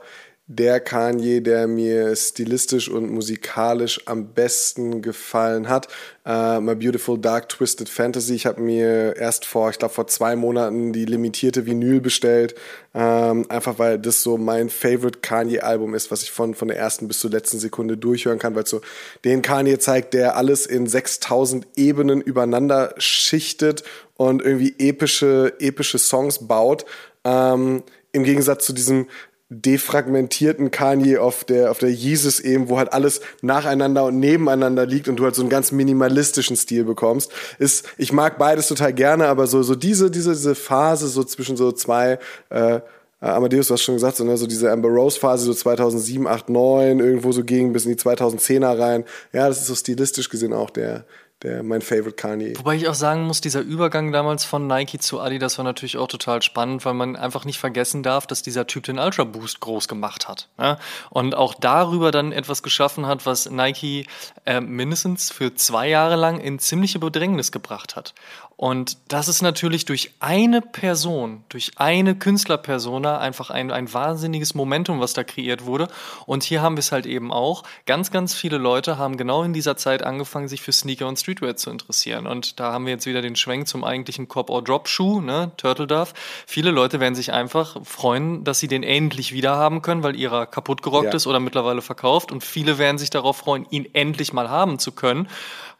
der 0.55 0.79
Kanye, 0.79 1.41
der 1.41 1.67
mir 1.67 2.15
stilistisch 2.15 2.89
und 2.89 3.09
musikalisch 3.09 4.01
am 4.05 4.33
besten 4.33 5.01
gefallen 5.01 5.69
hat. 5.69 5.87
Uh, 6.27 6.59
My 6.61 6.75
Beautiful 6.75 7.17
Dark 7.17 7.49
Twisted 7.49 7.89
Fantasy. 7.89 8.35
Ich 8.35 8.45
habe 8.45 8.61
mir 8.61 9.15
erst 9.15 9.45
vor, 9.45 9.69
ich 9.69 9.79
glaube 9.79 9.93
vor 9.93 10.07
zwei 10.07 10.35
Monaten 10.35 10.93
die 10.93 11.05
limitierte 11.05 11.65
Vinyl 11.65 11.99
bestellt, 11.99 12.53
ähm, 12.93 13.49
einfach 13.49 13.79
weil 13.79 13.97
das 13.97 14.21
so 14.21 14.37
mein 14.37 14.69
Favorite 14.69 15.19
Kanye-Album 15.19 15.95
ist, 15.95 16.11
was 16.11 16.21
ich 16.21 16.31
von 16.31 16.53
von 16.53 16.67
der 16.67 16.77
ersten 16.77 17.07
bis 17.07 17.19
zur 17.19 17.31
letzten 17.31 17.57
Sekunde 17.57 17.97
durchhören 17.97 18.37
kann, 18.37 18.53
weil 18.53 18.67
so 18.67 18.81
den 19.23 19.41
Kanye 19.41 19.79
zeigt, 19.79 20.13
der 20.13 20.35
alles 20.35 20.65
in 20.67 20.85
6000 20.85 21.65
Ebenen 21.75 22.21
übereinander 22.21 22.93
schichtet 22.97 23.83
und 24.15 24.43
irgendwie 24.43 24.75
epische 24.77 25.53
epische 25.59 25.97
Songs 25.97 26.47
baut. 26.47 26.85
Ähm, 27.23 27.83
Im 28.11 28.23
Gegensatz 28.23 28.65
zu 28.65 28.73
diesem 28.73 29.07
defragmentierten 29.53 30.71
Kanye 30.71 31.17
auf 31.17 31.43
der, 31.43 31.71
auf 31.71 31.77
der 31.77 31.91
Jesus 31.91 32.39
eben, 32.39 32.69
wo 32.69 32.77
halt 32.77 32.93
alles 32.93 33.19
nacheinander 33.41 34.05
und 34.05 34.17
nebeneinander 34.17 34.85
liegt 34.85 35.09
und 35.09 35.17
du 35.17 35.25
halt 35.25 35.35
so 35.35 35.41
einen 35.41 35.49
ganz 35.49 35.73
minimalistischen 35.73 36.55
Stil 36.55 36.85
bekommst, 36.85 37.31
ist, 37.59 37.85
ich 37.97 38.13
mag 38.13 38.37
beides 38.37 38.69
total 38.69 38.93
gerne, 38.93 39.27
aber 39.27 39.47
so, 39.47 39.61
so 39.61 39.75
diese, 39.75 40.09
diese, 40.09 40.31
diese 40.31 40.55
Phase 40.55 41.09
so 41.09 41.25
zwischen 41.25 41.57
so 41.57 41.73
zwei, 41.73 42.17
äh, 42.49 42.79
Amadeus, 43.19 43.67
du 43.67 43.73
hast 43.73 43.83
schon 43.83 43.95
gesagt, 43.95 44.15
so, 44.17 44.23
ne, 44.23 44.37
so 44.37 44.47
diese 44.47 44.71
Amber 44.71 44.89
Rose 44.89 45.19
Phase, 45.19 45.45
so 45.45 45.53
2007, 45.53 46.25
8, 46.25 46.49
9, 46.49 46.99
irgendwo 46.99 47.31
so 47.33 47.43
ging 47.43 47.73
bis 47.73 47.85
in 47.85 47.91
die 47.91 48.01
2010er 48.01 48.79
rein. 48.79 49.03
Ja, 49.33 49.47
das 49.47 49.59
ist 49.59 49.67
so 49.67 49.75
stilistisch 49.75 50.29
gesehen 50.29 50.53
auch 50.53 50.71
der, 50.71 51.03
der 51.43 51.63
mein 51.63 51.81
Favorite 51.81 52.13
Kanye. 52.13 52.53
Wobei 52.57 52.75
ich 52.75 52.87
auch 52.87 52.93
sagen 52.93 53.23
muss, 53.23 53.41
dieser 53.41 53.61
Übergang 53.61 54.11
damals 54.11 54.45
von 54.45 54.67
Nike 54.67 54.99
zu 54.99 55.19
Adidas 55.19 55.57
war 55.57 55.65
natürlich 55.65 55.97
auch 55.97 56.07
total 56.07 56.41
spannend, 56.41 56.85
weil 56.85 56.93
man 56.93 57.15
einfach 57.15 57.45
nicht 57.45 57.59
vergessen 57.59 58.03
darf, 58.03 58.27
dass 58.27 58.41
dieser 58.41 58.67
Typ 58.67 58.83
den 58.83 58.99
Ultra 58.99 59.23
Boost 59.23 59.59
groß 59.59 59.87
gemacht 59.87 60.27
hat. 60.27 60.49
Ja? 60.59 60.77
Und 61.09 61.35
auch 61.35 61.55
darüber 61.55 62.11
dann 62.11 62.31
etwas 62.31 62.63
geschaffen 62.63 63.07
hat, 63.07 63.25
was 63.25 63.49
Nike 63.49 64.05
äh, 64.45 64.61
mindestens 64.61 65.31
für 65.31 65.55
zwei 65.55 65.89
Jahre 65.89 66.15
lang 66.15 66.39
in 66.39 66.59
ziemliche 66.59 66.99
Bedrängnis 66.99 67.51
gebracht 67.51 67.95
hat. 67.95 68.13
Und 68.61 68.99
das 69.07 69.27
ist 69.27 69.41
natürlich 69.41 69.85
durch 69.85 70.11
eine 70.19 70.61
Person, 70.61 71.43
durch 71.49 71.71
eine 71.77 72.13
Künstlerpersona 72.13 73.17
einfach 73.17 73.49
ein, 73.49 73.71
ein 73.71 73.91
wahnsinniges 73.91 74.53
Momentum, 74.53 74.99
was 74.99 75.13
da 75.13 75.23
kreiert 75.23 75.65
wurde. 75.65 75.87
Und 76.27 76.43
hier 76.43 76.61
haben 76.61 76.75
wir 76.75 76.81
es 76.81 76.91
halt 76.91 77.07
eben 77.07 77.33
auch. 77.33 77.63
Ganz, 77.87 78.11
ganz 78.11 78.35
viele 78.35 78.59
Leute 78.59 78.99
haben 78.99 79.17
genau 79.17 79.41
in 79.41 79.53
dieser 79.53 79.77
Zeit 79.77 80.03
angefangen, 80.03 80.47
sich 80.47 80.61
für 80.61 80.71
Sneaker 80.73 81.07
und 81.07 81.17
Streetwear 81.17 81.55
zu 81.55 81.71
interessieren. 81.71 82.27
Und 82.27 82.59
da 82.59 82.71
haben 82.71 82.85
wir 82.85 82.93
jetzt 82.93 83.07
wieder 83.07 83.23
den 83.23 83.35
Schwenk 83.35 83.67
zum 83.67 83.83
eigentlichen 83.83 84.27
Cop-or-Drop-Schuh, 84.27 85.21
ne, 85.21 85.53
Turtle 85.57 85.87
Dove. 85.87 86.13
Viele 86.45 86.69
Leute 86.69 86.99
werden 86.99 87.15
sich 87.15 87.33
einfach 87.33 87.83
freuen, 87.83 88.43
dass 88.43 88.59
sie 88.59 88.67
den 88.67 88.83
endlich 88.83 89.33
wieder 89.33 89.55
haben 89.55 89.81
können, 89.81 90.03
weil 90.03 90.15
ihrer 90.15 90.45
kaputt 90.45 90.83
gerockt 90.83 91.05
ja. 91.05 91.15
ist 91.15 91.25
oder 91.25 91.39
mittlerweile 91.39 91.81
verkauft. 91.81 92.31
Und 92.31 92.43
viele 92.43 92.77
werden 92.77 92.99
sich 92.99 93.09
darauf 93.09 93.37
freuen, 93.37 93.65
ihn 93.71 93.87
endlich 93.93 94.33
mal 94.33 94.51
haben 94.51 94.77
zu 94.77 94.91
können. 94.91 95.27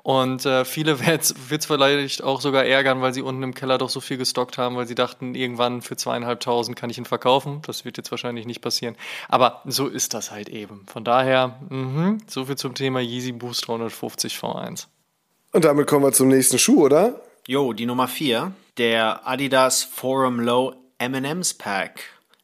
Und 0.04 0.46
äh, 0.46 0.66
viele 0.66 1.00
wird 1.06 1.22
es 1.24 1.66
vielleicht 1.66 2.24
auch 2.24 2.42
sogar 2.42 2.66
ärgern, 2.66 3.02
weil 3.02 3.14
sie 3.14 3.22
unten 3.22 3.44
im 3.44 3.54
Keller 3.54 3.78
doch 3.78 3.90
so 3.90 4.00
viel 4.00 4.18
gestockt 4.18 4.58
haben, 4.58 4.76
weil 4.76 4.88
sie 4.88 4.96
dachten, 4.96 5.36
irgendwann 5.36 5.82
für 5.82 5.96
zweieinhalbtausend 5.96 6.78
kann 6.78 6.90
ich 6.90 6.98
ihn 6.98 7.06
verkaufen. 7.06 7.62
Das 7.66 7.86
wird 7.86 7.98
jetzt 7.98 8.12
wahrscheinlich 8.12 8.46
nicht 8.46 8.62
passieren. 8.62 8.96
Aber 9.30 9.62
so 9.66 9.88
ist 9.88 10.14
das 10.14 10.32
halt 10.32 10.50
eben. 10.50 10.86
Von 10.88 11.04
daher, 11.04 11.60
mh, 11.70 12.18
so 12.28 12.46
viel 12.46 12.58
zum 12.58 12.74
Thema 12.74 13.00
Yeezy 13.00 13.32
Boost 13.32 13.68
350 13.68 14.36
V1. 14.36 14.88
Und 15.54 15.66
damit 15.66 15.88
kommen 15.88 16.06
wir 16.06 16.14
zum 16.14 16.30
nächsten 16.30 16.58
Schuh, 16.58 16.86
oder? 16.86 17.22
Jo, 17.48 17.74
die 17.74 17.86
Nummer 17.86 18.08
4, 18.08 18.54
der 18.78 19.28
Adidas 19.28 19.84
Forum 19.84 20.40
Low 20.40 20.74
M&M's 20.98 21.54
Pack. 21.54 22.02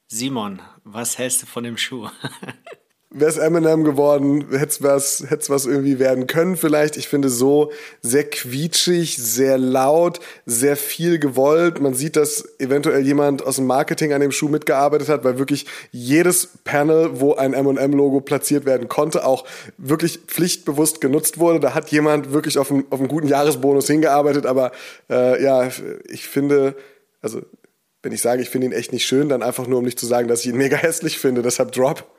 Simon, 0.08 0.62
was 0.84 1.17
hältst 1.17 1.43
du 1.43 1.46
von 1.46 1.63
dem 1.63 1.78
Schuh? 1.78 2.10
wäre 3.19 3.30
es 3.32 3.38
Eminem 3.38 3.84
geworden, 3.84 4.45
hätte 4.51 4.65
es 4.65 4.84
was, 4.84 5.25
hätte 5.27 5.49
was 5.49 5.65
irgendwie 5.65 5.99
werden 5.99 6.27
können 6.27 6.56
vielleicht. 6.56 6.97
Ich 6.97 7.08
finde 7.08 7.30
so 7.30 7.71
sehr 8.01 8.23
quietschig, 8.23 9.17
sehr 9.17 9.58
laut, 9.58 10.19
sehr 10.45 10.75
viel 10.75 11.19
gewollt. 11.19 11.82
Man 11.82 11.93
sieht, 11.93 12.15
dass 12.15 12.60
eventuell 12.60 13.06
jemand 13.06 13.45
aus 13.45 13.56
dem 13.56 13.65
Marketing 13.65 14.13
an 14.13 14.21
dem 14.21 14.32
Schuh 14.32 14.49
mitgearbeitet 14.49 15.10
hat, 15.10 15.23
weil 15.23 15.39
wirklich 15.39 15.65
jedes 15.91 16.47
Panel, 16.63 17.19
wo 17.19 17.34
ein 17.36 17.53
M&M-Logo 17.53 18.21
platziert 18.21 18.65
werden 18.65 18.88
konnte, 18.88 19.25
auch 19.25 19.45
wirklich 19.77 20.19
pflichtbewusst 20.27 21.01
genutzt 21.01 21.39
wurde. 21.39 21.60
Da 21.60 21.73
hat 21.73 21.89
jemand 21.89 22.34
wirklich 22.34 22.58
auf 22.58 22.71
einen, 22.71 22.86
auf 22.89 22.99
einen 22.99 23.10
guten 23.10 23.27
Jahresbonus 23.27 23.88
hingearbeitet. 23.88 24.45
Aber 24.45 24.71
äh, 25.10 25.43
ja, 25.43 25.69
ich 26.08 26.27
finde, 26.27 26.75
also 27.21 27.41
wenn 28.03 28.12
ich 28.12 28.21
sage, 28.21 28.41
ich 28.41 28.49
finde 28.49 28.67
ihn 28.67 28.73
echt 28.73 28.93
nicht 28.93 29.06
schön, 29.06 29.30
dann 29.30 29.43
einfach 29.43 29.67
nur, 29.67 29.80
um 29.80 29.86
nicht 29.86 29.99
zu 29.99 30.06
sagen, 30.06 30.27
dass 30.27 30.41
ich 30.41 30.47
ihn 30.47 30.58
mega 30.58 30.77
hässlich 30.77 31.19
finde. 31.19 31.41
Deshalb 31.41 31.71
Drop. 31.71 32.16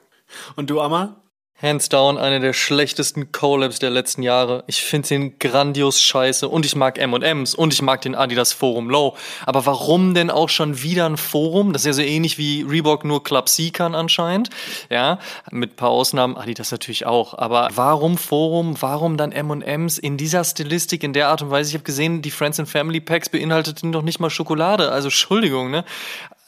Und 0.56 0.70
du, 0.70 0.80
Amma? 0.80 1.22
Hands 1.60 1.88
down 1.88 2.18
eine 2.18 2.38
der 2.38 2.52
schlechtesten 2.52 3.32
Collabs 3.32 3.80
der 3.80 3.90
letzten 3.90 4.22
Jahre. 4.22 4.62
Ich 4.68 4.80
finde 4.82 5.08
den 5.08 5.38
grandios 5.40 6.00
scheiße 6.00 6.48
und 6.48 6.64
ich 6.64 6.76
mag 6.76 6.98
M&M's 6.98 7.52
und 7.52 7.72
ich 7.72 7.82
mag 7.82 8.00
den 8.00 8.14
Adidas 8.14 8.52
Forum 8.52 8.88
Low. 8.88 9.16
Aber 9.44 9.66
warum 9.66 10.14
denn 10.14 10.30
auch 10.30 10.50
schon 10.50 10.82
wieder 10.82 11.06
ein 11.06 11.16
Forum? 11.16 11.72
Das 11.72 11.82
ist 11.82 11.86
ja 11.86 11.92
so 11.94 12.02
ähnlich 12.02 12.38
wie 12.38 12.62
Reebok 12.62 13.04
nur 13.04 13.24
Club 13.24 13.48
C 13.48 13.70
kann 13.70 13.96
anscheinend. 13.96 14.50
Ja, 14.88 15.18
mit 15.50 15.74
paar 15.74 15.90
Ausnahmen, 15.90 16.36
Adidas 16.36 16.70
natürlich 16.70 17.06
auch. 17.06 17.34
Aber 17.36 17.70
warum 17.74 18.18
Forum? 18.18 18.80
Warum 18.80 19.16
dann 19.16 19.32
M&M's 19.32 19.98
in 19.98 20.16
dieser 20.16 20.44
Stilistik, 20.44 21.02
in 21.02 21.12
der 21.12 21.26
Art 21.26 21.42
und 21.42 21.50
Weise? 21.50 21.70
Ich 21.70 21.74
habe 21.74 21.84
gesehen, 21.84 22.22
die 22.22 22.30
Friends 22.30 22.60
and 22.60 22.68
Family 22.68 23.00
Packs 23.00 23.30
beinhalteten 23.30 23.90
doch 23.90 24.02
nicht 24.02 24.20
mal 24.20 24.30
Schokolade. 24.30 24.92
Also 24.92 25.08
Entschuldigung, 25.08 25.72
ne? 25.72 25.84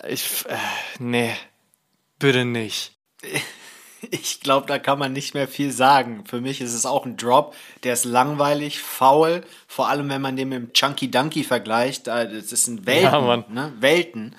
Ich, 0.09 0.45
äh, 0.49 0.55
nee, 1.01 1.33
bitte 2.21 2.45
nicht. 2.45 2.93
ich 4.11 4.41
glaube, 4.41 4.67
da 4.67 4.79
kann 4.79 4.99
man 4.99 5.13
nicht 5.13 5.35
mehr 5.35 5.49
viel 5.49 5.73
sagen. 5.73 6.25
Für 6.27 6.41
mich 6.41 6.61
ist 6.61 6.75
es 6.75 6.87
auch 6.87 7.07
ein 7.07 7.17
Drop, 7.17 7.55
der 7.85 7.93
ist 7.93 8.05
langweilig, 8.05 8.81
faul, 8.81 9.43
vor 9.67 9.89
allem 9.89 10.09
wenn 10.09 10.23
man 10.23 10.37
den 10.37 10.49
mit 10.49 10.59
dem 10.59 10.73
Chunky 10.73 11.11
Dunky 11.11 11.45
vergleicht. 11.45 12.07
Das 12.07 12.53
ist 12.53 12.67
ein 12.69 12.87
Welten, 12.87 13.05
ja, 13.13 13.45
ne? 13.49 13.73
Welten. 13.81 14.35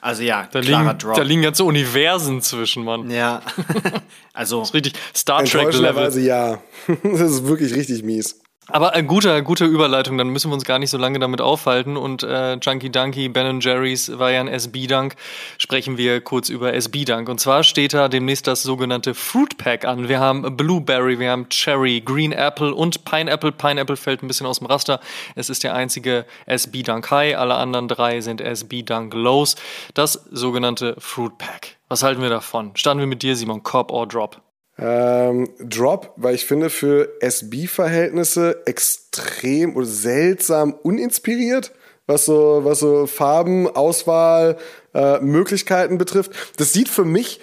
Also 0.00 0.24
ja, 0.24 0.48
da 0.50 0.60
klarer 0.60 0.84
liegen, 0.84 0.98
Drop. 0.98 1.14
Da 1.14 1.22
liegen 1.22 1.42
ganze 1.42 1.64
Universen 1.64 2.42
zwischen, 2.42 2.84
Mann. 2.84 3.08
Ja, 3.08 3.40
also. 4.32 4.60
Das 4.60 4.70
ist 4.70 4.74
richtig 4.74 4.94
Star 5.14 5.44
Trek-Level. 5.44 6.18
ja. 6.18 6.60
das 7.04 7.20
ist 7.20 7.46
wirklich 7.46 7.72
richtig 7.72 8.02
mies. 8.02 8.41
Aber 8.68 8.92
ein 8.92 9.08
guter, 9.08 9.42
gute 9.42 9.64
Überleitung, 9.64 10.16
dann 10.18 10.28
müssen 10.28 10.48
wir 10.48 10.54
uns 10.54 10.64
gar 10.64 10.78
nicht 10.78 10.90
so 10.90 10.96
lange 10.96 11.18
damit 11.18 11.40
aufhalten. 11.40 11.96
Und 11.96 12.22
äh, 12.22 12.54
Junkie 12.54 12.90
Dunky, 12.90 13.28
Ben 13.28 13.60
Jerry's 13.60 14.18
war 14.18 14.30
ja 14.30 14.40
ein 14.40 14.46
SB-Dunk. 14.46 15.16
Sprechen 15.58 15.98
wir 15.98 16.20
kurz 16.20 16.48
über 16.48 16.72
SB-Dunk. 16.72 17.28
Und 17.28 17.40
zwar 17.40 17.64
steht 17.64 17.92
da 17.92 18.08
demnächst 18.08 18.46
das 18.46 18.62
sogenannte 18.62 19.14
Fruit 19.14 19.58
Pack 19.58 19.84
an. 19.84 20.08
Wir 20.08 20.20
haben 20.20 20.56
Blueberry, 20.56 21.18
wir 21.18 21.32
haben 21.32 21.48
Cherry, 21.48 22.00
Green 22.00 22.30
Apple 22.30 22.72
und 22.72 23.04
Pineapple. 23.04 23.50
Pineapple 23.50 23.96
fällt 23.96 24.22
ein 24.22 24.28
bisschen 24.28 24.46
aus 24.46 24.60
dem 24.60 24.68
Raster. 24.68 25.00
Es 25.34 25.50
ist 25.50 25.64
der 25.64 25.74
einzige 25.74 26.24
SB-Dunk 26.46 27.10
High. 27.10 27.36
Alle 27.36 27.56
anderen 27.56 27.88
drei 27.88 28.20
sind 28.20 28.40
SB-Dunk 28.40 29.12
Lows. 29.14 29.56
Das 29.94 30.24
sogenannte 30.30 30.94
Fruit 30.98 31.36
Pack. 31.36 31.78
Was 31.88 32.04
halten 32.04 32.22
wir 32.22 32.30
davon? 32.30 32.70
Starten 32.74 33.00
wir 33.00 33.08
mit 33.08 33.24
dir, 33.24 33.34
Simon. 33.34 33.64
Cop 33.64 33.90
or 33.90 34.06
Drop? 34.06 34.40
Ähm, 34.78 35.50
Drop, 35.58 36.12
weil 36.16 36.34
ich 36.34 36.46
finde 36.46 36.70
für 36.70 37.10
SB-Verhältnisse 37.20 38.62
extrem 38.66 39.76
oder 39.76 39.86
seltsam 39.86 40.72
uninspiriert, 40.72 41.72
was 42.06 42.24
so, 42.24 42.60
was 42.64 42.80
so 42.80 43.06
Farben, 43.06 43.68
Auswahl, 43.68 44.56
äh, 44.94 45.20
Möglichkeiten 45.20 45.98
betrifft. 45.98 46.32
Das 46.56 46.72
sieht 46.72 46.88
für 46.88 47.04
mich 47.04 47.40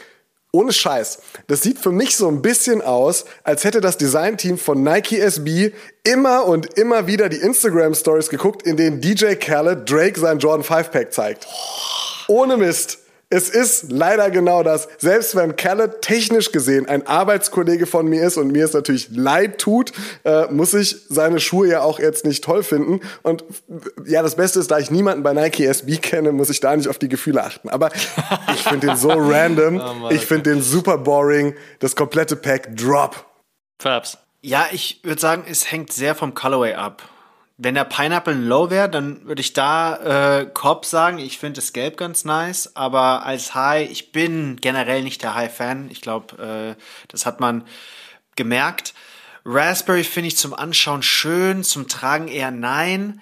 ohne 0.51 0.73
Scheiß. 0.73 1.19
Das 1.47 1.61
sieht 1.61 1.77
für 1.77 1.91
mich 1.91 2.15
so 2.15 2.27
ein 2.27 2.41
bisschen 2.41 2.81
aus, 2.81 3.25
als 3.43 3.63
hätte 3.63 3.81
das 3.81 3.97
Designteam 3.97 4.57
von 4.57 4.81
Nike 4.81 5.19
SB 5.19 5.71
immer 6.03 6.45
und 6.45 6.77
immer 6.77 7.05
wieder 7.05 7.29
die 7.29 7.37
Instagram 7.37 7.93
Stories 7.93 8.29
geguckt, 8.29 8.63
in 8.63 8.75
denen 8.75 8.99
DJ 8.99 9.35
Khaled 9.35 9.89
Drake 9.89 10.19
sein 10.19 10.39
Jordan 10.39 10.63
5 10.63 10.91
Pack 10.91 11.13
zeigt. 11.13 11.47
Ohne 12.27 12.57
Mist. 12.57 12.99
Es 13.31 13.47
ist 13.47 13.91
leider 13.91 14.31
genau 14.31 14.63
das. 14.63 14.87
Selbst 14.97 15.35
wenn 15.35 15.55
Khaled 15.55 16.01
technisch 16.01 16.51
gesehen 16.51 16.87
ein 16.87 17.05
Arbeitskollege 17.05 17.85
von 17.85 18.07
mir 18.07 18.23
ist 18.23 18.37
und 18.37 18.51
mir 18.51 18.65
es 18.65 18.73
natürlich 18.73 19.09
leid 19.11 19.59
tut, 19.59 19.91
äh, 20.23 20.47
muss 20.47 20.73
ich 20.73 20.97
seine 21.09 21.39
Schuhe 21.39 21.67
ja 21.67 21.81
auch 21.81 21.99
jetzt 21.99 22.25
nicht 22.25 22.43
toll 22.43 22.63
finden. 22.63 23.01
Und 23.21 23.43
ja, 24.05 24.23
das 24.23 24.35
Beste 24.35 24.59
ist, 24.59 24.71
da 24.71 24.79
ich 24.79 24.89
niemanden 24.89 25.21
bei 25.21 25.33
Nike 25.33 25.65
SB 25.65 25.97
kenne, 25.97 26.31
muss 26.31 26.49
ich 26.49 26.59
da 26.59 26.75
nicht 26.75 26.87
auf 26.87 26.97
die 26.97 27.07
Gefühle 27.07 27.43
achten. 27.43 27.69
Aber 27.69 27.91
ich 28.53 28.63
finde 28.63 28.87
den 28.87 28.97
so 28.97 29.09
random. 29.15 29.79
Oh 29.79 30.09
ich 30.09 30.25
finde 30.25 30.51
den 30.51 30.63
super 30.63 30.97
boring. 30.97 31.55
Das 31.79 31.95
komplette 31.95 32.35
Pack 32.35 32.75
drop. 32.75 33.25
Fabs. 33.79 34.17
Ja, 34.41 34.67
ich 34.71 35.01
würde 35.03 35.21
sagen, 35.21 35.43
es 35.47 35.71
hängt 35.71 35.93
sehr 35.93 36.15
vom 36.15 36.33
Colorway 36.33 36.73
ab. 36.73 37.03
Wenn 37.61 37.75
der 37.75 37.83
Pineapple 37.83 38.35
Low 38.35 38.69
wäre, 38.69 38.89
dann 38.89 39.25
würde 39.25 39.41
ich 39.41 39.51
da 39.51 40.39
äh, 40.39 40.45
Cobb 40.45 40.85
sagen. 40.85 41.19
Ich 41.19 41.39
finde 41.39 41.57
das 41.57 41.73
Gelb 41.73 41.97
ganz 41.97 42.23
nice, 42.23 42.73
aber 42.77 43.25
als 43.25 43.53
High, 43.53 43.91
ich 43.91 44.13
bin 44.13 44.55
generell 44.61 45.03
nicht 45.03 45.21
der 45.23 45.35
High-Fan. 45.35 45.89
Ich 45.91 45.99
glaube, 45.99 46.77
äh, 46.77 46.81
das 47.09 47.25
hat 47.25 47.41
man 47.41 47.65
gemerkt. 48.37 48.93
Raspberry 49.43 50.05
finde 50.05 50.29
ich 50.29 50.37
zum 50.37 50.53
Anschauen 50.53 51.03
schön, 51.03 51.65
zum 51.65 51.89
Tragen 51.89 52.29
eher 52.29 52.51
nein. 52.51 53.21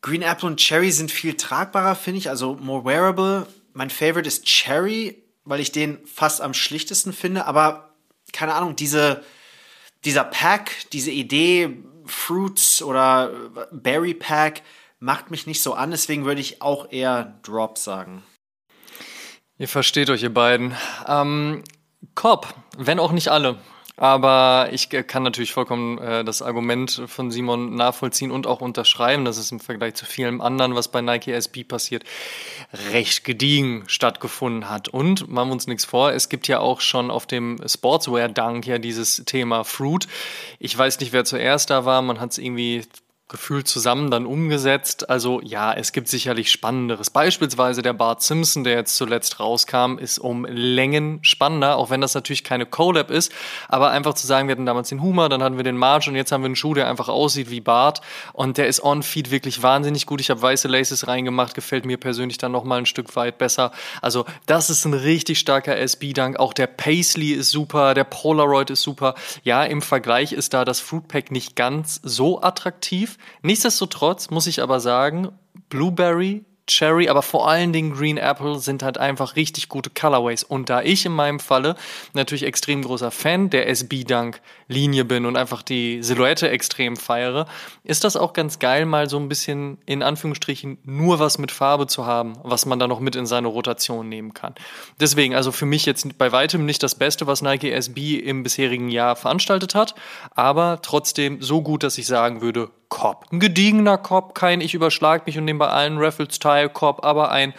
Green 0.00 0.22
Apple 0.22 0.48
und 0.48 0.60
Cherry 0.60 0.90
sind 0.90 1.10
viel 1.10 1.34
tragbarer, 1.34 1.94
finde 1.94 2.20
ich, 2.20 2.30
also 2.30 2.54
more 2.54 2.86
wearable. 2.86 3.46
Mein 3.74 3.90
Favorite 3.90 4.26
ist 4.28 4.46
Cherry, 4.46 5.22
weil 5.44 5.60
ich 5.60 5.72
den 5.72 5.98
fast 6.06 6.40
am 6.40 6.54
schlichtesten 6.54 7.12
finde, 7.12 7.44
aber 7.44 7.94
keine 8.32 8.54
Ahnung, 8.54 8.76
diese, 8.76 9.22
dieser 10.06 10.24
Pack, 10.24 10.70
diese 10.92 11.10
Idee, 11.10 11.82
Fruits 12.08 12.82
oder 12.82 13.30
Berry 13.70 14.14
Pack, 14.14 14.62
macht 15.00 15.30
mich 15.30 15.46
nicht 15.46 15.62
so 15.62 15.74
an, 15.74 15.90
deswegen 15.90 16.24
würde 16.24 16.40
ich 16.40 16.60
auch 16.62 16.90
eher 16.90 17.38
Drop 17.42 17.78
sagen. 17.78 18.24
Ihr 19.58 19.68
versteht 19.68 20.10
euch, 20.10 20.22
ihr 20.22 20.32
beiden. 20.32 20.76
Ähm, 21.06 21.64
Cobb, 22.14 22.54
wenn 22.76 23.00
auch 23.00 23.12
nicht 23.12 23.28
alle. 23.28 23.58
Aber 23.98 24.68
ich 24.70 24.90
kann 24.90 25.24
natürlich 25.24 25.52
vollkommen 25.52 25.98
äh, 25.98 26.24
das 26.24 26.40
Argument 26.40 27.02
von 27.08 27.32
Simon 27.32 27.74
nachvollziehen 27.74 28.30
und 28.30 28.46
auch 28.46 28.60
unterschreiben, 28.60 29.24
dass 29.24 29.38
es 29.38 29.50
im 29.50 29.58
Vergleich 29.58 29.94
zu 29.94 30.06
vielem 30.06 30.40
anderen, 30.40 30.76
was 30.76 30.86
bei 30.86 31.00
Nike 31.00 31.32
SB 31.32 31.64
passiert, 31.64 32.04
recht 32.92 33.24
gediegen 33.24 33.82
stattgefunden 33.88 34.70
hat. 34.70 34.88
Und 34.88 35.28
machen 35.28 35.48
wir 35.48 35.54
uns 35.54 35.66
nichts 35.66 35.84
vor, 35.84 36.12
es 36.12 36.28
gibt 36.28 36.46
ja 36.46 36.60
auch 36.60 36.80
schon 36.80 37.10
auf 37.10 37.26
dem 37.26 37.58
Sportswear-Dunk 37.66 38.68
ja 38.68 38.78
dieses 38.78 39.24
Thema 39.26 39.64
Fruit. 39.64 40.06
Ich 40.60 40.78
weiß 40.78 41.00
nicht, 41.00 41.12
wer 41.12 41.24
zuerst 41.24 41.70
da 41.70 41.84
war, 41.84 42.00
man 42.00 42.20
hat 42.20 42.30
es 42.30 42.38
irgendwie 42.38 42.84
gefühlt 43.28 43.68
zusammen 43.68 44.10
dann 44.10 44.24
umgesetzt. 44.24 45.10
Also 45.10 45.40
ja, 45.42 45.74
es 45.74 45.92
gibt 45.92 46.08
sicherlich 46.08 46.50
Spannenderes. 46.50 47.10
Beispielsweise 47.10 47.82
der 47.82 47.92
Bart 47.92 48.22
Simpson, 48.22 48.64
der 48.64 48.74
jetzt 48.74 48.96
zuletzt 48.96 49.38
rauskam, 49.38 49.98
ist 49.98 50.18
um 50.18 50.46
Längen 50.46 51.18
spannender, 51.20 51.76
auch 51.76 51.90
wenn 51.90 52.00
das 52.00 52.14
natürlich 52.14 52.42
keine 52.42 52.64
Collab 52.64 53.10
ist. 53.10 53.30
Aber 53.68 53.90
einfach 53.90 54.14
zu 54.14 54.26
sagen, 54.26 54.48
wir 54.48 54.52
hatten 54.52 54.64
damals 54.64 54.88
den 54.88 55.02
Humor, 55.02 55.28
dann 55.28 55.42
hatten 55.42 55.58
wir 55.58 55.64
den 55.64 55.76
March 55.76 56.08
und 56.08 56.16
jetzt 56.16 56.32
haben 56.32 56.40
wir 56.42 56.46
einen 56.46 56.56
Schuh, 56.56 56.72
der 56.72 56.88
einfach 56.88 57.08
aussieht 57.08 57.50
wie 57.50 57.60
Bart. 57.60 58.00
Und 58.32 58.56
der 58.56 58.66
ist 58.66 58.82
on-feed 58.82 59.30
wirklich 59.30 59.62
wahnsinnig 59.62 60.06
gut. 60.06 60.22
Ich 60.22 60.30
habe 60.30 60.40
weiße 60.40 60.66
Laces 60.66 61.06
reingemacht, 61.06 61.54
gefällt 61.54 61.84
mir 61.84 61.98
persönlich 61.98 62.38
dann 62.38 62.52
nochmal 62.52 62.78
ein 62.78 62.86
Stück 62.86 63.14
weit 63.14 63.36
besser. 63.36 63.72
Also 64.00 64.24
das 64.46 64.70
ist 64.70 64.86
ein 64.86 64.94
richtig 64.94 65.38
starker 65.38 65.76
SB-Dank. 65.76 66.38
Auch 66.38 66.54
der 66.54 66.66
Paisley 66.66 67.32
ist 67.32 67.50
super, 67.50 67.92
der 67.92 68.04
Polaroid 68.04 68.70
ist 68.70 68.80
super. 68.80 69.14
Ja, 69.44 69.64
im 69.64 69.82
Vergleich 69.82 70.32
ist 70.32 70.54
da 70.54 70.64
das 70.64 70.80
Fruitpack 70.80 71.30
nicht 71.30 71.56
ganz 71.56 72.00
so 72.02 72.40
attraktiv. 72.40 73.17
Nichtsdestotrotz 73.42 74.30
muss 74.30 74.46
ich 74.46 74.62
aber 74.62 74.80
sagen, 74.80 75.30
Blueberry 75.68 76.44
Cherry, 76.68 77.08
aber 77.08 77.22
vor 77.22 77.48
allen 77.48 77.72
Dingen 77.72 77.94
Green 77.94 78.18
Apple 78.18 78.58
sind 78.58 78.82
halt 78.82 78.98
einfach 78.98 79.36
richtig 79.36 79.68
gute 79.68 79.90
Colorways. 79.90 80.44
Und 80.44 80.68
da 80.68 80.82
ich 80.82 81.04
in 81.06 81.12
meinem 81.12 81.40
Falle 81.40 81.74
natürlich 82.12 82.44
extrem 82.44 82.82
großer 82.82 83.10
Fan 83.10 83.50
der 83.50 83.68
SB 83.68 84.04
Dunk 84.04 84.40
Linie 84.68 85.04
bin 85.04 85.24
und 85.24 85.36
einfach 85.36 85.62
die 85.62 86.02
Silhouette 86.02 86.48
extrem 86.50 86.96
feiere, 86.96 87.46
ist 87.84 88.04
das 88.04 88.16
auch 88.16 88.34
ganz 88.34 88.58
geil, 88.58 88.84
mal 88.84 89.08
so 89.08 89.18
ein 89.18 89.28
bisschen 89.28 89.78
in 89.86 90.02
Anführungsstrichen 90.02 90.78
nur 90.84 91.18
was 91.18 91.38
mit 91.38 91.50
Farbe 91.50 91.86
zu 91.86 92.06
haben, 92.06 92.34
was 92.42 92.66
man 92.66 92.78
dann 92.78 92.90
noch 92.90 93.00
mit 93.00 93.16
in 93.16 93.26
seine 93.26 93.48
Rotation 93.48 94.08
nehmen 94.08 94.34
kann. 94.34 94.54
Deswegen, 95.00 95.34
also 95.34 95.52
für 95.52 95.66
mich 95.66 95.86
jetzt 95.86 96.18
bei 96.18 96.32
weitem 96.32 96.66
nicht 96.66 96.82
das 96.82 96.94
Beste, 96.94 97.26
was 97.26 97.42
Nike 97.42 97.72
SB 97.72 98.16
im 98.16 98.42
bisherigen 98.42 98.90
Jahr 98.90 99.16
veranstaltet 99.16 99.74
hat, 99.74 99.94
aber 100.30 100.80
trotzdem 100.82 101.40
so 101.40 101.62
gut, 101.62 101.82
dass 101.82 101.98
ich 101.98 102.06
sagen 102.06 102.42
würde, 102.42 102.70
Cop. 102.88 103.26
Ein 103.30 103.40
gediegener 103.40 103.98
Cop, 103.98 104.34
kein 104.34 104.60
ich 104.60 104.74
überschlag 104.74 105.26
mich 105.26 105.36
und 105.36 105.44
nehme 105.44 105.58
bei 105.58 105.68
allen 105.68 105.98
Raffles 105.98 106.38
Teil 106.38 106.68
Cop, 106.68 107.04
aber 107.04 107.30
ein 107.30 107.54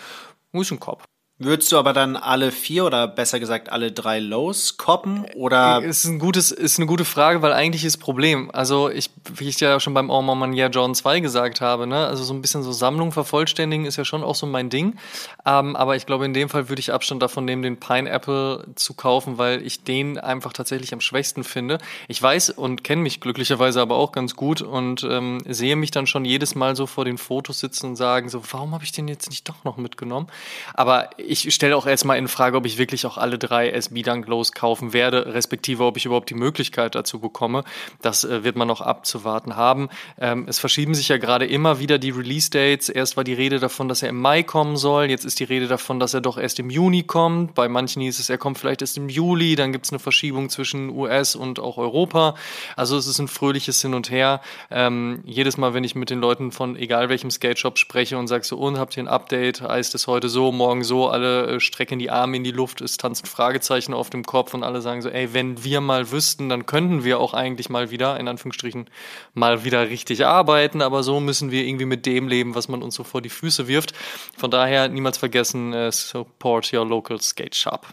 Muschen 0.52 0.80
Cop. 0.80 1.04
Würdest 1.42 1.72
du 1.72 1.78
aber 1.78 1.94
dann 1.94 2.18
alle 2.18 2.52
vier 2.52 2.84
oder 2.84 3.08
besser 3.08 3.40
gesagt 3.40 3.72
alle 3.72 3.94
drei 3.94 4.20
Lows 4.20 4.76
koppen 4.76 5.24
oder? 5.36 5.82
Ist 5.82 6.04
ein 6.04 6.20
gutes, 6.20 6.52
ist 6.52 6.80
eine 6.80 6.86
gute 6.86 7.06
Frage, 7.06 7.42
weil 7.42 7.54
eigentlich 7.54 7.86
ist 7.86 7.96
Problem. 7.96 8.52
Also 8.52 8.90
ich, 8.90 9.10
wie 9.36 9.48
ich 9.48 9.58
ja 9.62 9.80
schon 9.80 9.94
beim 9.94 10.10
Oh 10.10 10.22
Manier 10.22 10.68
John 10.68 10.94
2 10.94 11.22
gesagt 11.22 11.62
habe, 11.62 11.88
ne, 11.88 12.08
also 12.08 12.26
so 12.26 12.34
ein 12.34 12.42
bisschen 12.42 12.62
so 12.62 12.74
Sammlung 12.74 13.14
vervollständigen 13.14 13.86
ist 13.86 13.96
ja 13.96 14.04
schon 14.04 14.22
auch 14.22 14.36
so 14.36 14.48
mein 14.48 14.70
Ding. 14.70 14.98
Ähm, 15.46 15.78
aber 15.78 15.96
ich 15.96 16.06
glaube, 16.06 16.26
in 16.26 16.34
dem 16.34 16.50
Fall 16.50 16.68
würde 16.68 16.82
ich 16.82 16.92
Abstand 16.92 17.24
davon 17.24 17.46
nehmen, 17.46 17.62
den 17.62 17.80
Pineapple 17.80 18.66
zu 18.76 18.94
kaufen, 18.94 19.38
weil 19.38 19.66
ich 19.66 19.86
den 19.86 20.18
einfach 20.18 20.52
tatsächlich 20.52 20.92
am 20.92 21.00
schwächsten 21.00 21.46
finde. 21.46 21.78
Ich 22.10 22.22
weiß 22.22 22.50
und 22.50 22.84
kenne 22.84 23.02
mich 23.02 23.22
glücklicherweise 23.22 23.80
aber 23.80 23.96
auch 23.96 24.12
ganz 24.12 24.36
gut 24.36 24.62
und 24.62 25.06
ähm, 25.10 25.38
sehe 25.48 25.78
mich 25.78 25.92
dann 25.92 26.06
schon 26.06 26.26
jedes 26.26 26.56
Mal 26.56 26.76
so 26.76 26.86
vor 26.86 27.06
den 27.06 27.18
Fotos 27.18 27.62
sitzen 27.62 27.86
und 27.86 27.96
sagen 27.96 28.28
so, 28.28 28.44
warum 28.52 28.74
habe 28.74 28.84
ich 28.84 28.92
den 28.92 29.08
jetzt 29.08 29.30
nicht 29.30 29.48
doch 29.48 29.64
noch 29.64 29.78
mitgenommen? 29.78 30.28
Aber 30.74 31.10
ich 31.30 31.54
stelle 31.54 31.78
auch 31.78 31.86
erstmal 31.86 32.18
in 32.18 32.28
Frage, 32.28 32.58
ob 32.58 32.66
ich 32.66 32.78
wirklich 32.78 33.06
auch 33.06 33.18
alle 33.18 33.38
drei 33.38 33.70
SB 33.70 34.02
Dunk 34.02 34.28
Lows 34.28 34.52
kaufen 34.52 34.94
werde, 34.94 35.34
respektive 35.34 35.84
ob 35.86 35.96
ich 35.98 36.06
überhaupt 36.06 36.30
die 36.30 36.36
Möglichkeit 36.36 36.96
dazu 36.96 37.20
bekomme. 37.20 37.64
Das 38.02 38.24
äh, 38.24 38.44
wird 38.44 38.56
man 38.56 38.68
noch 38.68 38.82
abzuwarten 38.82 39.56
haben. 39.56 39.90
Ähm, 40.20 40.46
es 40.48 40.60
verschieben 40.60 40.96
sich 40.96 41.10
ja 41.10 41.18
gerade 41.18 41.46
immer 41.46 41.80
wieder 41.80 42.00
die 42.00 42.10
Release 42.10 42.50
Dates. 42.50 42.90
Erst 42.90 43.16
war 43.16 43.24
die 43.24 43.34
Rede 43.34 43.60
davon, 43.60 43.88
dass 43.88 44.02
er 44.02 44.10
im 44.10 44.20
Mai 44.20 44.42
kommen 44.44 44.76
soll. 44.76 45.06
Jetzt 45.06 45.24
ist 45.24 45.40
die 45.40 45.44
Rede 45.44 45.68
davon, 45.68 46.00
dass 46.00 46.14
er 46.14 46.22
doch 46.22 46.38
erst 46.38 46.60
im 46.60 46.70
Juni 46.70 47.04
kommt. 47.04 47.54
Bei 47.54 47.70
manchen 47.70 48.02
hieß 48.02 48.20
es, 48.20 48.30
er 48.30 48.38
kommt 48.38 48.58
vielleicht 48.58 48.82
erst 48.82 48.98
im 48.98 49.10
Juli. 49.10 49.56
Dann 49.56 49.72
gibt 49.72 49.86
es 49.86 49.92
eine 49.92 50.00
Verschiebung 50.00 50.50
zwischen 50.50 50.90
US 50.90 51.36
und 51.36 51.60
auch 51.60 51.78
Europa. 51.78 52.36
Also 52.76 52.98
es 52.98 53.06
ist 53.06 53.20
ein 53.20 53.28
fröhliches 53.28 53.82
Hin 53.82 53.94
und 53.94 54.10
Her. 54.10 54.42
Ähm, 54.72 55.22
jedes 55.26 55.58
Mal, 55.58 55.74
wenn 55.74 55.84
ich 55.84 55.94
mit 55.94 56.10
den 56.10 56.20
Leuten 56.20 56.52
von 56.52 56.76
egal 56.76 57.10
welchem 57.10 57.30
Skate 57.30 57.60
Shop 57.60 57.78
spreche 57.78 58.18
und 58.18 58.28
sage 58.28 58.44
so, 58.44 58.58
und 58.58 58.80
habt 58.80 58.98
ihr 58.98 59.04
ein 59.04 59.08
Update? 59.08 59.62
Heißt 59.62 59.94
es 59.94 60.08
heute 60.08 60.30
so, 60.30 60.52
morgen 60.52 60.84
so? 60.84 61.19
Alle 61.20 61.48
äh, 61.48 61.60
strecken 61.60 62.00
die 62.00 62.10
Arme 62.10 62.38
in 62.38 62.44
die 62.44 62.52
Luft, 62.52 62.82
es 62.82 62.98
tanzen 62.98 63.26
Fragezeichen 63.26 63.94
auf 63.94 64.10
dem 64.10 64.24
Kopf 64.24 64.54
und 64.54 64.64
alle 64.64 64.82
sagen 64.82 65.02
so, 65.02 65.10
ey, 65.10 65.34
wenn 65.34 65.64
wir 65.64 65.82
mal 65.82 66.12
wüssten, 66.12 66.50
dann 66.50 66.66
könnten 66.66 67.04
wir 67.04 67.20
auch 67.20 67.34
eigentlich 67.34 67.70
mal 67.70 67.92
wieder, 67.92 68.20
in 68.20 68.28
Anführungsstrichen, 68.28 68.90
mal 69.34 69.64
wieder 69.64 69.90
richtig 69.90 70.26
arbeiten, 70.26 70.82
aber 70.82 71.04
so 71.04 71.20
müssen 71.20 71.52
wir 71.52 71.66
irgendwie 71.66 71.86
mit 71.86 72.06
dem 72.06 72.28
leben, 72.28 72.56
was 72.56 72.68
man 72.68 72.82
uns 72.82 72.96
so 72.96 73.04
vor 73.04 73.22
die 73.22 73.30
Füße 73.30 73.68
wirft. 73.68 73.94
Von 74.38 74.52
daher 74.52 74.88
niemals 74.88 75.18
vergessen, 75.18 75.74
uh, 75.74 75.92
support 75.92 76.72
your 76.74 76.86
local 76.86 77.20
skate 77.22 77.56
shop. 77.56 77.88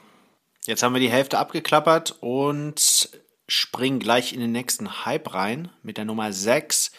Jetzt 0.66 0.83
haben 0.83 0.95
wir 0.95 1.01
die 1.01 1.11
Hälfte 1.11 1.39
abgeklappert 1.39 2.16
und 2.20 3.09
springen 3.49 3.99
gleich 3.99 4.33
in 4.33 4.41
den 4.41 4.53
nächsten 4.53 5.05
Hype 5.05 5.35
rein 5.35 5.70
mit 5.83 5.97
der 5.97 6.05
Nummer 6.05 6.33
6, 6.33 6.93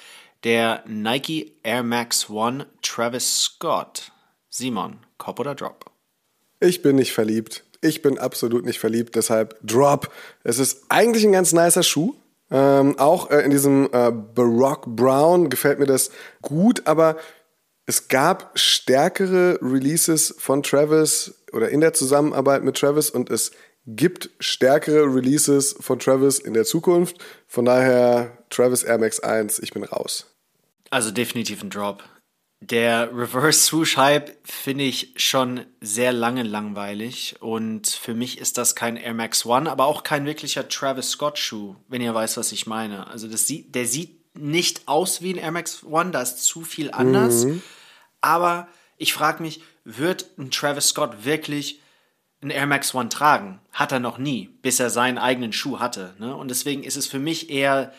der 0.43 0.83
Nike 0.87 1.53
Air 1.63 1.83
Max 1.83 2.29
One 2.29 2.67
Travis 2.81 3.41
Scott. 3.41 4.11
Simon, 4.49 5.05
Cop 5.17 5.39
oder 5.39 5.55
Drop? 5.55 5.96
Ich 6.59 6.81
bin 6.81 6.95
nicht 6.95 7.13
verliebt. 7.13 7.63
Ich 7.81 8.01
bin 8.01 8.17
absolut 8.17 8.65
nicht 8.65 8.79
verliebt, 8.79 9.15
deshalb 9.15 9.57
Drop. 9.61 10.11
Es 10.43 10.59
ist 10.59 10.85
eigentlich 10.89 11.23
ein 11.25 11.31
ganz 11.31 11.53
nicer 11.53 11.83
Schuh. 11.83 12.15
Ähm, 12.49 12.97
auch 12.97 13.29
äh, 13.29 13.41
in 13.41 13.51
diesem 13.51 13.89
äh, 13.91 14.11
Baroque 14.11 14.87
Brown 14.87 15.49
gefällt 15.49 15.79
mir 15.79 15.85
das 15.85 16.11
gut, 16.41 16.83
aber 16.85 17.17
es 17.85 18.07
gab 18.07 18.51
stärkere 18.57 19.59
Releases 19.61 20.35
von 20.37 20.63
Travis 20.63 21.35
oder 21.51 21.69
in 21.69 21.81
der 21.81 21.93
Zusammenarbeit 21.93 22.63
mit 22.63 22.77
Travis 22.77 23.09
und 23.09 23.29
es 23.29 23.51
gibt 23.85 24.29
stärkere 24.39 25.03
Releases 25.03 25.75
von 25.79 25.99
Travis 25.99 26.39
in 26.39 26.53
der 26.53 26.65
Zukunft. 26.65 27.17
Von 27.47 27.65
daher 27.65 28.37
Travis 28.49 28.83
Air 28.83 28.97
Max 28.97 29.19
1, 29.19 29.59
ich 29.59 29.71
bin 29.71 29.83
raus. 29.83 30.25
Also 30.89 31.11
definitiv 31.11 31.63
ein 31.63 31.69
Drop. 31.69 32.03
Der 32.59 33.15
Reverse 33.15 33.59
Swoosh 33.59 33.97
Hype 33.97 34.35
finde 34.43 34.83
ich 34.83 35.13
schon 35.15 35.65
sehr 35.79 36.11
lange 36.11 36.41
langweilig 36.41 37.35
und 37.39 37.87
für 37.87 38.15
mich 38.15 38.39
ist 38.39 38.57
das 38.57 38.75
kein 38.75 38.97
Air 38.97 39.13
Max 39.13 39.45
One, 39.45 39.71
aber 39.71 39.85
auch 39.85 40.01
kein 40.01 40.25
wirklicher 40.25 40.67
Travis 40.67 41.11
Scott 41.11 41.37
Schuh, 41.37 41.75
wenn 41.87 42.01
ihr 42.01 42.15
weißt, 42.15 42.35
was 42.37 42.51
ich 42.51 42.65
meine. 42.65 43.07
Also 43.07 43.27
das 43.27 43.45
sieht, 43.45 43.75
der 43.75 43.85
sieht 43.85 44.35
nicht 44.35 44.87
aus 44.87 45.21
wie 45.21 45.33
ein 45.33 45.37
Air 45.37 45.51
Max 45.51 45.83
One, 45.83 46.09
da 46.09 46.21
ist 46.21 46.43
zu 46.43 46.61
viel 46.61 46.91
anders. 46.91 47.45
Mhm. 47.45 47.61
Aber 48.21 48.67
ich 48.97 49.13
frage 49.13 49.43
mich, 49.43 49.61
wird 49.83 50.25
ein 50.39 50.49
Travis 50.49 50.89
Scott 50.89 51.25
wirklich 51.25 51.79
ein 52.41 52.49
Air 52.49 52.65
Max 52.65 52.93
One 52.93 53.09
tragen? 53.09 53.59
Hat 53.71 53.91
er 53.91 53.99
noch 53.99 54.17
nie, 54.17 54.49
bis 54.61 54.79
er 54.79 54.89
seinen 54.89 55.17
eigenen 55.19 55.53
Schuh 55.53 55.79
hatte. 55.79 56.15
Ne? 56.19 56.35
Und 56.35 56.49
deswegen 56.49 56.83
ist 56.83 56.97
es 56.97 57.07
für 57.07 57.19
mich 57.19 57.49
eher 57.49 57.93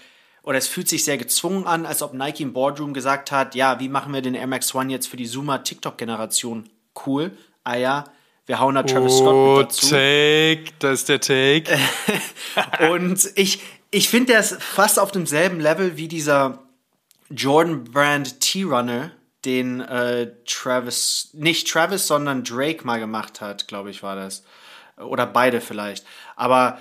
oder 0.48 0.56
es 0.56 0.66
fühlt 0.66 0.88
sich 0.88 1.04
sehr 1.04 1.18
gezwungen 1.18 1.66
an, 1.66 1.84
als 1.84 2.00
ob 2.00 2.14
Nike 2.14 2.40
im 2.40 2.54
Boardroom 2.54 2.94
gesagt 2.94 3.30
hat, 3.30 3.54
ja, 3.54 3.80
wie 3.80 3.90
machen 3.90 4.14
wir 4.14 4.22
den 4.22 4.32
Air 4.32 4.46
Max 4.46 4.74
One 4.74 4.90
jetzt 4.90 5.06
für 5.06 5.18
die 5.18 5.26
Zoomer 5.26 5.62
TikTok-Generation 5.62 6.70
cool? 7.04 7.32
Ah 7.64 7.76
ja, 7.76 8.04
wir 8.46 8.58
hauen 8.58 8.74
da 8.74 8.82
Travis 8.82 9.12
oh, 9.12 9.18
Scott 9.18 9.34
mit 9.34 9.42
oh, 9.44 9.62
dazu. 9.62 9.88
Take, 9.90 10.64
das 10.78 11.00
ist 11.00 11.08
der 11.10 11.20
Take. 11.20 11.78
und 12.90 13.30
ich, 13.34 13.60
ich 13.90 14.08
finde, 14.08 14.32
der 14.32 14.40
ist 14.40 14.62
fast 14.62 14.98
auf 14.98 15.12
demselben 15.12 15.60
Level 15.60 15.98
wie 15.98 16.08
dieser 16.08 16.60
Jordan 17.28 17.84
Brand 17.84 18.40
T-Runner, 18.40 19.10
den 19.44 19.82
äh, 19.82 20.30
Travis, 20.46 21.28
nicht 21.34 21.70
Travis, 21.70 22.06
sondern 22.06 22.42
Drake 22.42 22.86
mal 22.86 22.98
gemacht 22.98 23.42
hat, 23.42 23.68
glaube 23.68 23.90
ich, 23.90 24.02
war 24.02 24.16
das. 24.16 24.44
Oder 24.96 25.26
beide 25.26 25.60
vielleicht. 25.60 26.06
Aber 26.36 26.78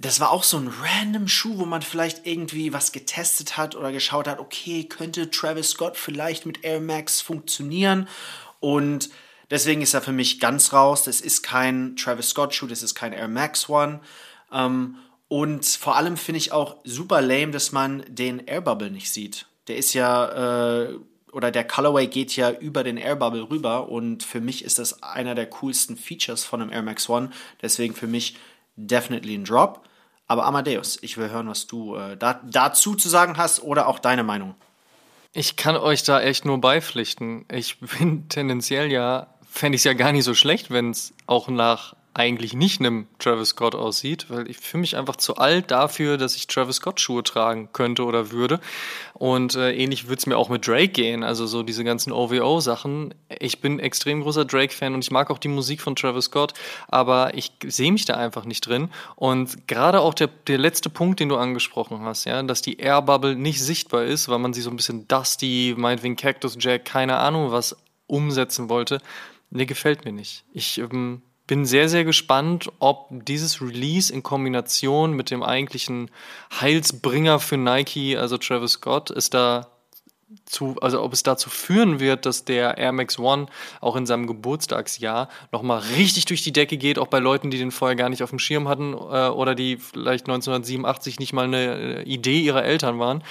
das 0.00 0.18
war 0.20 0.30
auch 0.30 0.44
so 0.44 0.56
ein 0.56 0.72
random 0.82 1.28
Schuh, 1.28 1.58
wo 1.58 1.66
man 1.66 1.82
vielleicht 1.82 2.26
irgendwie 2.26 2.72
was 2.72 2.92
getestet 2.92 3.56
hat 3.56 3.76
oder 3.76 3.92
geschaut 3.92 4.26
hat, 4.26 4.38
okay, 4.38 4.84
könnte 4.84 5.30
Travis 5.30 5.70
Scott 5.70 5.96
vielleicht 5.96 6.46
mit 6.46 6.64
Air 6.64 6.80
Max 6.80 7.20
funktionieren? 7.20 8.08
Und 8.60 9.10
deswegen 9.50 9.82
ist 9.82 9.94
er 9.94 10.00
für 10.00 10.12
mich 10.12 10.40
ganz 10.40 10.72
raus. 10.72 11.04
Das 11.04 11.20
ist 11.20 11.42
kein 11.42 11.96
Travis 11.96 12.30
Scott 12.30 12.54
Schuh, 12.54 12.66
das 12.66 12.82
ist 12.82 12.94
kein 12.94 13.12
Air 13.12 13.28
Max 13.28 13.68
One. 13.68 14.00
Ähm, 14.52 14.96
Und 15.28 15.64
vor 15.64 15.96
allem 15.96 16.16
finde 16.16 16.38
ich 16.38 16.50
auch 16.50 16.78
super 16.82 17.20
lame, 17.20 17.52
dass 17.52 17.70
man 17.70 18.02
den 18.08 18.40
Air 18.46 18.62
Bubble 18.62 18.90
nicht 18.90 19.10
sieht. 19.12 19.46
Der 19.68 19.76
ist 19.76 19.94
ja, 19.94 20.82
äh, 20.82 20.98
oder 21.30 21.52
der 21.52 21.64
Colorway 21.64 22.08
geht 22.08 22.34
ja 22.34 22.50
über 22.50 22.82
den 22.82 22.96
Air 22.96 23.16
Bubble 23.16 23.48
rüber 23.48 23.88
und 23.88 24.24
für 24.24 24.40
mich 24.40 24.64
ist 24.64 24.80
das 24.80 25.02
einer 25.02 25.36
der 25.36 25.46
coolsten 25.46 25.96
Features 25.96 26.42
von 26.42 26.62
einem 26.62 26.72
Air 26.72 26.82
Max 26.82 27.08
One. 27.08 27.30
Deswegen 27.62 27.94
für 27.94 28.08
mich 28.08 28.36
definitely 28.74 29.34
ein 29.34 29.44
Drop. 29.44 29.86
Aber 30.30 30.44
Amadeus, 30.44 30.96
ich 31.02 31.16
will 31.16 31.28
hören, 31.28 31.48
was 31.48 31.66
du 31.66 31.96
äh, 31.96 32.16
da, 32.16 32.40
dazu 32.44 32.94
zu 32.94 33.08
sagen 33.08 33.36
hast 33.36 33.64
oder 33.64 33.88
auch 33.88 33.98
deine 33.98 34.22
Meinung. 34.22 34.54
Ich 35.32 35.56
kann 35.56 35.76
euch 35.76 36.04
da 36.04 36.20
echt 36.20 36.44
nur 36.44 36.60
beipflichten. 36.60 37.46
Ich 37.50 37.80
bin 37.80 38.28
tendenziell 38.28 38.92
ja, 38.92 39.26
fände 39.50 39.74
ich 39.74 39.80
es 39.80 39.84
ja 39.86 39.92
gar 39.94 40.12
nicht 40.12 40.22
so 40.22 40.34
schlecht, 40.34 40.70
wenn 40.70 40.90
es 40.90 41.14
auch 41.26 41.48
nach 41.48 41.96
eigentlich 42.12 42.54
nicht 42.54 42.80
einem 42.80 43.06
Travis 43.18 43.50
Scott 43.50 43.74
aussieht, 43.74 44.26
weil 44.30 44.50
ich 44.50 44.58
fühle 44.58 44.80
mich 44.80 44.96
einfach 44.96 45.16
zu 45.16 45.36
alt 45.36 45.70
dafür, 45.70 46.16
dass 46.16 46.34
ich 46.34 46.48
Travis 46.48 46.76
Scott 46.76 47.00
Schuhe 47.00 47.22
tragen 47.22 47.68
könnte 47.72 48.04
oder 48.04 48.32
würde. 48.32 48.60
Und 49.14 49.54
äh, 49.54 49.72
ähnlich 49.72 50.04
würde 50.08 50.18
es 50.18 50.26
mir 50.26 50.36
auch 50.36 50.48
mit 50.48 50.66
Drake 50.66 50.88
gehen, 50.88 51.22
also 51.22 51.46
so 51.46 51.62
diese 51.62 51.84
ganzen 51.84 52.12
OVO-Sachen. 52.12 53.14
Ich 53.38 53.60
bin 53.60 53.78
extrem 53.78 54.22
großer 54.22 54.44
Drake-Fan 54.44 54.94
und 54.94 55.04
ich 55.04 55.12
mag 55.12 55.30
auch 55.30 55.38
die 55.38 55.48
Musik 55.48 55.80
von 55.80 55.94
Travis 55.94 56.24
Scott, 56.24 56.52
aber 56.88 57.34
ich 57.34 57.52
sehe 57.64 57.92
mich 57.92 58.06
da 58.06 58.14
einfach 58.14 58.44
nicht 58.44 58.66
drin. 58.66 58.90
Und 59.14 59.68
gerade 59.68 60.00
auch 60.00 60.14
der, 60.14 60.30
der 60.48 60.58
letzte 60.58 60.90
Punkt, 60.90 61.20
den 61.20 61.28
du 61.28 61.36
angesprochen 61.36 62.00
hast, 62.02 62.24
ja, 62.24 62.42
dass 62.42 62.60
die 62.60 62.78
Air 62.78 63.02
Bubble 63.02 63.36
nicht 63.36 63.62
sichtbar 63.62 64.04
ist, 64.04 64.28
weil 64.28 64.38
man 64.38 64.52
sie 64.52 64.62
so 64.62 64.70
ein 64.70 64.76
bisschen 64.76 65.06
dusty, 65.06 65.74
meinetwegen 65.76 66.16
Cactus 66.16 66.56
Jack, 66.58 66.86
keine 66.86 67.18
Ahnung 67.18 67.52
was 67.52 67.76
umsetzen 68.08 68.68
wollte, 68.68 69.00
der 69.50 69.66
gefällt 69.66 70.04
mir 70.04 70.12
nicht. 70.12 70.44
Ich 70.52 70.78
ähm, 70.78 71.22
bin 71.50 71.66
sehr, 71.66 71.88
sehr 71.88 72.04
gespannt, 72.04 72.70
ob 72.78 73.08
dieses 73.10 73.60
Release 73.60 74.12
in 74.12 74.22
Kombination 74.22 75.14
mit 75.14 75.32
dem 75.32 75.42
eigentlichen 75.42 76.08
Heilsbringer 76.60 77.40
für 77.40 77.56
Nike, 77.56 78.16
also 78.16 78.38
Travis 78.38 78.74
Scott, 78.74 79.10
ist 79.10 79.34
da 79.34 79.66
zu, 80.44 80.76
also 80.80 81.02
ob 81.02 81.12
es 81.12 81.24
dazu 81.24 81.50
führen 81.50 81.98
wird, 81.98 82.24
dass 82.24 82.44
der 82.44 82.78
Air 82.78 82.92
Max 82.92 83.18
One 83.18 83.46
auch 83.80 83.96
in 83.96 84.06
seinem 84.06 84.28
Geburtstagsjahr 84.28 85.28
nochmal 85.50 85.80
richtig 85.96 86.26
durch 86.26 86.44
die 86.44 86.52
Decke 86.52 86.76
geht, 86.76 87.00
auch 87.00 87.08
bei 87.08 87.18
Leuten, 87.18 87.50
die 87.50 87.58
den 87.58 87.72
vorher 87.72 87.96
gar 87.96 88.10
nicht 88.10 88.22
auf 88.22 88.30
dem 88.30 88.38
Schirm 88.38 88.68
hatten 88.68 88.92
äh, 88.92 89.28
oder 89.30 89.56
die 89.56 89.76
vielleicht 89.76 90.28
1987 90.28 91.18
nicht 91.18 91.32
mal 91.32 91.46
eine 91.46 91.74
äh, 91.74 92.02
Idee 92.04 92.38
ihrer 92.38 92.62
Eltern 92.62 93.00
waren. 93.00 93.24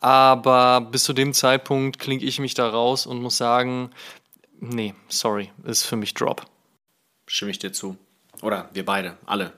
Aber 0.00 0.80
bis 0.80 1.04
zu 1.04 1.12
dem 1.12 1.34
Zeitpunkt 1.34 1.98
klinge 1.98 2.24
ich 2.24 2.40
mich 2.40 2.54
da 2.54 2.70
raus 2.70 3.04
und 3.04 3.20
muss 3.20 3.36
sagen, 3.36 3.90
nee, 4.60 4.94
sorry, 5.08 5.50
ist 5.66 5.84
für 5.84 5.96
mich 5.96 6.14
Drop 6.14 6.46
stimme 7.26 7.50
ich 7.50 7.58
dir 7.58 7.72
zu. 7.72 7.96
Oder 8.42 8.68
wir 8.72 8.84
beide, 8.84 9.16
alle. 9.26 9.52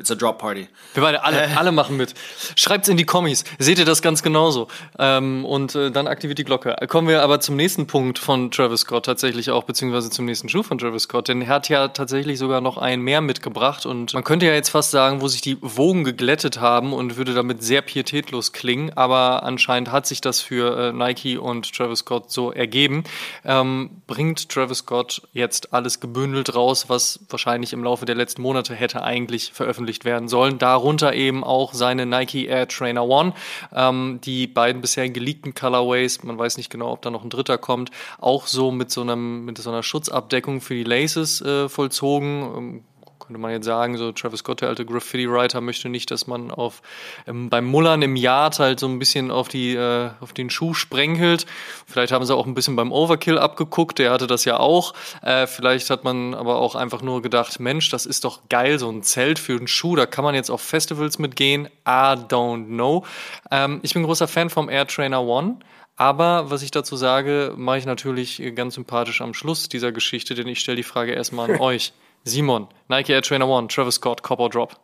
It's 0.00 0.10
a 0.10 0.14
drop 0.14 0.38
party. 0.38 0.66
Wir 0.94 1.02
beide, 1.02 1.22
alle, 1.22 1.42
äh. 1.42 1.54
alle 1.56 1.72
machen 1.72 1.98
mit. 1.98 2.14
Schreibt's 2.56 2.88
in 2.88 2.96
die 2.96 3.04
Kommis. 3.04 3.44
Seht 3.58 3.78
ihr 3.78 3.84
das 3.84 4.00
ganz 4.00 4.22
genauso? 4.22 4.68
Ähm, 4.98 5.44
und 5.44 5.74
äh, 5.74 5.90
dann 5.90 6.06
aktiviert 6.06 6.38
die 6.38 6.44
Glocke. 6.44 6.74
Kommen 6.88 7.06
wir 7.06 7.22
aber 7.22 7.40
zum 7.40 7.54
nächsten 7.54 7.86
Punkt 7.86 8.18
von 8.18 8.50
Travis 8.50 8.80
Scott 8.80 9.04
tatsächlich 9.04 9.50
auch, 9.50 9.64
beziehungsweise 9.64 10.08
zum 10.08 10.24
nächsten 10.24 10.48
Schuh 10.48 10.62
von 10.62 10.78
Travis 10.78 11.02
Scott. 11.02 11.28
Denn 11.28 11.42
er 11.42 11.48
hat 11.48 11.68
ja 11.68 11.88
tatsächlich 11.88 12.38
sogar 12.38 12.62
noch 12.62 12.78
einen 12.78 13.02
mehr 13.02 13.20
mitgebracht. 13.20 13.84
Und 13.84 14.14
man 14.14 14.24
könnte 14.24 14.46
ja 14.46 14.54
jetzt 14.54 14.70
fast 14.70 14.90
sagen, 14.90 15.20
wo 15.20 15.28
sich 15.28 15.42
die 15.42 15.58
Wogen 15.60 16.04
geglättet 16.04 16.60
haben 16.60 16.94
und 16.94 17.18
würde 17.18 17.34
damit 17.34 17.62
sehr 17.62 17.82
pietätlos 17.82 18.52
klingen. 18.52 18.96
Aber 18.96 19.42
anscheinend 19.42 19.92
hat 19.92 20.06
sich 20.06 20.22
das 20.22 20.40
für 20.40 20.78
äh, 20.78 20.92
Nike 20.94 21.36
und 21.36 21.70
Travis 21.74 21.98
Scott 21.98 22.30
so 22.30 22.52
ergeben. 22.52 23.04
Ähm, 23.44 23.90
bringt 24.06 24.48
Travis 24.48 24.78
Scott 24.78 25.20
jetzt 25.34 25.74
alles 25.74 26.00
gebündelt 26.00 26.54
raus, 26.54 26.86
was 26.88 27.20
wahrscheinlich 27.28 27.74
im 27.74 27.84
Laufe 27.84 28.06
der 28.06 28.14
letzten 28.14 28.40
Monate 28.40 28.74
hätte 28.74 29.02
eigentlich 29.02 29.52
veröffentlicht 29.52 29.89
veröffentlicht 29.90 30.04
werden 30.04 30.28
sollen. 30.28 30.58
Darunter 30.58 31.14
eben 31.14 31.44
auch 31.44 31.74
seine 31.74 32.06
Nike 32.06 32.46
Air 32.46 32.68
Trainer 32.68 33.06
One. 33.06 33.34
Ähm, 33.74 34.20
die 34.24 34.46
beiden 34.46 34.80
bisher 34.80 35.08
geleakten 35.08 35.54
Colorways, 35.54 36.22
man 36.22 36.38
weiß 36.38 36.56
nicht 36.56 36.70
genau, 36.70 36.92
ob 36.92 37.02
da 37.02 37.10
noch 37.10 37.24
ein 37.24 37.30
dritter 37.30 37.58
kommt, 37.58 37.90
auch 38.18 38.46
so 38.46 38.70
mit 38.70 38.90
so, 38.90 39.02
einem, 39.02 39.44
mit 39.44 39.58
so 39.58 39.70
einer 39.70 39.82
Schutzabdeckung 39.82 40.60
für 40.60 40.74
die 40.74 40.84
Laces 40.84 41.40
äh, 41.40 41.68
vollzogen. 41.68 42.42
Ähm, 42.56 42.84
könnte 43.30 43.42
man 43.42 43.52
jetzt 43.52 43.66
sagen, 43.66 43.96
so 43.96 44.10
Travis 44.10 44.40
Scott, 44.40 44.60
der 44.60 44.70
alte 44.70 44.84
Graffiti-Writer, 44.84 45.60
möchte 45.60 45.88
nicht, 45.88 46.10
dass 46.10 46.26
man 46.26 46.50
auf 46.50 46.82
ähm, 47.28 47.48
beim 47.48 47.64
Mullern 47.64 48.02
im 48.02 48.16
Yard 48.16 48.58
halt 48.58 48.80
so 48.80 48.88
ein 48.88 48.98
bisschen 48.98 49.30
auf 49.30 49.46
die 49.46 49.76
äh, 49.76 50.10
auf 50.18 50.32
den 50.32 50.50
Schuh 50.50 50.74
sprenkelt. 50.74 51.46
Vielleicht 51.86 52.12
haben 52.12 52.24
sie 52.24 52.34
auch 52.34 52.44
ein 52.44 52.54
bisschen 52.54 52.74
beim 52.74 52.90
Overkill 52.90 53.38
abgeguckt, 53.38 54.00
der 54.00 54.10
hatte 54.10 54.26
das 54.26 54.44
ja 54.46 54.58
auch. 54.58 54.94
Äh, 55.22 55.46
vielleicht 55.46 55.90
hat 55.90 56.02
man 56.02 56.34
aber 56.34 56.56
auch 56.56 56.74
einfach 56.74 57.02
nur 57.02 57.22
gedacht, 57.22 57.60
Mensch, 57.60 57.88
das 57.90 58.04
ist 58.04 58.24
doch 58.24 58.40
geil, 58.48 58.80
so 58.80 58.90
ein 58.90 59.04
Zelt 59.04 59.38
für 59.38 59.56
einen 59.56 59.68
Schuh, 59.68 59.94
da 59.94 60.06
kann 60.06 60.24
man 60.24 60.34
jetzt 60.34 60.50
auf 60.50 60.60
Festivals 60.60 61.20
mitgehen. 61.20 61.66
I 61.86 62.16
don't 62.16 62.66
know. 62.66 63.04
Ähm, 63.52 63.78
ich 63.82 63.94
bin 63.94 64.02
großer 64.02 64.26
Fan 64.26 64.50
vom 64.50 64.68
Air 64.68 64.88
Trainer 64.88 65.22
One. 65.22 65.60
Aber 65.94 66.50
was 66.50 66.62
ich 66.62 66.72
dazu 66.72 66.96
sage, 66.96 67.52
mache 67.56 67.78
ich 67.78 67.84
natürlich 67.84 68.42
ganz 68.56 68.74
sympathisch 68.74 69.20
am 69.20 69.34
Schluss 69.34 69.68
dieser 69.68 69.92
Geschichte, 69.92 70.34
denn 70.34 70.48
ich 70.48 70.58
stelle 70.58 70.76
die 70.76 70.82
Frage 70.82 71.12
erstmal 71.12 71.48
an 71.48 71.60
euch. 71.60 71.92
Simon, 72.24 72.68
Nike 72.88 73.12
Air 73.12 73.22
Trainer 73.22 73.48
One, 73.48 73.68
Travis 73.68 73.96
Scott, 73.96 74.22
Cop 74.22 74.40
or 74.40 74.50
Drop. 74.50 74.76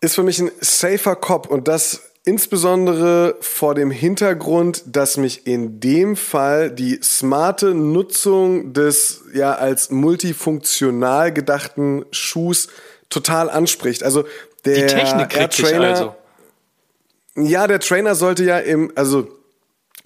Ist 0.00 0.14
für 0.14 0.22
mich 0.22 0.38
ein 0.38 0.50
safer 0.60 1.16
Cop 1.16 1.46
und 1.46 1.68
das 1.68 2.10
insbesondere 2.24 3.36
vor 3.40 3.74
dem 3.74 3.90
Hintergrund, 3.90 4.82
dass 4.86 5.16
mich 5.16 5.46
in 5.46 5.80
dem 5.80 6.16
Fall 6.16 6.70
die 6.70 7.00
smarte 7.02 7.74
Nutzung 7.74 8.72
des 8.72 9.22
ja 9.32 9.54
als 9.54 9.90
multifunktional 9.90 11.32
gedachten 11.32 12.04
Schuhs 12.10 12.68
total 13.08 13.50
anspricht. 13.50 14.02
Also 14.02 14.24
der 14.64 14.86
die 14.86 14.94
Technik 14.94 15.36
Air 15.36 15.50
Trainer, 15.50 15.88
also. 15.88 16.14
Ja, 17.36 17.66
der 17.66 17.80
Trainer 17.80 18.14
sollte 18.14 18.44
ja 18.44 18.58
im, 18.58 18.92
also 18.96 19.28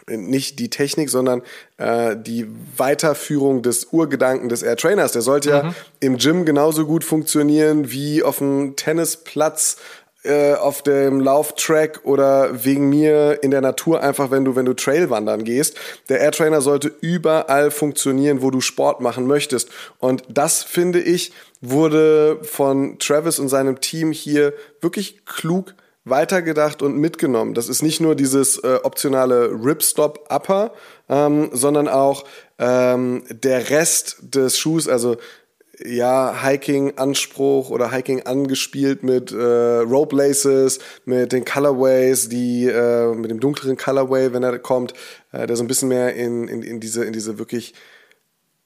nicht 0.08 0.58
die 0.58 0.70
Technik, 0.70 1.10
sondern 1.10 1.42
äh, 1.78 2.16
die 2.16 2.46
Weiterführung 2.76 3.62
des 3.62 3.86
Urgedanken 3.86 4.48
des 4.48 4.62
Air 4.62 4.76
Trainers. 4.76 5.12
Der 5.12 5.22
sollte 5.22 5.48
mhm. 5.50 5.54
ja 5.54 5.74
im 6.00 6.18
Gym 6.18 6.44
genauso 6.44 6.86
gut 6.86 7.04
funktionieren 7.04 7.90
wie 7.90 8.22
auf 8.22 8.38
dem 8.38 8.76
Tennisplatz, 8.76 9.76
äh, 10.24 10.54
auf 10.54 10.82
dem 10.82 11.20
Lauftrack 11.20 12.00
oder 12.04 12.64
wegen 12.64 12.88
mir 12.88 13.42
in 13.42 13.50
der 13.50 13.60
Natur 13.60 14.02
einfach, 14.02 14.30
wenn 14.30 14.44
du, 14.44 14.56
wenn 14.56 14.64
du 14.64 14.72
Trailwandern 14.72 15.44
gehst. 15.44 15.76
Der 16.08 16.20
Air 16.20 16.32
Trainer 16.32 16.60
sollte 16.60 16.92
überall 17.00 17.70
funktionieren, 17.70 18.40
wo 18.40 18.50
du 18.50 18.60
Sport 18.60 19.00
machen 19.00 19.26
möchtest. 19.26 19.68
Und 19.98 20.24
das 20.28 20.62
finde 20.62 21.00
ich 21.00 21.32
wurde 21.60 22.40
von 22.42 22.98
Travis 22.98 23.38
und 23.38 23.48
seinem 23.48 23.80
Team 23.80 24.12
hier 24.12 24.52
wirklich 24.80 25.24
klug 25.24 25.74
weitergedacht 26.04 26.82
und 26.82 26.98
mitgenommen. 26.98 27.54
Das 27.54 27.68
ist 27.68 27.82
nicht 27.82 28.00
nur 28.00 28.14
dieses 28.14 28.58
äh, 28.58 28.78
optionale 28.82 29.50
Ripstop 29.50 30.28
Upper, 30.30 30.72
ähm, 31.08 31.50
sondern 31.52 31.88
auch 31.88 32.24
ähm, 32.58 33.24
der 33.30 33.70
Rest 33.70 34.18
des 34.20 34.58
Schuhs, 34.58 34.88
also 34.88 35.16
ja, 35.84 36.42
Hiking-Anspruch 36.42 37.70
oder 37.70 37.90
Hiking 37.90 38.22
angespielt 38.22 39.02
mit 39.02 39.32
äh, 39.32 39.36
Rope 39.36 40.14
Laces, 40.14 40.78
mit 41.04 41.32
den 41.32 41.44
Colorways, 41.44 42.28
die 42.28 42.66
äh, 42.66 43.14
mit 43.14 43.30
dem 43.30 43.40
dunkleren 43.40 43.76
Colorway, 43.76 44.32
wenn 44.32 44.42
er 44.42 44.58
kommt, 44.58 44.94
äh, 45.32 45.46
der 45.46 45.56
so 45.56 45.64
ein 45.64 45.66
bisschen 45.66 45.88
mehr 45.88 46.14
in, 46.14 46.48
in, 46.48 46.62
in 46.62 46.80
diese 46.80 47.04
in 47.04 47.12
diese 47.12 47.38
wirklich 47.38 47.74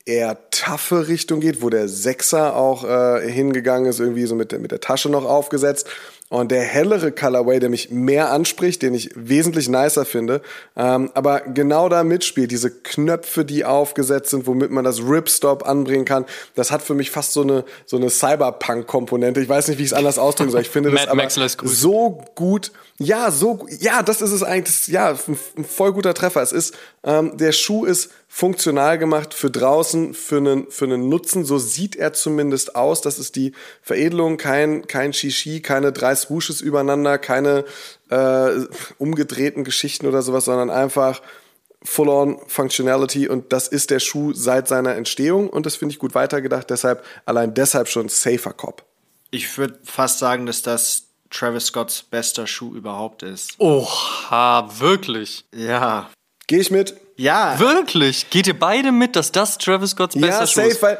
eher 0.04 0.50
taffe 0.50 1.08
Richtung 1.08 1.40
geht, 1.40 1.62
wo 1.62 1.70
der 1.70 1.88
Sechser 1.88 2.56
auch 2.56 2.84
äh, 2.84 3.30
hingegangen 3.30 3.88
ist, 3.88 4.00
irgendwie 4.00 4.26
so 4.26 4.34
mit 4.34 4.58
mit 4.58 4.70
der 4.70 4.80
Tasche 4.80 5.08
noch 5.08 5.24
aufgesetzt. 5.24 5.88
Und 6.30 6.50
der 6.50 6.62
hellere 6.62 7.10
Colorway, 7.10 7.58
der 7.58 7.70
mich 7.70 7.90
mehr 7.90 8.30
anspricht, 8.30 8.82
den 8.82 8.92
ich 8.92 9.10
wesentlich 9.14 9.68
nicer 9.68 10.04
finde, 10.04 10.42
ähm, 10.76 11.10
aber 11.14 11.40
genau 11.40 11.88
da 11.88 12.04
mitspielt, 12.04 12.50
diese 12.50 12.70
Knöpfe, 12.70 13.46
die 13.46 13.64
aufgesetzt 13.64 14.30
sind, 14.30 14.46
womit 14.46 14.70
man 14.70 14.84
das 14.84 15.00
Ripstop 15.00 15.66
anbringen 15.66 16.04
kann, 16.04 16.26
das 16.54 16.70
hat 16.70 16.82
für 16.82 16.94
mich 16.94 17.10
fast 17.10 17.32
so 17.32 17.40
eine, 17.40 17.64
so 17.86 17.96
eine 17.96 18.10
Cyberpunk-Komponente. 18.10 19.40
Ich 19.40 19.48
weiß 19.48 19.68
nicht, 19.68 19.78
wie 19.78 19.84
ich 19.84 19.92
es 19.92 19.94
anders 19.94 20.18
ausdrücken 20.18 20.50
soll. 20.50 20.60
Ich 20.60 20.68
finde 20.68 20.90
das 21.06 21.08
aber 21.08 21.28
so 21.62 22.22
gut. 22.34 22.72
Ja, 22.98 23.30
so, 23.30 23.66
ja, 23.78 24.02
das 24.02 24.20
ist 24.20 24.32
es 24.32 24.42
eigentlich, 24.42 24.88
ja, 24.88 25.10
ein, 25.10 25.38
ein 25.56 25.64
voll 25.64 25.92
guter 25.92 26.12
Treffer. 26.12 26.42
Es 26.42 26.52
ist, 26.52 26.76
ähm, 27.04 27.38
der 27.38 27.52
Schuh 27.52 27.86
ist 27.86 28.10
funktional 28.28 28.98
gemacht 28.98 29.32
für 29.32 29.50
draußen, 29.50 30.12
für 30.12 30.36
einen, 30.36 30.70
für 30.70 30.84
einen 30.84 31.08
Nutzen. 31.08 31.44
So 31.44 31.58
sieht 31.58 31.96
er 31.96 32.12
zumindest 32.12 32.76
aus. 32.76 33.00
Das 33.00 33.18
ist 33.18 33.36
die 33.36 33.52
Veredelung, 33.82 34.36
kein, 34.36 34.86
kein 34.86 35.12
Shishi, 35.12 35.60
keine 35.60 35.92
drei 35.92 36.14
Swooshes 36.14 36.60
übereinander, 36.60 37.18
keine 37.18 37.64
äh, 38.10 38.50
umgedrehten 38.98 39.64
Geschichten 39.64 40.06
oder 40.06 40.22
sowas, 40.22 40.44
sondern 40.44 40.70
einfach 40.70 41.22
Full-on 41.82 42.38
Functionality 42.48 43.28
und 43.28 43.52
das 43.52 43.68
ist 43.68 43.90
der 43.90 44.00
Schuh 44.00 44.32
seit 44.32 44.66
seiner 44.66 44.96
Entstehung 44.96 45.48
und 45.48 45.64
das 45.64 45.76
finde 45.76 45.92
ich 45.92 45.98
gut 45.98 46.14
weitergedacht. 46.14 46.68
Deshalb, 46.70 47.04
allein 47.24 47.54
deshalb 47.54 47.88
schon 47.88 48.08
safer 48.08 48.52
Cop. 48.52 48.84
Ich 49.30 49.56
würde 49.58 49.78
fast 49.84 50.18
sagen, 50.18 50.44
dass 50.46 50.62
das 50.62 51.04
Travis 51.30 51.66
Scotts 51.66 52.02
bester 52.02 52.46
Schuh 52.46 52.74
überhaupt 52.74 53.22
ist. 53.22 53.54
Oha, 53.58 54.68
wirklich? 54.78 55.44
Ja. 55.54 56.10
Gehe 56.46 56.60
ich 56.60 56.70
mit? 56.70 56.96
Ja. 57.18 57.58
Wirklich? 57.58 58.30
Geht 58.30 58.46
ihr 58.46 58.58
beide 58.58 58.92
mit, 58.92 59.16
dass 59.16 59.32
das 59.32 59.58
Travis 59.58 59.90
Scotts 59.90 60.14
bester 60.14 60.40
ja, 60.40 60.46
Schuh 60.46 60.60
safe, 60.60 60.68
ist? 60.68 60.82
Weil 60.82 60.98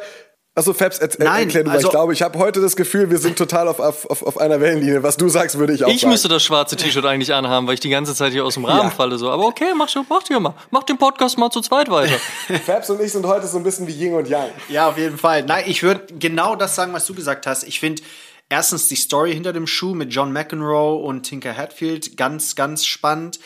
Achso, 0.58 0.72
Fabs, 0.72 0.98
er, 0.98 1.08
Nein, 1.18 1.44
erklär 1.44 1.62
du, 1.62 1.70
also, 1.70 1.86
ich 1.86 1.90
glaube, 1.92 2.12
ich 2.12 2.20
habe 2.20 2.36
heute 2.36 2.60
das 2.60 2.74
Gefühl, 2.74 3.10
wir 3.10 3.18
sind 3.18 3.38
total 3.38 3.68
auf, 3.68 3.78
auf, 3.78 4.10
auf 4.10 4.38
einer 4.38 4.60
Wellenlinie. 4.60 5.04
Was 5.04 5.16
du 5.16 5.28
sagst, 5.28 5.56
würde 5.56 5.72
ich 5.72 5.84
auch 5.84 5.88
Ich 5.88 6.00
sagen. 6.00 6.10
müsste 6.10 6.26
das 6.26 6.42
schwarze 6.42 6.74
T-Shirt 6.74 7.04
eigentlich 7.04 7.32
anhaben, 7.32 7.68
weil 7.68 7.74
ich 7.74 7.80
die 7.80 7.90
ganze 7.90 8.12
Zeit 8.12 8.32
hier 8.32 8.44
aus 8.44 8.54
dem 8.54 8.64
Rahmen 8.64 8.88
ja. 8.88 8.90
falle. 8.90 9.18
So. 9.18 9.30
Aber 9.30 9.46
okay, 9.46 9.72
mach, 9.76 9.88
mach 10.08 10.24
dir 10.24 10.40
mal. 10.40 10.54
Mach 10.72 10.82
den 10.82 10.98
Podcast 10.98 11.38
mal 11.38 11.50
zu 11.50 11.60
zweit 11.60 11.88
weiter. 11.88 12.18
Fabs 12.66 12.90
und 12.90 13.00
ich 13.00 13.12
sind 13.12 13.24
heute 13.24 13.46
so 13.46 13.56
ein 13.56 13.62
bisschen 13.62 13.86
wie 13.86 13.92
Ying 13.92 14.14
und 14.14 14.28
Yang. 14.28 14.48
Ja, 14.68 14.88
auf 14.88 14.98
jeden 14.98 15.16
Fall. 15.16 15.44
Nein, 15.44 15.62
ich 15.68 15.84
würde 15.84 16.12
genau 16.18 16.56
das 16.56 16.74
sagen, 16.74 16.92
was 16.92 17.06
du 17.06 17.14
gesagt 17.14 17.46
hast. 17.46 17.62
Ich 17.62 17.78
finde 17.78 18.02
erstens 18.48 18.88
die 18.88 18.96
Story 18.96 19.32
hinter 19.32 19.52
dem 19.52 19.68
Schuh 19.68 19.94
mit 19.94 20.12
John 20.12 20.32
McEnroe 20.32 21.04
und 21.04 21.22
Tinker 21.22 21.56
Hatfield 21.56 22.16
ganz, 22.16 22.56
ganz 22.56 22.84
spannend. 22.84 23.38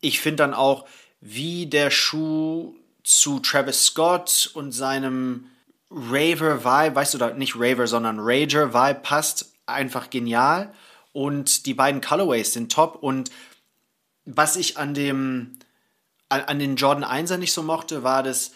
Ich 0.00 0.18
finde 0.18 0.42
dann 0.42 0.54
auch, 0.54 0.84
wie 1.20 1.66
der 1.66 1.90
Schuh 1.90 2.74
zu 3.02 3.40
Travis 3.40 3.84
Scott 3.86 4.50
und 4.54 4.72
seinem 4.72 5.46
Raver-Vibe, 5.90 6.94
weißt 6.94 7.14
du, 7.14 7.34
nicht 7.34 7.56
Raver, 7.56 7.86
sondern 7.86 8.18
Rager-Vibe 8.20 9.00
passt 9.00 9.52
einfach 9.66 10.10
genial. 10.10 10.72
Und 11.12 11.66
die 11.66 11.74
beiden 11.74 12.00
Colorways 12.00 12.52
sind 12.52 12.70
top. 12.70 13.02
Und 13.02 13.30
was 14.24 14.56
ich 14.56 14.78
an 14.78 14.94
dem, 14.94 15.58
an, 16.28 16.58
den 16.58 16.76
Jordan 16.76 17.04
1er 17.04 17.36
nicht 17.36 17.52
so 17.52 17.62
mochte, 17.62 18.02
war 18.04 18.22
das, 18.22 18.52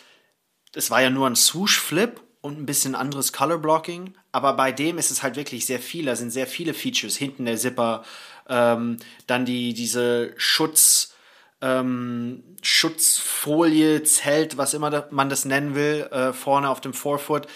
das 0.73 0.91
war 0.91 1.03
ja 1.03 1.11
nur 1.11 1.27
ein 1.27 1.37
Swoosh-Flip 1.37 2.21
und 2.41 2.61
ein 2.61 2.67
bisschen 2.67 2.95
anderes 2.95 3.33
Color 3.33 3.59
Blocking. 3.59 4.15
Aber 4.31 4.53
bei 4.53 4.71
dem 4.71 4.99
ist 4.99 5.11
es 5.11 5.23
halt 5.23 5.35
wirklich 5.37 5.67
sehr 5.67 5.81
viel. 5.81 6.05
Da 6.05 6.15
sind 6.15 6.31
sehr 6.31 6.47
viele 6.47 6.75
Features. 6.75 7.17
Hinten 7.17 7.47
der 7.47 7.57
Zipper, 7.57 8.05
ähm, 8.49 8.99
dann 9.27 9.45
die, 9.45 9.75
diese 9.75 10.35
Schutz, 10.37 11.14
ähm, 11.65 12.45
Schutzfolie, 12.63 14.03
Zelt, 14.03 14.59
was 14.59 14.75
immer 14.75 15.07
man 15.11 15.31
das 15.31 15.47
nennen 15.47 15.75
will, 15.75 16.09
äh, 16.13 16.33
vorne 16.35 16.69
auf 16.69 16.83
dem 16.83 16.93
Forefoot. 16.93 17.47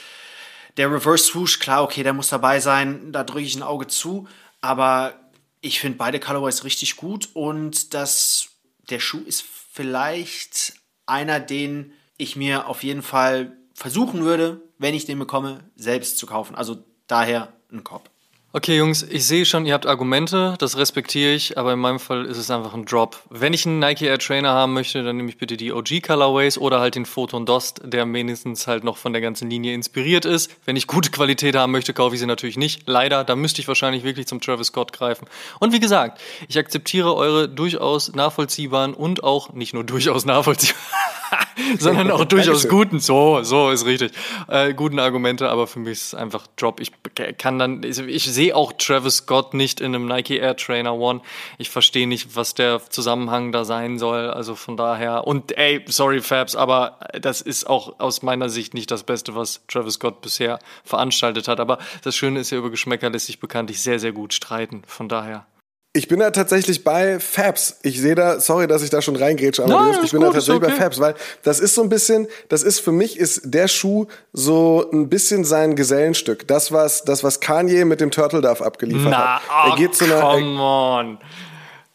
Der 0.79 0.91
Reverse 0.91 1.25
Swoosh, 1.25 1.59
klar, 1.59 1.83
okay, 1.83 2.03
der 2.03 2.15
muss 2.15 2.29
dabei 2.29 2.59
sein, 2.61 3.13
da 3.13 3.23
drücke 3.23 3.45
ich 3.45 3.55
ein 3.55 3.63
Auge 3.63 3.87
zu, 3.87 4.27
aber 4.63 5.13
ich 5.61 5.81
finde 5.81 5.99
beide 5.99 6.21
Colorways 6.21 6.65
richtig 6.65 6.97
gut 6.97 7.29
und 7.35 7.93
das, 7.93 8.49
der 8.89 9.01
Schuh 9.01 9.23
ist 9.27 9.45
vielleicht 9.73 10.75
einer, 11.05 11.39
den 11.39 11.93
ich 12.17 12.35
mir 12.35 12.67
auf 12.67 12.83
jeden 12.83 13.03
Fall 13.03 13.57
versuchen 13.75 14.25
würde, 14.25 14.63
wenn 14.79 14.95
ich 14.95 15.05
den 15.05 15.19
bekomme, 15.19 15.61
selbst 15.77 16.17
zu 16.17 16.27
kaufen. 16.27 16.55
Also 16.55 16.83
daher 17.09 17.53
ein 17.71 17.85
Kopf. 17.85 18.09
Okay, 18.51 18.79
Jungs, 18.79 19.03
ich 19.03 19.27
sehe 19.27 19.45
schon, 19.45 19.67
ihr 19.67 19.75
habt 19.75 19.85
Argumente, 19.85 20.55
das 20.59 20.79
respektiere 20.79 21.35
ich, 21.35 21.59
aber 21.59 21.75
in 21.75 21.79
meinem 21.79 22.01
Fall 22.01 22.25
ist 22.25 22.39
es 22.39 22.51
einfach 22.51 22.73
ein 22.73 22.87
Drop. 22.87 23.23
Wenn 23.29 23.53
ich 23.53 23.67
einen 23.67 23.79
Nike 23.79 24.07
Air 24.07 24.19
Trainer 24.19 24.55
haben 24.55 24.73
möchte, 24.73 25.03
dann 25.03 25.19
nehme 25.19 25.29
ich 25.29 25.37
bitte 25.37 25.59
die 25.59 25.71
OG 25.71 26.03
Colorways 26.03 26.57
oder 26.57 26.81
halt 26.81 26.95
den 26.95 27.05
Photon 27.05 27.45
Dost, 27.45 27.83
der 27.85 28.07
mindestens 28.07 28.67
halt 28.67 28.85
noch 28.85 28.97
von 28.97 29.13
der 29.13 29.21
ganzen 29.21 29.51
Linie 29.51 29.75
inspiriert 29.75 30.25
ist. 30.25 30.51
Wenn 30.65 30.77
ich 30.77 30.87
gute 30.87 31.11
Qualität 31.11 31.57
haben 31.57 31.73
möchte, 31.73 31.93
kaufe 31.93 32.15
ich 32.15 32.21
sie 32.21 32.27
natürlich 32.27 32.57
nicht. 32.57 32.85
Leider, 32.87 33.23
da 33.23 33.37
müsste 33.37 33.61
ich 33.61 33.69
wahrscheinlich 33.69 34.03
wirklich 34.03 34.27
zum 34.27 34.41
Travis 34.41 34.69
Scott 34.69 34.95
greifen. 34.95 35.29
Und 35.61 35.75
wie 35.75 35.81
gesagt, 35.81 36.19
ich 36.49 36.59
akzeptiere 36.59 37.15
eure 37.15 37.51
durchaus 37.51 38.15
nachvollziehbaren 38.15 38.95
und 38.95 39.25
auch 39.25 39.53
nicht 39.53 39.75
nur 39.75 39.85
durchaus 39.85 40.25
nachvollziehbaren, 40.25 40.87
sondern 41.79 42.11
auch 42.11 42.25
durchaus 42.25 42.69
guten, 42.69 43.01
so, 43.01 43.43
so 43.43 43.71
ist 43.71 43.87
richtig, 43.87 44.13
äh, 44.49 44.75
guten 44.75 44.99
Argumente, 44.99 45.49
aber 45.49 45.67
für 45.67 45.79
mich 45.79 45.93
ist 45.93 46.03
es 46.09 46.15
einfach 46.15 46.47
Drop. 46.57 46.81
Ich 46.81 46.93
kann 47.39 47.59
dann, 47.59 47.83
ich 47.83 48.25
sehe 48.25 48.55
auch 48.55 48.73
Travis 48.73 49.19
Scott 49.19 49.55
nicht 49.55 49.81
in 49.81 49.95
einem 49.95 50.07
Nike 50.07 50.39
Air 50.39 50.57
Trainer 50.57 50.95
One. 50.95 51.21
Ich 51.59 51.71
verstehe 51.71 52.07
nicht, 52.07 52.37
was 52.37 52.55
der 52.55 52.81
Zusammenhang 52.91 53.53
da 53.53 53.65
sein 53.65 53.99
soll. 53.99 54.31
Also 54.31 54.55
von 54.55 54.77
daher. 54.77 55.27
Und 55.27 55.57
ey, 55.57 55.85
sorry 55.87 56.21
Fabs, 56.21 56.57
aber 56.57 56.99
das 57.21 57.41
ist 57.41 57.69
auch 57.69 57.99
aus 57.99 58.23
meiner 58.23 58.49
Sicht 58.49 58.75
nicht 58.75 58.91
das 58.91 59.05
Beste, 59.05 59.35
was 59.35 59.63
Travis 59.69 59.95
Scott 59.95 60.21
bisher 60.21 60.59
veranstaltet 60.85 61.49
hat. 61.49 61.61
Aber 61.61 61.79
das 62.03 62.17
Schöne 62.17 62.41
ist 62.41 62.51
ja, 62.51 62.59
über 62.59 62.71
Geschmäcker 62.71 63.11
lässt 63.11 63.27
sich 63.27 63.41
bekanntlich 63.41 63.81
sehr, 63.81 63.99
sehr 63.99 64.13
gut 64.13 64.33
streiten. 64.33 64.83
Von 64.87 65.09
daher. 65.09 65.47
Ich 65.95 66.07
bin 66.07 66.21
da 66.21 66.31
tatsächlich 66.31 66.85
bei 66.85 67.19
Fabs. 67.19 67.79
Ich 67.83 68.01
sehe 68.01 68.15
da, 68.15 68.41
sorry, 68.41 68.67
dass 68.67 68.83
ich 68.83 68.91
da 68.91 69.01
schon 69.01 69.17
reingrätsche, 69.17 69.65
aber 69.65 69.73
Nein, 69.73 70.05
ich 70.05 70.13
bin 70.13 70.21
gut, 70.21 70.29
da 70.29 70.33
tatsächlich 70.35 70.63
okay. 70.63 70.75
bei 70.77 70.83
Fabs, 70.83 71.01
weil 71.01 71.15
das 71.43 71.61
ist 71.61 71.75
so 71.75 71.83
ein 71.83 71.89
bisschen, 71.89 72.29
das 72.51 72.63
ist 72.63 72.81
für 72.81 72.93
mich 72.93 73.19
ist 73.19 73.41
der 73.45 73.69
Schuh 73.69 74.07
so 74.33 74.89
ein 74.93 75.09
bisschen 75.09 75.45
sein 75.45 75.77
Gesellenstück. 75.77 76.47
Das 76.47 76.73
was, 76.73 77.05
das 77.05 77.25
was 77.25 77.41
Kanye 77.41 77.85
mit 77.87 78.01
dem 78.01 78.11
Turtle 78.11 78.43
Dove 78.43 78.65
abgeliefert 78.65 79.11
Na, 79.11 79.41
hat. 79.41 79.71
Er 79.71 79.77
geht 79.77 79.95
zu 79.95 80.05
einer, 80.05 80.21
come 80.21 80.61
on. 80.61 81.19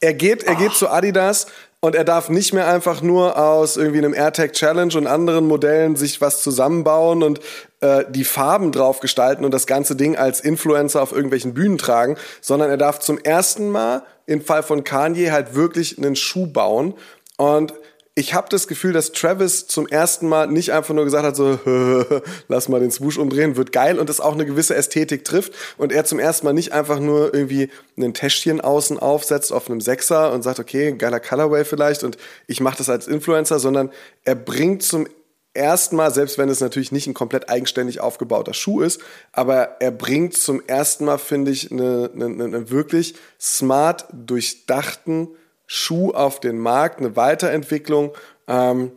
Er 0.02 0.14
geht, 0.14 0.44
er 0.44 0.56
geht 0.56 0.72
oh. 0.72 0.76
zu 0.76 0.90
Adidas 0.90 1.46
und 1.80 1.96
er 1.96 2.04
darf 2.04 2.30
nicht 2.30 2.54
mehr 2.54 2.68
einfach 2.68 3.02
nur 3.02 3.38
aus 3.38 3.78
irgendwie 3.78 4.00
einem 4.00 4.14
AirTag 4.14 4.54
Challenge 4.54 4.98
und 4.98 5.06
anderen 5.06 5.46
Modellen 5.48 5.96
sich 5.96 6.20
was 6.20 6.42
zusammenbauen 6.42 7.24
und 7.24 7.42
äh, 7.84 8.06
die 8.10 8.24
Farben 8.24 8.72
drauf 8.72 9.02
gestalten 9.02 9.44
und 9.44 9.54
das 9.54 9.68
ganze 9.68 9.98
Ding 9.98 10.16
als 10.16 10.40
Influencer 10.40 11.02
auf 11.02 11.12
irgendwelchen 11.12 11.54
Bühnen 11.54 11.78
tragen, 11.78 12.16
sondern 12.40 12.70
er 12.70 12.78
darf 12.78 13.00
zum 13.00 13.18
ersten 13.18 13.70
Mal 13.70 14.04
im 14.26 14.42
Fall 14.42 14.64
von 14.64 14.86
Kanye 14.86 15.32
halt 15.32 15.54
wirklich 15.54 15.98
einen 15.98 16.16
Schuh 16.16 16.48
bauen. 16.48 16.94
Und 17.36 17.74
ich 18.16 18.34
habe 18.34 18.48
das 18.50 18.68
Gefühl, 18.68 18.94
dass 18.94 19.12
Travis 19.12 19.68
zum 19.68 19.86
ersten 19.86 20.30
Mal 20.30 20.48
nicht 20.48 20.72
einfach 20.72 20.94
nur 20.94 21.04
gesagt 21.04 21.26
hat, 21.26 21.36
so, 21.36 21.60
lass 22.48 22.70
mal 22.70 22.80
den 22.80 22.92
Swoosh 22.92 23.18
umdrehen, 23.18 23.58
wird 23.58 23.74
geil 23.74 24.00
und 24.00 24.08
das 24.08 24.22
auch 24.22 24.34
eine 24.34 24.46
gewisse 24.46 24.76
Ästhetik 24.76 25.26
trifft. 25.26 25.52
Und 25.78 25.92
er 25.92 26.06
zum 26.06 26.20
ersten 26.20 26.46
Mal 26.46 26.54
nicht 26.54 26.72
einfach 26.72 27.02
nur 27.02 27.34
irgendwie 27.34 27.70
ein 27.98 28.14
Täschchen 28.14 28.62
außen 28.62 28.98
aufsetzt 28.98 29.52
auf 29.52 29.70
einem 29.70 29.82
Sechser 29.82 30.32
und 30.32 30.42
sagt, 30.42 30.60
okay, 30.60 30.94
geiler 30.94 31.20
Colorway 31.20 31.66
vielleicht 31.66 32.06
und 32.06 32.18
ich 32.48 32.62
mache 32.62 32.78
das 32.78 32.88
als 32.88 33.08
Influencer, 33.08 33.60
sondern 33.60 33.92
er 34.24 34.36
bringt 34.36 34.84
zum 34.84 35.06
ersten 35.54 35.96
Mal, 35.96 36.14
selbst 36.14 36.38
wenn 36.38 36.50
es 36.50 36.62
natürlich 36.62 36.92
nicht 36.92 37.08
ein 37.08 37.14
komplett 37.14 37.50
eigenständig 37.50 38.00
aufgebauter 38.00 38.54
Schuh 38.54 38.82
ist, 38.82 39.02
aber 39.32 39.82
er 39.82 39.92
bringt 39.92 40.36
zum 40.36 40.62
ersten 40.66 41.06
Mal, 41.06 41.18
finde 41.18 41.52
ich, 41.52 41.72
eine, 41.72 42.10
eine, 42.14 42.26
eine 42.26 42.70
wirklich 42.70 43.16
smart 43.40 44.06
durchdachten 44.12 45.30
Schuh 45.66 46.12
auf 46.12 46.40
den 46.40 46.58
Markt, 46.58 47.00
eine 47.00 47.16
Weiterentwicklung. 47.16 48.14
Ähm, 48.48 48.92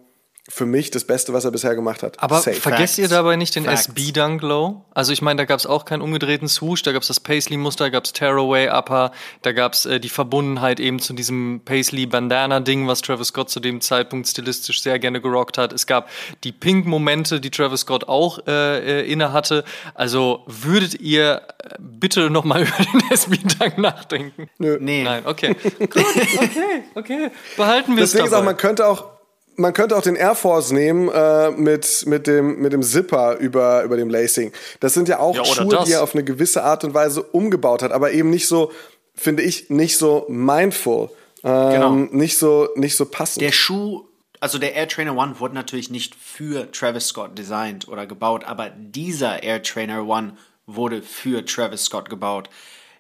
für 0.49 0.65
mich 0.65 0.93
das 0.93 1.05
Beste, 1.05 1.33
was 1.33 1.45
er 1.45 1.51
bisher 1.51 1.75
gemacht 1.75 2.05
hat. 2.05 2.23
Aber 2.23 2.41
Safe. 2.41 2.61
vergesst 2.61 2.95
Facts. 2.95 2.99
ihr 2.99 3.09
dabei 3.09 3.35
nicht 3.35 3.57
den 3.57 3.65
Facts. 3.65 3.89
SB 3.89 4.13
Dunk 4.13 4.43
Low? 4.43 4.85
Also 4.95 5.13
ich 5.13 5.21
meine, 5.21 5.39
da 5.39 5.45
gab 5.45 5.59
es 5.59 5.67
auch 5.67 5.85
keinen 5.85 6.03
umgedrehten 6.03 6.49
Swoosh, 6.49 6.83
da 6.83 6.93
gab 6.93 7.03
es 7.03 7.09
das 7.09 7.19
Paisley-Muster, 7.19 7.87
da 7.87 7.91
gab 7.91 8.05
es 8.05 8.13
Tearaway 8.13 8.69
Upper, 8.69 9.11
da 9.43 9.53
gab 9.53 9.73
es 9.73 9.87
äh, 9.87 9.99
die 9.99 10.09
Verbundenheit 10.09 10.79
eben 10.79 11.01
zu 11.01 11.15
diesem 11.15 11.63
Paisley-Bandana-Ding, 11.65 12.87
was 12.87 13.03
Travis 13.03 13.29
Scott 13.29 13.51
zu 13.51 13.59
dem 13.59 13.81
Zeitpunkt 13.81 14.29
stilistisch 14.29 14.83
sehr 14.83 15.01
gerne 15.01 15.21
gerockt 15.21 15.59
hat. 15.59 15.73
Es 15.73 15.87
gab 15.87 16.09
die 16.45 16.53
Pink-Momente, 16.53 17.41
die 17.41 17.51
Travis 17.51 17.81
Scott 17.81 18.09
auch 18.09 18.39
äh, 18.47 19.01
äh, 19.01 19.13
inne 19.13 19.33
hatte. 19.33 19.65
Also 19.95 20.45
würdet 20.47 21.01
ihr 21.01 21.43
äh, 21.59 21.75
bitte 21.81 22.31
nochmal 22.31 22.63
über 22.69 22.77
den 22.77 23.11
SB 23.11 23.39
Dunk 23.59 23.79
nachdenken? 23.79 24.49
Nö. 24.59 24.79
Nee. 24.81 25.03
Nein, 25.03 25.27
okay. 25.27 25.57
Gut, 25.79 25.97
okay, 25.97 26.85
okay. 26.95 27.31
Behalten 27.57 27.97
wir 27.97 28.05
es 28.05 28.13
Deswegen 28.13 28.29
ist 28.29 28.33
auch, 28.33 28.45
man 28.45 28.57
könnte 28.57 28.87
auch 28.87 29.16
man 29.57 29.73
könnte 29.73 29.97
auch 29.97 30.03
den 30.03 30.17
Air 30.17 30.35
Force 30.35 30.71
nehmen 30.71 31.09
äh, 31.09 31.51
mit, 31.51 32.05
mit, 32.07 32.27
dem, 32.27 32.61
mit 32.61 32.73
dem 32.73 32.83
Zipper 32.83 33.37
über, 33.37 33.83
über 33.83 33.97
dem 33.97 34.11
Lacing. 34.11 34.53
Das 34.81 34.95
sind 34.95 35.09
ja 35.09 35.19
auch 35.19 35.35
ja, 35.35 35.45
Schuhe, 35.45 35.69
das. 35.69 35.85
die 35.85 35.93
er 35.93 36.03
auf 36.03 36.15
eine 36.15 36.25
gewisse 36.25 36.63
Art 36.63 36.85
und 36.85 36.95
Weise 36.95 37.23
umgebaut 37.23 37.83
hat, 37.83 37.93
aber 37.93 38.13
eben 38.13 38.31
nicht 38.31 38.49
so, 38.49 38.73
finde 39.15 39.43
ich, 39.43 39.71
nicht 39.71 39.99
so 39.99 40.27
mindful. 40.29 41.11
Ähm, 41.43 41.71
genau. 41.71 41.91
Nicht 41.91 42.39
so, 42.39 42.69
nicht 42.77 42.97
so 42.97 43.07
passend. 43.07 43.43
Der 43.43 43.53
Schuh, 43.53 44.05
also 44.41 44.59
der 44.59 44.75
Air 44.75 44.89
Trainer 44.89 45.17
One 45.17 45.39
wurde 45.41 45.55
natürlich 45.55 45.91
nicht 45.91 46.15
für 46.15 46.71
Travis 46.73 47.09
Scott 47.09 47.39
designt 47.39 47.89
oder 47.89 48.07
gebaut, 48.07 48.45
aber 48.45 48.71
dieser 48.71 49.43
Air 49.43 49.63
Trainer 49.63 50.07
One 50.07 50.37
wurde 50.67 51.03
für 51.03 51.45
Travis 51.45 51.85
Scott 51.85 52.11
gebaut. 52.11 52.51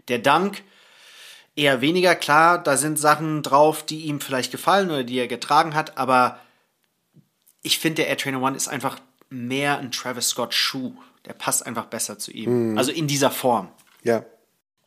Der 0.08 0.18
Dunk 0.18 0.62
eher 1.56 1.80
weniger 1.80 2.14
klar, 2.14 2.62
da 2.62 2.76
sind 2.76 2.98
Sachen 2.98 3.42
drauf, 3.42 3.82
die 3.82 4.02
ihm 4.02 4.20
vielleicht 4.20 4.52
gefallen 4.52 4.90
oder 4.90 5.04
die 5.04 5.18
er 5.18 5.26
getragen 5.26 5.74
hat, 5.74 5.98
aber 5.98 6.38
ich 7.66 7.78
finde, 7.78 7.96
der 7.96 8.08
Air 8.08 8.16
Trainer 8.16 8.40
One 8.40 8.56
ist 8.56 8.68
einfach 8.68 8.98
mehr 9.28 9.78
ein 9.78 9.90
Travis 9.90 10.28
Scott 10.28 10.54
Schuh. 10.54 10.92
Der 11.26 11.32
passt 11.32 11.66
einfach 11.66 11.86
besser 11.86 12.18
zu 12.18 12.30
ihm. 12.30 12.74
Mm. 12.74 12.78
Also 12.78 12.92
in 12.92 13.08
dieser 13.08 13.30
Form. 13.30 13.68
Ja. 14.02 14.24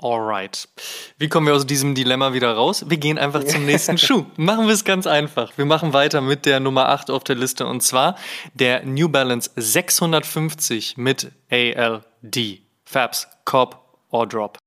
Alright. 0.01 0.69
Wie 1.17 1.27
kommen 1.27 1.45
wir 1.45 1.53
aus 1.53 1.65
diesem 1.65 1.93
Dilemma 1.93 2.31
wieder 2.31 2.53
raus? 2.53 2.85
Wir 2.87 2.95
gehen 2.95 3.17
einfach 3.17 3.43
zum 3.43 3.65
nächsten 3.65 3.97
Schuh. 3.97 4.25
Machen 4.37 4.67
wir 4.67 4.73
es 4.73 4.85
ganz 4.85 5.05
einfach. 5.05 5.57
Wir 5.57 5.65
machen 5.65 5.91
weiter 5.91 6.21
mit 6.21 6.45
der 6.45 6.61
Nummer 6.61 6.87
8 6.87 7.11
auf 7.11 7.25
der 7.25 7.35
Liste 7.35 7.67
und 7.67 7.83
zwar 7.83 8.15
der 8.53 8.85
New 8.85 9.09
Balance 9.09 9.51
650 9.57 10.95
mit 10.95 11.33
ALD. 11.51 12.61
Fabs, 12.85 13.27
Cop 13.43 13.97
or 14.09 14.25
Drop? 14.25 14.57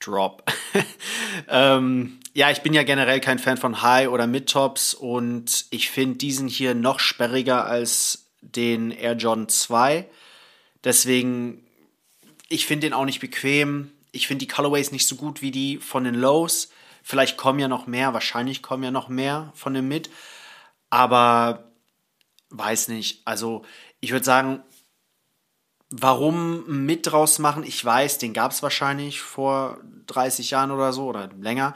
Drop. 0.00 0.50
ähm, 1.48 2.18
ja, 2.32 2.50
ich 2.50 2.62
bin 2.62 2.72
ja 2.72 2.82
generell 2.82 3.20
kein 3.20 3.38
Fan 3.38 3.56
von 3.56 3.82
High- 3.82 4.08
oder 4.08 4.26
Mid-Tops 4.26 4.94
und 4.94 5.66
ich 5.70 5.90
finde 5.90 6.18
diesen 6.18 6.48
hier 6.48 6.74
noch 6.74 7.00
sperriger 7.00 7.66
als 7.66 8.30
den 8.40 8.90
Air 8.90 9.14
John 9.14 9.48
2. 9.48 10.08
Deswegen, 10.84 11.64
ich 12.48 12.66
finde 12.66 12.86
den 12.86 12.94
auch 12.94 13.04
nicht 13.04 13.20
bequem. 13.20 13.92
Ich 14.12 14.26
finde 14.26 14.44
die 14.44 14.52
Colorways 14.52 14.92
nicht 14.92 15.06
so 15.06 15.16
gut 15.16 15.42
wie 15.42 15.50
die 15.50 15.78
von 15.78 16.04
den 16.04 16.14
Lows. 16.14 16.70
Vielleicht 17.02 17.36
kommen 17.36 17.58
ja 17.58 17.68
noch 17.68 17.86
mehr, 17.86 18.14
wahrscheinlich 18.14 18.62
kommen 18.62 18.82
ja 18.82 18.90
noch 18.90 19.08
mehr 19.08 19.52
von 19.54 19.74
dem 19.74 19.88
Mid. 19.88 20.10
Aber 20.88 21.70
weiß 22.50 22.88
nicht. 22.88 23.22
Also, 23.24 23.64
ich 24.00 24.12
würde 24.12 24.24
sagen, 24.24 24.62
Warum 25.90 26.84
mit 26.84 27.10
draus 27.10 27.38
machen? 27.38 27.64
Ich 27.64 27.84
weiß, 27.84 28.18
den 28.18 28.32
gab 28.32 28.52
es 28.52 28.62
wahrscheinlich 28.62 29.20
vor 29.20 29.78
30 30.06 30.50
Jahren 30.50 30.70
oder 30.70 30.92
so 30.92 31.06
oder 31.06 31.28
länger. 31.40 31.74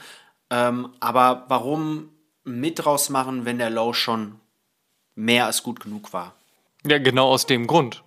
Ähm, 0.51 0.91
aber 1.01 1.47
warum 1.49 2.11
mit 2.45 2.85
draus 2.85 3.11
machen, 3.11 3.45
wenn 3.45 3.59
der 3.59 3.71
Low 3.71 3.93
schon 3.93 4.37
mehr 5.17 5.47
als 5.47 5.63
gut 5.63 5.81
genug 5.81 6.13
war? 6.13 6.35
Ja, 6.87 6.99
genau 6.99 7.29
aus 7.29 7.47
dem 7.47 7.67
Grund. 7.67 8.05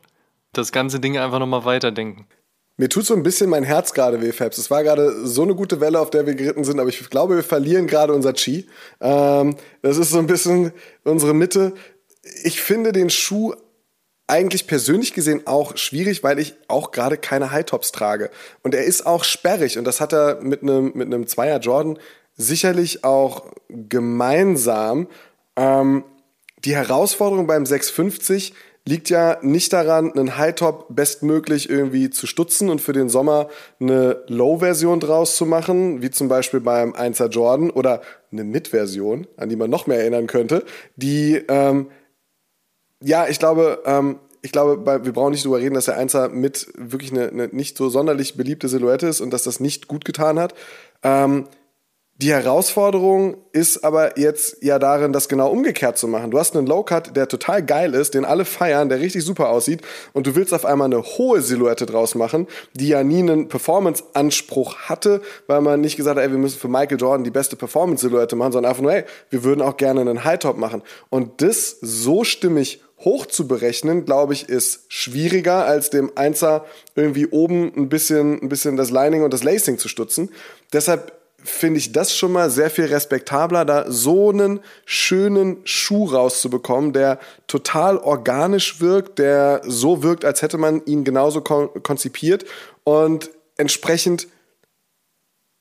Das 0.54 0.72
ganze 0.72 1.00
Ding 1.00 1.18
einfach 1.18 1.40
nochmal 1.40 1.66
weiterdenken. 1.66 2.26
Mir 2.78 2.90
tut 2.90 3.06
so 3.06 3.16
ein 3.16 3.24
bisschen 3.24 3.50
mein 3.50 3.64
Herz 3.64 3.92
gerade 3.92 4.22
weh, 4.22 4.32
Fabs. 4.32 4.60
Es 4.60 4.70
war 4.70 4.84
gerade 4.84 5.26
so 5.26 5.42
eine 5.42 5.56
gute 5.56 5.82
Welle, 5.82 6.00
auf 6.00 6.12
der 6.12 6.28
wir 6.28 6.36
geritten 6.36 6.64
sind, 6.64 6.80
aber 6.80 6.90
ich 6.90 7.10
glaube, 7.10 7.36
wir 7.36 7.44
verlieren 7.44 7.88
gerade 7.88 8.14
unser 8.14 8.34
Chi. 8.34 8.68
Ähm, 9.02 9.56
das 9.82 9.98
ist 9.98 10.12
so 10.12 10.20
ein 10.20 10.28
bisschen 10.28 10.72
unsere 11.04 11.34
Mitte. 11.34 11.74
Ich 12.44 12.62
finde 12.62 12.92
den 12.92 13.10
Schuh 13.10 13.56
eigentlich 14.28 14.68
persönlich 14.68 15.14
gesehen 15.14 15.44
auch 15.46 15.78
schwierig, 15.78 16.22
weil 16.22 16.38
ich 16.38 16.56
auch 16.68 16.92
gerade 16.92 17.18
keine 17.18 17.52
High-Tops 17.52 17.94
trage. 17.94 18.30
Und 18.62 18.76
er 18.76 18.84
ist 18.84 19.06
auch 19.06 19.24
sperrig 19.24 19.78
und 19.78 19.86
das 19.86 20.02
hat 20.02 20.14
er 20.14 20.42
mit 20.42 20.62
einem, 20.62 20.92
mit 20.94 21.08
einem 21.08 21.28
Zweier 21.28 21.60
Jordan 21.60 21.98
sicherlich 22.36 23.04
auch 23.04 23.46
gemeinsam. 23.70 25.08
Ähm, 25.56 26.04
die 26.66 26.76
Herausforderung 26.76 27.48
beim 27.48 27.66
650 27.66 28.54
liegt 28.86 29.10
ja 29.10 29.38
nicht 29.42 29.74
daran, 29.74 30.14
einen 30.14 30.38
High-Top 30.38 30.88
bestmöglich 30.90 31.70
irgendwie 31.70 32.10
zu 32.10 32.26
stutzen 32.26 32.70
und 32.70 32.80
für 32.80 32.94
den 32.94 33.10
Sommer 33.10 33.50
eine 33.80 34.24
Low-Version 34.28 35.00
draus 35.00 35.36
zu 35.36 35.46
machen, 35.46 36.02
wie 36.02 36.10
zum 36.10 36.30
Beispiel 36.30 36.62
beim 36.62 36.94
1er 36.94 37.28
Jordan 37.28 37.70
oder 37.70 38.02
eine 38.32 38.46
Mid-Version, 38.46 39.28
an 39.36 39.50
die 39.50 39.58
man 39.58 39.70
noch 39.70 39.88
mehr 39.88 40.00
erinnern 40.00 40.28
könnte, 40.28 40.64
die, 40.96 41.36
ähm, 41.50 41.88
ja, 43.02 43.28
ich 43.28 43.40
glaube, 43.40 43.84
ähm, 43.86 44.20
ich 44.42 44.52
glaube, 44.52 45.04
wir 45.04 45.14
brauchen 45.14 45.32
nicht 45.32 45.44
darüber 45.44 45.60
reden, 45.60 45.76
dass 45.76 45.86
der 45.86 46.00
1er 46.00 46.30
mit 46.30 46.68
wirklich 46.76 47.12
eine, 47.12 47.28
eine, 47.28 47.48
nicht 47.48 47.78
so 47.78 47.90
sonderlich 47.90 48.38
beliebte 48.38 48.70
Silhouette 48.70 49.08
ist 49.08 49.22
und 49.22 49.32
dass 49.32 49.44
das 49.44 49.60
nicht 49.60 49.88
gut 49.88 50.06
getan 50.06 50.40
hat. 50.40 50.54
Ähm, 51.04 51.48
die 52.20 52.32
Herausforderung 52.32 53.38
ist 53.52 53.84
aber 53.84 54.18
jetzt 54.18 54.64
ja 54.64 54.80
darin, 54.80 55.14
das 55.14 55.30
genau 55.30 55.52
umgekehrt 55.52 56.00
zu 56.00 56.08
machen. 56.08 56.32
Du 56.32 56.40
hast 56.40 56.56
einen 56.56 56.66
Low-Cut, 56.66 57.16
der 57.16 57.28
total 57.28 57.64
geil 57.64 57.94
ist, 57.94 58.16
den 58.16 58.26
alle 58.26 58.44
feiern, 58.44 58.90
der 58.90 59.00
richtig 59.00 59.24
super 59.24 59.50
aussieht 59.50 59.82
und 60.14 60.26
du 60.26 60.36
willst 60.36 60.52
auf 60.52 60.66
einmal 60.66 60.86
eine 60.86 61.04
hohe 61.04 61.42
Silhouette 61.42 61.86
draus 61.86 62.16
machen, 62.16 62.48
die 62.74 62.88
ja 62.88 63.04
nie 63.04 63.20
einen 63.20 63.50
Performance-Anspruch 63.50 64.78
hatte, 64.78 65.22
weil 65.46 65.62
man 65.62 65.80
nicht 65.80 65.96
gesagt 65.96 66.18
hat, 66.18 66.26
ey, 66.26 66.32
wir 66.32 66.40
müssen 66.40 66.58
für 66.60 66.68
Michael 66.68 67.00
Jordan 67.00 67.24
die 67.24 67.30
beste 67.30 67.56
Performance-Silhouette 67.56 68.36
machen, 68.36 68.52
sondern 68.52 68.72
einfach 68.72 68.84
nur, 68.84 68.94
ey, 68.94 69.04
wir 69.30 69.44
würden 69.44 69.62
auch 69.62 69.78
gerne 69.78 70.02
einen 70.02 70.24
High-Top 70.24 70.58
machen. 70.58 70.82
Und 71.10 71.44
das 71.44 71.78
so 71.82 72.24
stimmig 72.24 72.82
hoch 73.00 73.28
zu 73.28 73.48
berechnen, 73.48 74.06
glaube 74.06 74.34
ich, 74.34 74.50
ist 74.50 74.86
schwieriger 74.88 75.66
als 75.66 75.92
dem 75.92 76.12
Einser 76.16 76.66
irgendwie 76.96 77.28
oben 77.28 77.72
ein 77.76 77.90
bisschen, 77.90 78.42
ein 78.42 78.50
bisschen 78.50 78.76
das 78.76 78.90
Lining 78.90 79.22
und 79.22 79.34
das 79.34 79.44
Lacing 79.44 79.78
zu 79.78 79.88
stutzen. 79.88 80.32
Deshalb 80.74 81.17
finde 81.44 81.80
ich 81.80 81.92
das 81.92 82.16
schon 82.16 82.32
mal 82.32 82.50
sehr 82.50 82.70
viel 82.70 82.86
respektabler, 82.86 83.64
da 83.64 83.90
so 83.92 84.30
einen 84.30 84.60
schönen 84.86 85.58
Schuh 85.66 86.06
rauszubekommen, 86.06 86.94
der 86.94 87.20
total 87.48 87.98
organisch 87.98 88.82
wirkt, 88.82 89.20
der 89.20 89.62
so 89.66 90.04
wirkt, 90.04 90.26
als 90.26 90.42
hätte 90.42 90.58
man 90.58 90.84
ihn 90.86 91.04
genauso 91.04 91.42
konzipiert 91.42 92.46
und 92.84 93.30
entsprechend, 93.56 94.28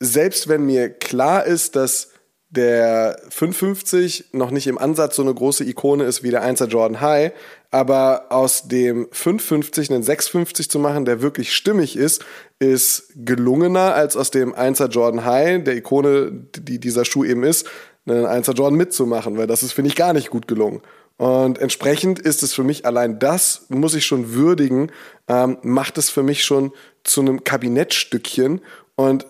selbst 0.00 0.48
wenn 0.48 0.66
mir 0.66 0.90
klar 0.90 1.44
ist, 1.44 1.76
dass 1.76 2.10
der 2.48 3.20
550 3.28 4.26
noch 4.32 4.50
nicht 4.50 4.66
im 4.66 4.78
Ansatz 4.78 5.16
so 5.16 5.22
eine 5.22 5.34
große 5.34 5.64
Ikone 5.64 6.04
ist 6.04 6.22
wie 6.22 6.30
der 6.30 6.44
1er 6.44 6.66
Jordan 6.66 7.00
High, 7.00 7.32
aber 7.70 8.26
aus 8.30 8.68
dem 8.68 9.08
550 9.10 9.90
einen 9.90 10.02
650 10.02 10.70
zu 10.70 10.78
machen, 10.78 11.04
der 11.04 11.20
wirklich 11.20 11.54
stimmig 11.54 11.96
ist, 11.96 12.24
ist 12.58 13.12
gelungener 13.16 13.94
als 13.94 14.16
aus 14.16 14.30
dem 14.30 14.54
1er 14.54 14.88
Jordan 14.88 15.24
High, 15.24 15.64
der 15.64 15.76
Ikone, 15.76 16.32
die 16.56 16.78
dieser 16.78 17.04
Schuh 17.04 17.24
eben 17.24 17.42
ist, 17.42 17.68
einen 18.06 18.24
1er 18.24 18.54
Jordan 18.54 18.76
mitzumachen, 18.76 19.36
weil 19.36 19.46
das 19.46 19.62
ist, 19.62 19.72
finde 19.72 19.88
ich, 19.88 19.96
gar 19.96 20.12
nicht 20.12 20.30
gut 20.30 20.48
gelungen. 20.48 20.80
Und 21.18 21.58
entsprechend 21.58 22.18
ist 22.18 22.42
es 22.42 22.52
für 22.52 22.62
mich 22.62 22.84
allein 22.84 23.18
das, 23.18 23.66
muss 23.68 23.94
ich 23.94 24.04
schon 24.04 24.34
würdigen, 24.34 24.92
ähm, 25.28 25.58
macht 25.62 25.96
es 25.98 26.10
für 26.10 26.22
mich 26.22 26.44
schon 26.44 26.72
zu 27.04 27.22
einem 27.22 27.42
Kabinettstückchen. 27.42 28.60
Und 28.96 29.26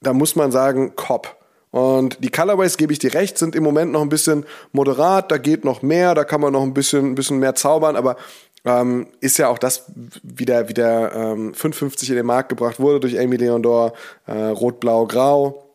da 0.00 0.12
muss 0.12 0.34
man 0.34 0.50
sagen, 0.50 0.96
Kopf. 0.96 1.34
Und 1.70 2.22
die 2.22 2.30
Colorways, 2.30 2.76
gebe 2.76 2.92
ich 2.92 2.98
dir 2.98 3.14
recht, 3.14 3.38
sind 3.38 3.54
im 3.54 3.62
Moment 3.62 3.92
noch 3.92 4.02
ein 4.02 4.10
bisschen 4.10 4.44
moderat, 4.72 5.30
da 5.30 5.38
geht 5.38 5.64
noch 5.64 5.80
mehr, 5.80 6.14
da 6.14 6.24
kann 6.24 6.40
man 6.40 6.52
noch 6.52 6.62
ein 6.62 6.74
bisschen, 6.74 7.06
ein 7.06 7.14
bisschen 7.14 7.38
mehr 7.38 7.54
zaubern, 7.54 7.96
aber 7.96 8.16
ähm, 8.64 9.08
ist 9.20 9.38
ja 9.38 9.48
auch 9.48 9.58
das, 9.58 9.84
wie 10.22 10.44
der, 10.44 10.68
wie 10.68 10.74
der 10.74 11.12
ähm, 11.14 11.54
550 11.54 12.10
in 12.10 12.16
den 12.16 12.26
Markt 12.26 12.48
gebracht 12.48 12.78
wurde 12.78 13.00
durch 13.00 13.18
Amy 13.18 13.36
Leondor, 13.36 13.94
äh, 14.26 14.32
Rot, 14.32 14.80
Blau, 14.80 15.06
Grau. 15.06 15.74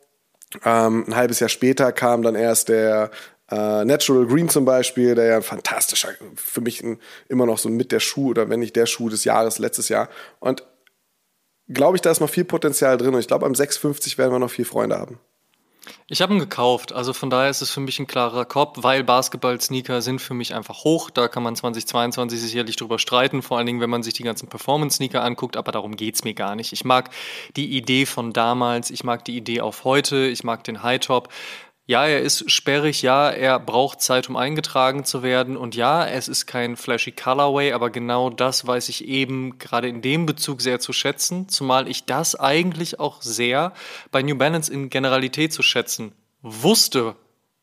Ähm, 0.63 1.05
ein 1.07 1.15
halbes 1.15 1.39
Jahr 1.39 1.49
später 1.49 1.91
kam 1.91 2.21
dann 2.21 2.35
erst 2.35 2.69
der 2.69 3.11
äh, 3.51 3.85
Natural 3.85 4.25
Green 4.25 4.49
zum 4.49 4.65
Beispiel, 4.65 5.15
der 5.15 5.25
ja 5.25 5.35
ein 5.37 5.43
fantastischer, 5.43 6.09
für 6.35 6.61
mich 6.61 6.81
ein, 6.81 6.99
immer 7.27 7.45
noch 7.45 7.57
so 7.57 7.69
mit 7.69 7.91
der 7.91 7.99
Schuh 7.99 8.29
oder 8.29 8.49
wenn 8.49 8.61
nicht 8.61 8.75
der 8.75 8.85
Schuh 8.85 9.09
des 9.09 9.25
Jahres 9.25 9.59
letztes 9.59 9.89
Jahr. 9.89 10.09
Und 10.39 10.63
glaube 11.67 11.97
ich, 11.97 12.01
da 12.01 12.11
ist 12.11 12.21
noch 12.21 12.29
viel 12.29 12.45
Potenzial 12.45 12.97
drin 12.97 13.13
und 13.13 13.19
ich 13.19 13.27
glaube, 13.27 13.45
am 13.45 13.55
650 13.55 14.17
werden 14.17 14.31
wir 14.31 14.39
noch 14.39 14.51
viel 14.51 14.65
Freunde 14.65 14.97
haben. 14.97 15.19
Ich 16.07 16.21
habe 16.21 16.33
ihn 16.33 16.39
gekauft, 16.39 16.93
also 16.93 17.13
von 17.13 17.29
daher 17.29 17.49
ist 17.49 17.61
es 17.61 17.69
für 17.69 17.79
mich 17.79 17.99
ein 17.99 18.07
klarer 18.07 18.45
Kopf, 18.45 18.77
weil 18.81 19.03
Basketball-Sneaker 19.03 20.01
sind 20.01 20.19
für 20.19 20.33
mich 20.33 20.53
einfach 20.53 20.83
hoch. 20.83 21.09
Da 21.09 21.27
kann 21.27 21.43
man 21.43 21.55
2022 21.55 22.39
sicherlich 22.39 22.75
drüber 22.75 22.99
streiten, 22.99 23.41
vor 23.41 23.57
allen 23.57 23.67
Dingen, 23.67 23.81
wenn 23.81 23.89
man 23.89 24.03
sich 24.03 24.13
die 24.13 24.23
ganzen 24.23 24.47
Performance-Sneaker 24.47 25.23
anguckt, 25.23 25.57
aber 25.57 25.71
darum 25.71 25.95
geht 25.95 26.15
es 26.15 26.23
mir 26.23 26.33
gar 26.33 26.55
nicht. 26.55 26.73
Ich 26.73 26.85
mag 26.85 27.09
die 27.55 27.77
Idee 27.77 28.05
von 28.05 28.33
damals, 28.33 28.89
ich 28.89 29.03
mag 29.03 29.25
die 29.25 29.37
Idee 29.37 29.61
auf 29.61 29.83
heute, 29.83 30.27
ich 30.27 30.43
mag 30.43 30.63
den 30.63 30.83
High-Top. 30.83 31.29
Ja, 31.89 32.05
er 32.05 32.19
ist 32.19 32.51
sperrig, 32.51 33.01
ja, 33.01 33.29
er 33.29 33.59
braucht 33.59 34.01
Zeit, 34.01 34.27
um 34.27 34.35
eingetragen 34.35 35.05
zu 35.05 35.23
werden 35.23 35.55
und 35.55 35.73
ja, 35.73 36.05
es 36.05 36.27
ist 36.27 36.45
kein 36.45 36.75
flashy 36.75 37.13
Colorway, 37.13 37.71
aber 37.71 37.89
genau 37.89 38.29
das 38.29 38.67
weiß 38.67 38.89
ich 38.89 39.07
eben 39.07 39.57
gerade 39.57 39.87
in 39.87 40.01
dem 40.01 40.25
Bezug 40.25 40.61
sehr 40.61 40.81
zu 40.81 40.91
schätzen, 40.91 41.47
zumal 41.47 41.87
ich 41.87 42.03
das 42.03 42.35
eigentlich 42.35 42.99
auch 42.99 43.21
sehr 43.21 43.71
bei 44.11 44.21
New 44.21 44.35
Balance 44.35 44.71
in 44.71 44.89
Generalität 44.89 45.53
zu 45.53 45.63
schätzen 45.63 46.11
wusste, 46.41 47.15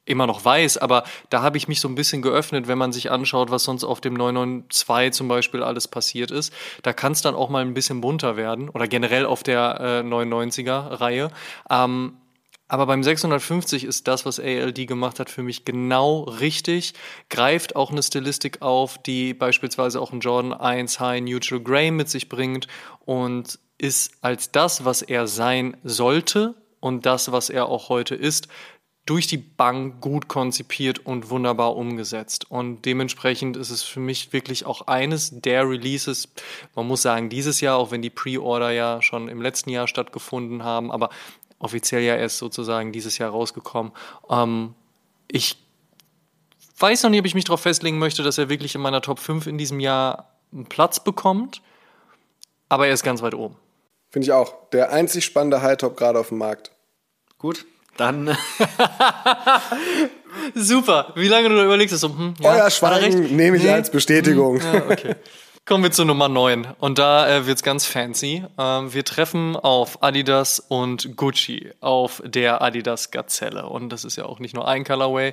immer 0.07 0.27
noch 0.27 0.45
weiß, 0.45 0.79
aber 0.79 1.05
da 1.31 1.43
habe 1.43 1.57
ich 1.57 1.69
mich 1.69 1.81
so 1.81 1.89
ein 1.89 1.95
bisschen 1.95 2.23
geöffnet, 2.23 2.69
wenn 2.69 2.79
man 2.79 2.93
sich 2.93 3.11
anschaut, 3.11 3.51
was 3.51 3.65
sonst 3.65 3.85
auf 3.85 4.01
dem 4.01 4.15
992 4.15 5.13
zum 5.13 5.29
Beispiel 5.29 5.63
alles 5.63 5.89
passiert 5.89 6.31
ist. 6.31 6.53
Da 6.83 6.93
kann 6.93 7.13
es 7.13 7.23
dann 7.23 7.35
auch 7.35 7.49
mal 7.49 7.63
ein 7.63 7.75
bisschen 7.75 8.01
bunter 8.01 8.37
werden 8.37 8.69
oder 8.69 8.87
generell 8.87 9.25
auf 9.25 9.43
der 9.43 9.81
äh, 9.81 10.01
99er-Reihe. 10.01 11.31
Ähm, 11.71 12.15
aber 12.67 12.87
beim 12.87 13.03
650 13.03 13.85
ist 13.85 14.09
das, 14.09 14.25
was 14.25 14.41
ALD 14.41 14.87
gemacht 14.87 15.21
hat, 15.21 15.29
für 15.29 15.43
mich 15.43 15.65
genau 15.65 16.23
richtig. 16.23 16.95
Greift 17.29 17.77
auch 17.77 17.91
eine 17.91 18.03
Stilistik 18.03 18.63
auf, 18.63 18.97
die 19.03 19.35
beispielsweise 19.35 20.01
auch 20.01 20.13
ein 20.13 20.21
Jordan 20.21 20.55
1 20.55 20.99
High 20.99 21.21
Neutral 21.21 21.61
Gray 21.61 21.91
mit 21.91 22.09
sich 22.09 22.29
bringt 22.29 22.67
und 23.05 23.59
ist 23.77 24.13
als 24.23 24.51
das, 24.51 24.85
was 24.85 25.03
er 25.03 25.27
sein 25.27 25.77
sollte 25.85 26.55
und 26.81 27.05
das, 27.07 27.33
was 27.33 27.51
er 27.51 27.67
auch 27.67 27.91
heute 27.91 28.15
ist, 28.15 28.49
durch 29.07 29.27
die 29.27 29.37
Bank 29.37 30.01
gut 30.01 30.29
konzipiert 30.29 31.01
und 31.05 31.29
wunderbar 31.29 31.77
umgesetzt. 31.77 32.51
Und 32.51 32.87
dementsprechend 32.87 33.57
ist 33.57 33.71
es 33.71 33.83
für 33.83 34.01
mich 34.01 34.33
wirklich 34.33 34.65
auch 34.65 34.87
eines 34.87 35.41
der 35.41 35.69
Releases, 35.69 36.29
man 36.75 36.87
muss 36.87 37.03
sagen, 37.03 37.29
dieses 37.29 37.61
Jahr, 37.61 37.77
auch 37.77 37.91
wenn 37.91 38.01
die 38.01 38.11
Pre-Order 38.11 38.71
ja 38.71 39.03
schon 39.03 39.29
im 39.29 39.43
letzten 39.43 39.71
Jahr 39.71 39.89
stattgefunden 39.89 40.65
haben, 40.65 40.91
aber 40.91 41.11
offiziell 41.65 42.03
ja 42.03 42.15
erst 42.15 42.39
sozusagen 42.39 42.93
dieses 42.93 43.19
Jahr 43.19 43.31
rausgekommen. 43.31 43.93
Ähm, 44.29 44.75
ich 45.29 45.57
weiß 46.79 47.03
noch 47.03 47.11
nicht, 47.11 47.21
ob 47.21 47.27
ich 47.27 47.35
mich 47.35 47.45
darauf 47.45 47.61
festlegen 47.61 47.99
möchte, 47.99 48.23
dass 48.23 48.39
er 48.39 48.49
wirklich 48.49 48.75
in 48.75 48.81
meiner 48.81 49.01
Top 49.01 49.19
5 49.19 49.47
in 49.47 49.59
diesem 49.59 49.81
Jahr 49.81 50.35
einen 50.53 50.67
Platz 50.67 51.03
bekommt, 51.03 51.63
aber 52.69 52.87
er 52.87 52.93
ist 52.93 53.03
ganz 53.03 53.23
weit 53.23 53.35
oben. 53.35 53.57
Finde 54.11 54.27
ich 54.27 54.33
auch. 54.33 54.69
Der 54.71 54.93
einzig 54.93 55.25
spannende 55.25 55.63
High-Top 55.63 55.97
gerade 55.97 56.19
auf 56.21 56.29
dem 56.29 56.39
Markt. 56.39 56.71
Gut, 57.39 57.67
dann. 57.97 58.37
Super. 60.55 61.13
Wie 61.17 61.29
lange 61.29 61.49
du 61.49 61.65
überlegst, 61.65 61.97
so, 61.99 62.09
hm, 62.09 62.35
ja, 62.41 62.51
Euer 62.51 62.71
Schweigen 62.71 63.35
nehme 63.35 63.57
ich 63.57 63.65
nee. 63.65 63.71
als 63.71 63.91
Bestätigung. 63.91 64.61
Hm, 64.61 64.75
ja, 64.75 64.85
okay. 64.91 65.17
Kommen 65.67 65.83
wir 65.83 65.93
zu 65.93 66.05
Nummer 66.05 66.29
9 66.29 66.75
und 66.79 66.99
da 66.99 67.27
äh, 67.27 67.47
wird's 67.47 67.63
ganz 67.63 67.87
fancy. 67.87 68.45
Ähm, 68.59 68.93
wir 68.93 69.03
treffen 69.03 69.57
auf 69.57 70.03
Adidas 70.03 70.61
und 70.61 71.17
Gucci 71.17 71.71
auf 71.81 72.23
der 72.23 72.61
Adidas 72.61 73.11
Gazelle 73.11 73.65
und 73.65 73.89
das 73.89 74.05
ist 74.05 74.17
ja 74.17 74.27
auch 74.27 74.41
nicht 74.41 74.55
nur 74.55 74.69
ein 74.69 74.85
Colorway, 74.85 75.33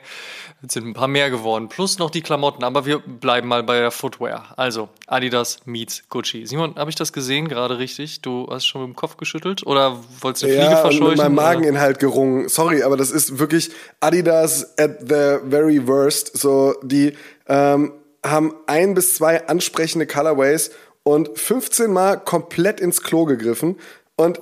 es 0.66 0.72
sind 0.72 0.88
ein 0.88 0.94
paar 0.94 1.10
mehr 1.10 1.30
geworden, 1.32 1.68
plus 1.68 2.00
noch 2.00 2.10
die 2.10 2.22
Klamotten, 2.22 2.64
aber 2.64 2.86
wir 2.86 3.00
bleiben 3.00 3.50
mal 3.50 3.62
bei 3.64 3.82
der 3.82 3.92
Footwear. 3.92 4.54
Also 4.56 4.88
Adidas 5.06 5.58
meets 5.66 6.04
Gucci. 6.08 6.46
Simon, 6.46 6.76
habe 6.78 6.90
ich 6.90 6.96
das 6.96 7.12
gesehen 7.12 7.50
gerade 7.50 7.78
richtig? 7.78 8.22
Du 8.22 8.48
hast 8.50 8.66
schon 8.66 8.84
mit 8.84 8.92
dem 8.92 8.96
Kopf 8.96 9.18
geschüttelt 9.18 9.68
oder 9.68 9.98
wolltest 10.22 10.44
du 10.44 10.48
Fliege 10.48 10.64
ja, 10.64 10.78
verscheuchen? 10.78 11.10
mit 11.10 11.18
meinem 11.18 11.36
Mageninhalt 11.36 12.00
gerungen. 12.00 12.48
Sorry, 12.48 12.84
aber 12.84 12.96
das 12.96 13.12
ist 13.12 13.38
wirklich 13.38 13.72
Adidas 14.00 14.80
at 14.80 15.02
the 15.02 15.40
very 15.50 15.86
worst. 15.86 16.38
So 16.38 16.76
die 16.84 17.18
ähm, 17.50 17.92
haben 18.26 18.54
ein 18.68 18.94
bis 18.94 19.16
zwei 19.16 19.48
ansprechende 19.48 20.08
Colorways 20.08 20.72
und 21.04 21.38
15 21.38 21.92
Mal 21.92 22.18
komplett 22.18 22.80
ins 22.80 23.02
Klo 23.02 23.26
gegriffen 23.26 23.80
und 24.16 24.40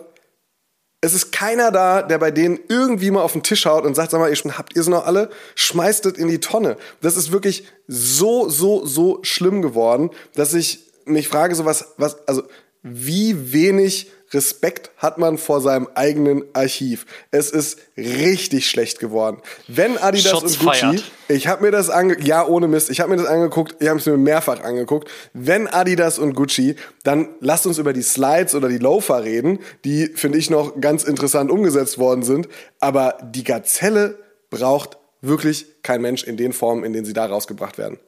es 1.01 1.13
ist 1.13 1.31
keiner 1.31 1.71
da, 1.71 2.01
der 2.01 2.17
bei 2.17 2.29
denen 2.29 2.59
irgendwie 2.67 3.09
mal 3.09 3.21
auf 3.21 3.31
den 3.31 3.43
Tisch 3.43 3.65
haut 3.65 3.85
und 3.85 3.95
sagt, 3.95 4.11
sag 4.11 4.19
mal, 4.19 4.33
habt 4.33 4.75
ihr 4.75 4.83
sie 4.83 4.89
noch 4.89 5.05
alle? 5.05 5.29
Schmeißt 5.55 6.05
es 6.05 6.17
in 6.17 6.27
die 6.27 6.41
Tonne. 6.41 6.75
Das 6.99 7.15
ist 7.15 7.31
wirklich 7.31 7.63
so, 7.87 8.49
so, 8.49 8.85
so 8.85 9.19
schlimm 9.23 9.61
geworden, 9.61 10.09
dass 10.35 10.53
ich 10.53 10.91
mich 11.05 11.29
frage, 11.29 11.55
so 11.55 11.63
was, 11.63 11.93
was, 11.97 12.27
also 12.27 12.43
wie 12.83 13.53
wenig 13.53 14.11
Respekt 14.33 14.91
hat 14.97 15.17
man 15.17 15.37
vor 15.37 15.61
seinem 15.61 15.87
eigenen 15.95 16.43
Archiv. 16.53 17.05
Es 17.31 17.49
ist 17.49 17.79
richtig 17.97 18.69
schlecht 18.69 18.99
geworden. 18.99 19.41
Wenn 19.67 19.97
Adidas 19.97 20.31
Shots 20.31 20.57
und 20.57 20.65
Gucci, 20.65 20.79
feiert. 20.79 21.03
ich 21.27 21.47
habe 21.47 21.63
mir 21.63 21.71
das 21.71 21.89
ange 21.89 22.19
ja 22.21 22.45
ohne 22.45 22.67
Mist, 22.67 22.89
ich 22.89 22.99
habe 22.99 23.11
mir 23.11 23.17
das 23.17 23.25
angeguckt, 23.25 23.75
ich 23.79 23.87
habe 23.87 23.99
es 23.99 24.05
mir 24.05 24.17
mehrfach 24.17 24.63
angeguckt. 24.63 25.09
Wenn 25.33 25.67
Adidas 25.67 26.19
und 26.19 26.33
Gucci, 26.33 26.75
dann 27.03 27.29
lasst 27.39 27.65
uns 27.65 27.77
über 27.77 27.93
die 27.93 28.01
Slides 28.01 28.55
oder 28.55 28.69
die 28.69 28.77
Loafer 28.77 29.23
reden, 29.23 29.59
die 29.85 30.07
finde 30.07 30.37
ich 30.37 30.49
noch 30.49 30.79
ganz 30.79 31.03
interessant 31.03 31.51
umgesetzt 31.51 31.97
worden 31.97 32.23
sind, 32.23 32.47
aber 32.79 33.17
die 33.23 33.43
Gazelle 33.43 34.19
braucht 34.49 34.97
wirklich 35.21 35.65
kein 35.83 36.01
Mensch 36.01 36.23
in 36.23 36.37
den 36.37 36.53
Formen, 36.53 36.83
in 36.83 36.93
denen 36.93 37.05
sie 37.05 37.13
da 37.13 37.25
rausgebracht 37.25 37.77
werden. 37.77 37.99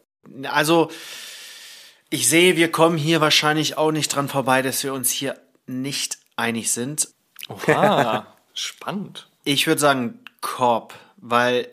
Also 0.43 0.89
ich 2.09 2.29
sehe, 2.29 2.55
wir 2.57 2.71
kommen 2.71 2.97
hier 2.97 3.21
wahrscheinlich 3.21 3.77
auch 3.77 3.91
nicht 3.91 4.13
dran 4.13 4.27
vorbei, 4.27 4.61
dass 4.61 4.83
wir 4.83 4.93
uns 4.93 5.09
hier 5.09 5.35
nicht 5.71 6.19
einig 6.35 6.71
sind. 6.71 7.09
Oha, 7.47 8.27
spannend. 8.53 9.27
Ich 9.43 9.67
würde 9.67 9.81
sagen 9.81 10.19
Korb, 10.41 10.93
weil 11.17 11.69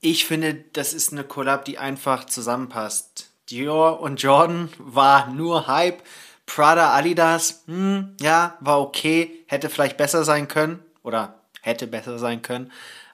ich 0.00 0.24
finde, 0.26 0.54
das 0.72 0.92
ist 0.92 1.12
eine 1.12 1.24
Collab, 1.24 1.64
die 1.64 1.78
einfach 1.78 2.24
zusammenpasst. 2.26 3.30
Dior 3.50 4.00
und 4.00 4.22
Jordan 4.22 4.68
war 4.78 5.28
nur 5.28 5.66
Hype. 5.66 6.02
Prada, 6.46 6.94
Adidas, 6.94 7.62
hm, 7.66 8.16
ja, 8.20 8.56
war 8.60 8.80
okay, 8.80 9.44
hätte 9.46 9.70
vielleicht 9.70 9.96
besser 9.96 10.24
sein 10.24 10.46
können 10.46 10.82
oder 11.02 11.40
hätte 11.62 11.86
besser 11.86 12.18
sein 12.18 12.42
können. 12.42 12.70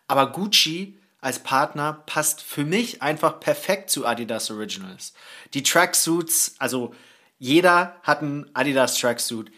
Aber 0.08 0.32
Gucci 0.32 0.98
als 1.20 1.38
Partner 1.38 2.02
passt 2.06 2.42
für 2.42 2.64
mich 2.64 3.02
einfach 3.02 3.40
perfekt 3.40 3.90
zu 3.90 4.06
Adidas 4.06 4.50
Originals. 4.50 5.12
Die 5.54 5.62
Tracksuits, 5.62 6.56
also 6.58 6.94
jeder 7.38 7.96
hat 8.02 8.22
einen 8.22 8.50
Adidas 8.54 8.98
Tracksuit 8.98 9.52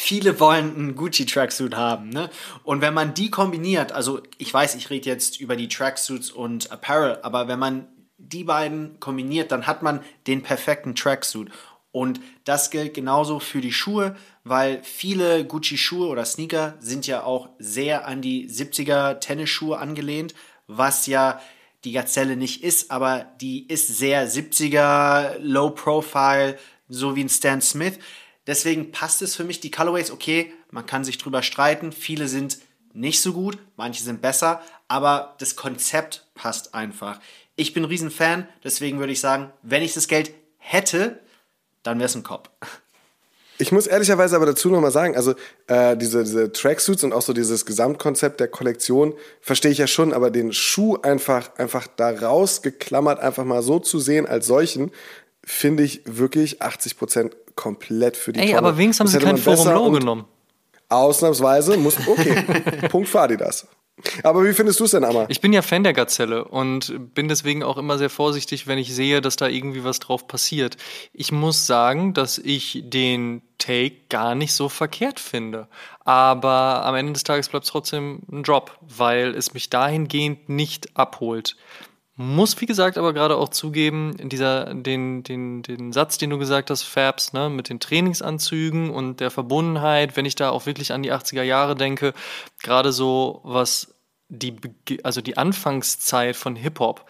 viele 0.00 0.38
wollen 0.38 0.76
einen 0.76 0.94
Gucci 0.94 1.26
Tracksuit 1.26 1.74
haben, 1.74 2.10
ne? 2.10 2.30
Und 2.62 2.80
wenn 2.82 2.94
man 2.94 3.14
die 3.14 3.30
kombiniert, 3.30 3.90
also 3.90 4.20
ich 4.38 4.54
weiß, 4.54 4.76
ich 4.76 4.90
rede 4.90 5.10
jetzt 5.10 5.40
über 5.40 5.56
die 5.56 5.66
Tracksuits 5.66 6.30
und 6.30 6.70
Apparel, 6.70 7.18
aber 7.22 7.48
wenn 7.48 7.58
man 7.58 7.88
die 8.16 8.44
beiden 8.44 9.00
kombiniert, 9.00 9.50
dann 9.50 9.66
hat 9.66 9.82
man 9.82 10.00
den 10.28 10.44
perfekten 10.44 10.94
Tracksuit. 10.94 11.50
Und 11.90 12.20
das 12.44 12.70
gilt 12.70 12.94
genauso 12.94 13.40
für 13.40 13.60
die 13.60 13.72
Schuhe, 13.72 14.14
weil 14.44 14.84
viele 14.84 15.44
Gucci-Schuhe 15.44 16.06
oder 16.06 16.24
Sneaker 16.24 16.76
sind 16.78 17.08
ja 17.08 17.24
auch 17.24 17.48
sehr 17.58 18.06
an 18.06 18.22
die 18.22 18.48
70er 18.48 19.18
Tennisschuhe 19.18 19.78
angelehnt, 19.78 20.32
was 20.68 21.06
ja 21.06 21.40
die 21.82 21.92
Gazelle 21.92 22.36
nicht 22.36 22.62
ist, 22.62 22.92
aber 22.92 23.26
die 23.40 23.66
ist 23.66 23.88
sehr 23.88 24.28
70er, 24.28 25.38
Low 25.40 25.70
Profile, 25.70 26.56
so 26.88 27.16
wie 27.16 27.24
ein 27.24 27.28
Stan 27.28 27.60
Smith. 27.60 27.98
Deswegen 28.48 28.90
passt 28.90 29.22
es 29.22 29.36
für 29.36 29.44
mich. 29.44 29.60
Die 29.60 29.70
Colorways, 29.70 30.10
okay, 30.10 30.52
man 30.70 30.86
kann 30.86 31.04
sich 31.04 31.18
drüber 31.18 31.42
streiten. 31.42 31.92
Viele 31.92 32.26
sind 32.26 32.58
nicht 32.94 33.20
so 33.20 33.34
gut, 33.34 33.58
manche 33.76 34.02
sind 34.02 34.22
besser, 34.22 34.60
aber 34.88 35.36
das 35.38 35.54
Konzept 35.54 36.24
passt 36.34 36.74
einfach. 36.74 37.20
Ich 37.54 37.74
bin 37.74 37.84
ein 37.84 37.88
Riesenfan, 37.88 38.48
deswegen 38.64 38.98
würde 38.98 39.12
ich 39.12 39.20
sagen, 39.20 39.50
wenn 39.62 39.82
ich 39.82 39.92
das 39.92 40.08
Geld 40.08 40.32
hätte, 40.56 41.20
dann 41.82 41.98
wäre 41.98 42.06
es 42.06 42.14
ein 42.14 42.22
Kopf. 42.22 42.48
Ich 43.60 43.72
muss 43.72 43.88
ehrlicherweise 43.88 44.36
aber 44.36 44.46
dazu 44.46 44.70
nochmal 44.70 44.92
sagen, 44.92 45.16
also 45.16 45.34
äh, 45.66 45.96
diese, 45.96 46.22
diese 46.22 46.52
Tracksuits 46.52 47.02
und 47.02 47.12
auch 47.12 47.22
so 47.22 47.32
dieses 47.32 47.66
Gesamtkonzept 47.66 48.38
der 48.38 48.48
Kollektion 48.48 49.14
verstehe 49.40 49.72
ich 49.72 49.78
ja 49.78 49.88
schon, 49.88 50.14
aber 50.14 50.30
den 50.30 50.52
Schuh 50.52 50.96
einfach, 51.02 51.50
einfach 51.58 51.88
da 51.88 52.10
rausgeklammert, 52.10 53.18
einfach 53.18 53.44
mal 53.44 53.62
so 53.62 53.80
zu 53.80 53.98
sehen 53.98 54.26
als 54.26 54.46
solchen, 54.46 54.92
finde 55.48 55.82
ich 55.82 56.02
wirklich 56.04 56.60
80 56.60 56.98
Prozent 56.98 57.36
komplett 57.56 58.16
für 58.16 58.32
die 58.32 58.40
Ey, 58.40 58.46
Tonne. 58.48 58.58
aber 58.58 58.76
wenigstens 58.76 59.14
haben 59.14 59.20
sie 59.20 59.24
kein 59.24 59.38
Forum 59.38 59.68
Low 59.68 59.90
genommen. 59.90 60.24
Ausnahmsweise 60.90 61.76
muss, 61.76 61.96
okay, 62.06 62.42
Punkt 62.88 63.08
für 63.08 63.20
Adidas. 63.20 63.66
Aber 64.22 64.44
wie 64.44 64.52
findest 64.52 64.78
du 64.78 64.84
es 64.84 64.92
denn, 64.92 65.04
Amma? 65.04 65.26
Ich 65.28 65.40
bin 65.40 65.52
ja 65.52 65.62
Fan 65.62 65.82
der 65.82 65.92
Gazelle 65.92 66.44
und 66.44 67.14
bin 67.14 67.28
deswegen 67.28 67.62
auch 67.62 67.78
immer 67.78 67.98
sehr 67.98 68.10
vorsichtig, 68.10 68.66
wenn 68.66 68.78
ich 68.78 68.94
sehe, 68.94 69.20
dass 69.20 69.36
da 69.36 69.48
irgendwie 69.48 69.82
was 69.82 69.98
drauf 69.98 70.28
passiert. 70.28 70.76
Ich 71.12 71.32
muss 71.32 71.66
sagen, 71.66 72.14
dass 72.14 72.38
ich 72.38 72.82
den 72.84 73.42
Take 73.58 73.96
gar 74.08 74.34
nicht 74.34 74.52
so 74.52 74.68
verkehrt 74.68 75.18
finde. 75.18 75.66
Aber 76.04 76.84
am 76.84 76.94
Ende 76.94 77.14
des 77.14 77.24
Tages 77.24 77.48
bleibt 77.48 77.64
es 77.64 77.72
trotzdem 77.72 78.20
ein 78.30 78.44
Drop, 78.44 78.78
weil 78.80 79.34
es 79.34 79.52
mich 79.52 79.68
dahingehend 79.68 80.48
nicht 80.48 80.96
abholt. 80.96 81.56
Muss, 82.20 82.60
wie 82.60 82.66
gesagt, 82.66 82.98
aber 82.98 83.12
gerade 83.12 83.36
auch 83.36 83.48
zugeben, 83.48 84.16
dieser, 84.28 84.74
den, 84.74 85.22
den, 85.22 85.62
den 85.62 85.92
Satz, 85.92 86.18
den 86.18 86.30
du 86.30 86.38
gesagt 86.38 86.68
hast, 86.68 86.82
Fabs, 86.82 87.32
ne, 87.32 87.48
mit 87.48 87.68
den 87.68 87.78
Trainingsanzügen 87.78 88.90
und 88.90 89.20
der 89.20 89.30
Verbundenheit, 89.30 90.16
wenn 90.16 90.24
ich 90.24 90.34
da 90.34 90.50
auch 90.50 90.66
wirklich 90.66 90.92
an 90.92 91.04
die 91.04 91.12
80er 91.12 91.44
Jahre 91.44 91.76
denke, 91.76 92.14
gerade 92.60 92.90
so 92.90 93.40
was 93.44 93.94
die, 94.28 94.56
also 95.04 95.20
die 95.20 95.36
Anfangszeit 95.36 96.34
von 96.34 96.56
Hip-Hop, 96.56 97.08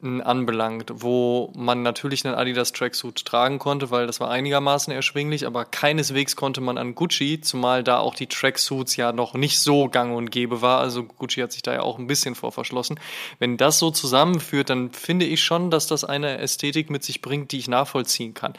anbelangt, 0.00 0.92
wo 0.94 1.52
man 1.56 1.82
natürlich 1.82 2.24
einen 2.24 2.36
Adidas 2.36 2.72
Tracksuit 2.72 3.24
tragen 3.24 3.58
konnte, 3.58 3.90
weil 3.90 4.06
das 4.06 4.20
war 4.20 4.30
einigermaßen 4.30 4.92
erschwinglich, 4.92 5.44
aber 5.44 5.64
keineswegs 5.64 6.36
konnte 6.36 6.60
man 6.60 6.78
an 6.78 6.94
Gucci, 6.94 7.40
zumal 7.40 7.82
da 7.82 7.98
auch 7.98 8.14
die 8.14 8.28
Tracksuits 8.28 8.94
ja 8.94 9.12
noch 9.12 9.34
nicht 9.34 9.58
so 9.58 9.88
gang 9.88 10.16
und 10.16 10.30
gäbe 10.30 10.62
war, 10.62 10.78
also 10.78 11.02
Gucci 11.02 11.40
hat 11.40 11.50
sich 11.50 11.62
da 11.62 11.72
ja 11.72 11.82
auch 11.82 11.98
ein 11.98 12.06
bisschen 12.06 12.36
vor 12.36 12.52
verschlossen. 12.52 13.00
Wenn 13.40 13.56
das 13.56 13.80
so 13.80 13.90
zusammenführt, 13.90 14.70
dann 14.70 14.92
finde 14.92 15.26
ich 15.26 15.42
schon, 15.42 15.68
dass 15.68 15.88
das 15.88 16.04
eine 16.04 16.38
Ästhetik 16.38 16.90
mit 16.90 17.02
sich 17.02 17.20
bringt, 17.20 17.50
die 17.50 17.58
ich 17.58 17.66
nachvollziehen 17.66 18.34
kann. 18.34 18.52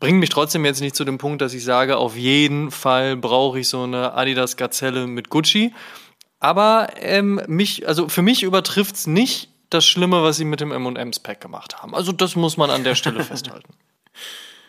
Bringt 0.00 0.18
mich 0.18 0.30
trotzdem 0.30 0.64
jetzt 0.64 0.80
nicht 0.80 0.96
zu 0.96 1.04
dem 1.04 1.18
Punkt, 1.18 1.42
dass 1.42 1.52
ich 1.52 1.64
sage, 1.64 1.98
auf 1.98 2.16
jeden 2.16 2.70
Fall 2.70 3.16
brauche 3.16 3.60
ich 3.60 3.68
so 3.68 3.82
eine 3.82 4.14
Adidas 4.14 4.56
Gazelle 4.56 5.06
mit 5.06 5.28
Gucci. 5.28 5.74
Aber 6.40 6.88
ähm, 7.00 7.40
mich, 7.46 7.86
also 7.86 8.08
für 8.08 8.22
mich 8.22 8.42
übertrifft 8.42 8.96
es 8.96 9.06
nicht 9.06 9.53
das 9.74 9.84
Schlimme, 9.84 10.22
was 10.22 10.36
sie 10.36 10.44
mit 10.44 10.60
dem 10.60 10.72
M&M's-Pack 10.72 11.40
gemacht 11.40 11.82
haben. 11.82 11.94
Also 11.94 12.12
das 12.12 12.36
muss 12.36 12.56
man 12.56 12.70
an 12.70 12.84
der 12.84 12.94
Stelle 12.94 13.24
festhalten. 13.24 13.74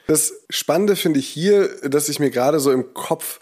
Das 0.07 0.33
Spannende 0.49 0.95
finde 0.95 1.19
ich 1.19 1.27
hier, 1.27 1.69
dass 1.83 2.09
ich 2.09 2.19
mir 2.19 2.29
gerade 2.29 2.59
so 2.59 2.71
im 2.71 2.93
Kopf 2.93 3.39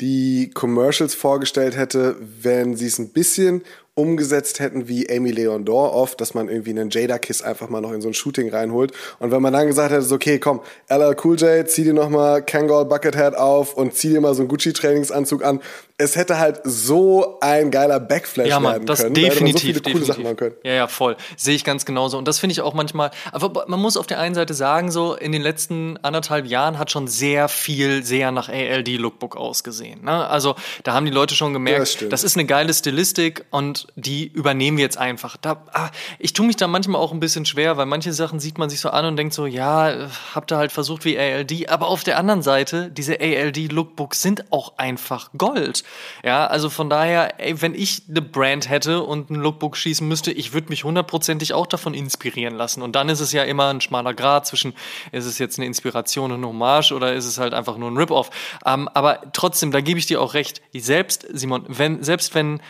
die 0.00 0.50
Commercials 0.50 1.14
vorgestellt 1.14 1.76
hätte, 1.76 2.16
wenn 2.20 2.76
sie 2.76 2.86
es 2.86 2.98
ein 2.98 3.12
bisschen 3.12 3.62
umgesetzt 3.96 4.58
hätten 4.58 4.88
wie 4.88 5.08
Amy 5.08 5.30
Leon 5.30 5.64
Dor 5.64 5.92
oft, 5.94 6.20
dass 6.20 6.34
man 6.34 6.48
irgendwie 6.48 6.70
einen 6.70 6.90
Jada-Kiss 6.90 7.42
einfach 7.42 7.68
mal 7.68 7.80
noch 7.80 7.92
in 7.92 8.02
so 8.02 8.08
ein 8.08 8.14
Shooting 8.14 8.50
reinholt. 8.50 8.92
Und 9.20 9.30
wenn 9.30 9.40
man 9.40 9.52
dann 9.52 9.68
gesagt 9.68 9.92
hätte, 9.92 10.02
so, 10.02 10.16
okay, 10.16 10.40
komm, 10.40 10.60
LL 10.88 11.14
Cool 11.22 11.36
J, 11.36 11.68
zieh 11.68 11.84
dir 11.84 11.94
nochmal 11.94 12.42
Kangol 12.42 12.86
Buckethead 12.86 13.36
auf 13.36 13.74
und 13.74 13.94
zieh 13.94 14.08
dir 14.08 14.20
mal 14.20 14.34
so 14.34 14.42
einen 14.42 14.48
Gucci-Trainingsanzug 14.48 15.44
an. 15.44 15.60
Es 15.96 16.16
hätte 16.16 16.40
halt 16.40 16.60
so 16.64 17.38
ein 17.40 17.70
geiler 17.70 18.00
Backflash 18.00 18.48
ja, 18.48 18.58
Mann, 18.58 18.72
werden 18.72 18.86
das 18.86 19.02
können. 19.02 19.14
Definitiv, 19.14 19.60
so 19.60 19.60
viele 19.60 19.80
definitiv. 19.80 20.06
Sachen 20.08 20.22
machen 20.24 20.36
können. 20.36 20.56
Ja, 20.64 20.72
ja, 20.72 20.88
voll. 20.88 21.16
Sehe 21.36 21.54
ich 21.54 21.62
ganz 21.62 21.84
genauso. 21.84 22.18
Und 22.18 22.26
das 22.26 22.40
finde 22.40 22.52
ich 22.52 22.62
auch 22.62 22.74
manchmal, 22.74 23.12
aber 23.30 23.66
man 23.68 23.78
muss 23.78 23.96
auf 23.96 24.08
der 24.08 24.18
einen 24.18 24.34
Seite 24.34 24.54
sagen, 24.54 24.90
so 24.90 25.14
in 25.14 25.30
den 25.30 25.42
letzten 25.42 25.98
anderthalb 25.98 26.46
Jahren 26.46 26.80
hat 26.80 26.90
schon 26.90 27.06
sehr 27.06 27.48
viel 27.48 28.04
sehr 28.04 28.32
nach 28.32 28.48
ALD-Lookbook 28.48 29.36
ausgesehen. 29.36 30.02
Ne? 30.04 30.26
Also 30.26 30.56
da 30.82 30.94
haben 30.94 31.06
die 31.06 31.12
Leute 31.12 31.36
schon 31.36 31.52
gemerkt, 31.52 32.02
das, 32.02 32.08
das 32.08 32.24
ist 32.24 32.36
eine 32.36 32.44
geile 32.44 32.74
Stilistik 32.74 33.44
und 33.50 33.83
die 33.96 34.26
übernehmen 34.26 34.76
wir 34.76 34.84
jetzt 34.84 34.98
einfach. 34.98 35.36
Da, 35.36 35.62
ah, 35.72 35.90
ich 36.18 36.32
tue 36.32 36.46
mich 36.46 36.56
da 36.56 36.66
manchmal 36.66 37.00
auch 37.00 37.12
ein 37.12 37.20
bisschen 37.20 37.46
schwer, 37.46 37.76
weil 37.76 37.86
manche 37.86 38.12
Sachen 38.12 38.40
sieht 38.40 38.58
man 38.58 38.70
sich 38.70 38.80
so 38.80 38.90
an 38.90 39.04
und 39.04 39.16
denkt 39.16 39.34
so, 39.34 39.46
ja, 39.46 40.08
habt 40.34 40.52
ihr 40.52 40.56
halt 40.56 40.72
versucht 40.72 41.04
wie 41.04 41.18
ALD, 41.18 41.68
aber 41.68 41.88
auf 41.88 42.04
der 42.04 42.18
anderen 42.18 42.42
Seite, 42.42 42.90
diese 42.90 43.20
ALD-Lookbooks 43.20 44.22
sind 44.22 44.52
auch 44.52 44.78
einfach 44.78 45.30
Gold. 45.36 45.84
Ja, 46.24 46.46
also 46.46 46.70
von 46.70 46.90
daher, 46.90 47.40
ey, 47.40 47.60
wenn 47.60 47.74
ich 47.74 48.02
eine 48.08 48.22
Brand 48.22 48.68
hätte 48.68 49.02
und 49.02 49.30
ein 49.30 49.36
Lookbook 49.36 49.76
schießen 49.76 50.06
müsste, 50.06 50.32
ich 50.32 50.52
würde 50.52 50.68
mich 50.68 50.84
hundertprozentig 50.84 51.54
auch 51.54 51.66
davon 51.66 51.94
inspirieren 51.94 52.54
lassen. 52.54 52.82
Und 52.82 52.96
dann 52.96 53.08
ist 53.08 53.20
es 53.20 53.32
ja 53.32 53.42
immer 53.44 53.68
ein 53.68 53.80
schmaler 53.80 54.14
Grad 54.14 54.46
zwischen, 54.46 54.74
ist 55.12 55.26
es 55.26 55.38
jetzt 55.38 55.58
eine 55.58 55.66
Inspiration 55.66 56.32
und 56.32 56.44
Hommage 56.44 56.92
oder 56.92 57.12
ist 57.14 57.26
es 57.26 57.38
halt 57.38 57.54
einfach 57.54 57.76
nur 57.76 57.90
ein 57.90 57.96
Rip-Off. 57.96 58.30
Ähm, 58.64 58.88
aber 58.94 59.20
trotzdem, 59.32 59.70
da 59.70 59.80
gebe 59.80 59.98
ich 59.98 60.06
dir 60.06 60.20
auch 60.20 60.34
recht. 60.34 60.62
Selbst, 60.72 61.26
Simon, 61.32 61.64
wenn, 61.68 62.02
selbst 62.02 62.34
wenn 62.34 62.60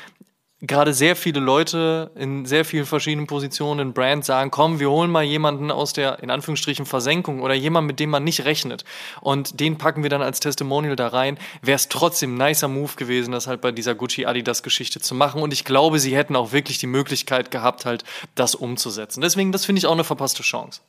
gerade 0.61 0.95
sehr 0.95 1.17
viele 1.17 1.41
Leute 1.41 2.11
in 2.15 2.47
sehr 2.47 2.65
vielen 2.65 2.87
verschiedenen 2.87 3.27
Positionen 3.27 3.89
in 3.89 3.93
Brand 3.93 4.25
sagen, 4.25 4.51
komm, 4.51 4.81
wir 4.81 4.91
holen 4.91 5.11
mal 5.11 5.25
jemanden 5.25 5.71
aus 5.71 5.93
der, 5.93 6.23
in 6.23 6.31
Anführungsstrichen, 6.31 6.87
Versenkung 6.87 7.43
oder 7.43 7.55
jemanden, 7.55 7.89
mit 7.89 8.01
dem 8.01 8.11
man 8.11 8.25
nicht 8.25 8.45
rechnet. 8.45 8.85
Und 9.21 9.61
den 9.61 9.79
packen 9.79 10.03
wir 10.03 10.11
dann 10.11 10.23
als 10.23 10.41
Testimonial 10.41 10.97
da 10.97 11.09
rein. 11.09 11.39
Wäre 11.63 11.77
es 11.77 11.89
trotzdem 11.89 12.35
ein 12.35 12.49
nicer 12.49 12.69
Move 12.69 12.93
gewesen, 12.97 13.33
das 13.33 13.47
halt 13.47 13.61
bei 13.61 13.73
dieser 13.73 13.95
Gucci-Adidas-Geschichte 13.95 15.01
zu 15.01 15.15
machen. 15.15 15.43
Und 15.43 15.53
ich 15.53 15.65
glaube, 15.65 15.99
sie 15.99 16.17
hätten 16.17 16.37
auch 16.37 16.53
wirklich 16.53 16.79
die 16.79 16.87
Möglichkeit 16.87 17.51
gehabt, 17.51 17.85
halt 17.85 18.05
das 18.35 18.55
umzusetzen. 18.55 19.21
Deswegen, 19.21 19.53
das 19.53 19.65
finde 19.65 19.81
ich 19.81 19.87
auch 19.87 19.93
eine 19.93 20.05
verpasste 20.05 20.43
Chance. 20.43 20.81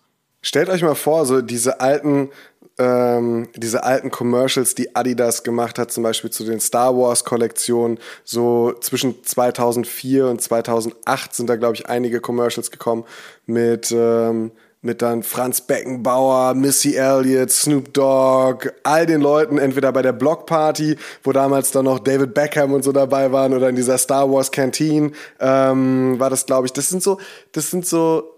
Stellt 0.41 0.69
euch 0.69 0.83
mal 0.83 0.93
vor, 0.93 1.25
so 1.25 1.41
diese 1.41 1.81
alten 1.81 2.29
ähm, 2.77 3.47
diese 3.55 3.83
alten 3.83 4.11
Commercials, 4.11 4.75
die 4.75 4.95
Adidas 4.95 5.43
gemacht 5.43 5.79
hat, 5.79 5.91
zum 5.91 6.03
Beispiel 6.03 6.29
zu 6.29 6.43
den 6.43 6.59
Star 6.59 6.95
Wars 6.97 7.23
Kollektionen, 7.23 7.99
so 8.23 8.73
zwischen 8.81 9.23
2004 9.23 10.27
und 10.27 10.41
2008 10.41 11.33
sind 11.33 11.49
da, 11.49 11.55
glaube 11.55 11.75
ich, 11.75 11.87
einige 11.87 12.19
Commercials 12.19 12.71
gekommen 12.71 13.05
mit, 13.45 13.93
ähm, 13.95 14.51
mit 14.81 15.01
dann 15.01 15.23
Franz 15.23 15.61
Beckenbauer, 15.61 16.53
Missy 16.53 16.95
Elliott, 16.95 17.49
Snoop 17.49 17.93
Dogg, 17.93 18.69
all 18.83 19.05
den 19.05 19.21
Leuten, 19.21 19.57
entweder 19.57 19.91
bei 19.93 20.01
der 20.01 20.13
Blockparty, 20.13 20.97
wo 21.23 21.31
damals 21.31 21.71
dann 21.71 21.85
noch 21.85 21.99
David 21.99 22.33
Beckham 22.33 22.73
und 22.73 22.83
so 22.83 22.91
dabei 22.91 23.31
waren, 23.31 23.53
oder 23.53 23.69
in 23.69 23.75
dieser 23.75 23.97
Star 23.97 24.29
Wars 24.29 24.51
Canteen, 24.51 25.15
ähm, 25.39 26.19
war 26.19 26.29
das, 26.29 26.45
glaube 26.45 26.67
ich. 26.67 26.73
Das 26.73 26.89
sind 26.89 27.01
so, 27.01 27.19
das 27.53 27.71
sind 27.71 27.87
so 27.87 28.34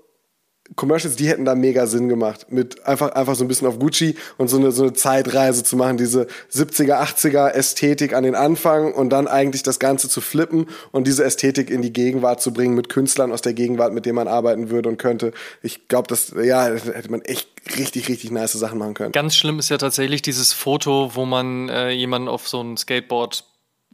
Commercials, 0.75 1.15
die 1.15 1.27
hätten 1.27 1.45
da 1.45 1.55
mega 1.55 1.87
Sinn 1.87 2.09
gemacht, 2.09 2.47
mit 2.49 2.85
einfach, 2.85 3.11
einfach 3.11 3.35
so 3.35 3.43
ein 3.43 3.47
bisschen 3.47 3.67
auf 3.67 3.79
Gucci 3.79 4.15
und 4.37 4.49
so 4.49 4.57
eine, 4.57 4.71
so 4.71 4.83
eine 4.83 4.93
Zeitreise 4.93 5.63
zu 5.63 5.77
machen, 5.77 5.97
diese 5.97 6.27
70er, 6.53 7.01
80er 7.01 7.49
Ästhetik 7.49 8.13
an 8.13 8.23
den 8.23 8.35
Anfang 8.35 8.93
und 8.93 9.09
dann 9.09 9.27
eigentlich 9.27 9.63
das 9.63 9.79
Ganze 9.79 10.09
zu 10.09 10.21
flippen 10.21 10.67
und 10.91 11.07
diese 11.07 11.23
Ästhetik 11.23 11.69
in 11.69 11.81
die 11.81 11.93
Gegenwart 11.93 12.41
zu 12.41 12.51
bringen 12.51 12.75
mit 12.75 12.89
Künstlern 12.89 13.31
aus 13.31 13.41
der 13.41 13.53
Gegenwart, 13.53 13.93
mit 13.93 14.05
denen 14.05 14.15
man 14.15 14.27
arbeiten 14.27 14.69
würde 14.69 14.89
und 14.89 14.97
könnte. 14.97 15.31
Ich 15.61 15.87
glaube, 15.87 16.07
das, 16.07 16.33
ja, 16.41 16.65
hätte 16.65 17.11
man 17.11 17.21
echt 17.21 17.49
richtig, 17.77 18.09
richtig 18.09 18.31
nice 18.31 18.53
Sachen 18.53 18.79
machen 18.79 18.93
können. 18.93 19.11
Ganz 19.11 19.35
schlimm 19.35 19.59
ist 19.59 19.69
ja 19.69 19.77
tatsächlich 19.77 20.21
dieses 20.21 20.53
Foto, 20.53 21.11
wo 21.15 21.25
man 21.25 21.69
äh, 21.69 21.91
jemanden 21.91 22.27
auf 22.27 22.47
so 22.47 22.61
ein 22.61 22.77
Skateboard 22.77 23.43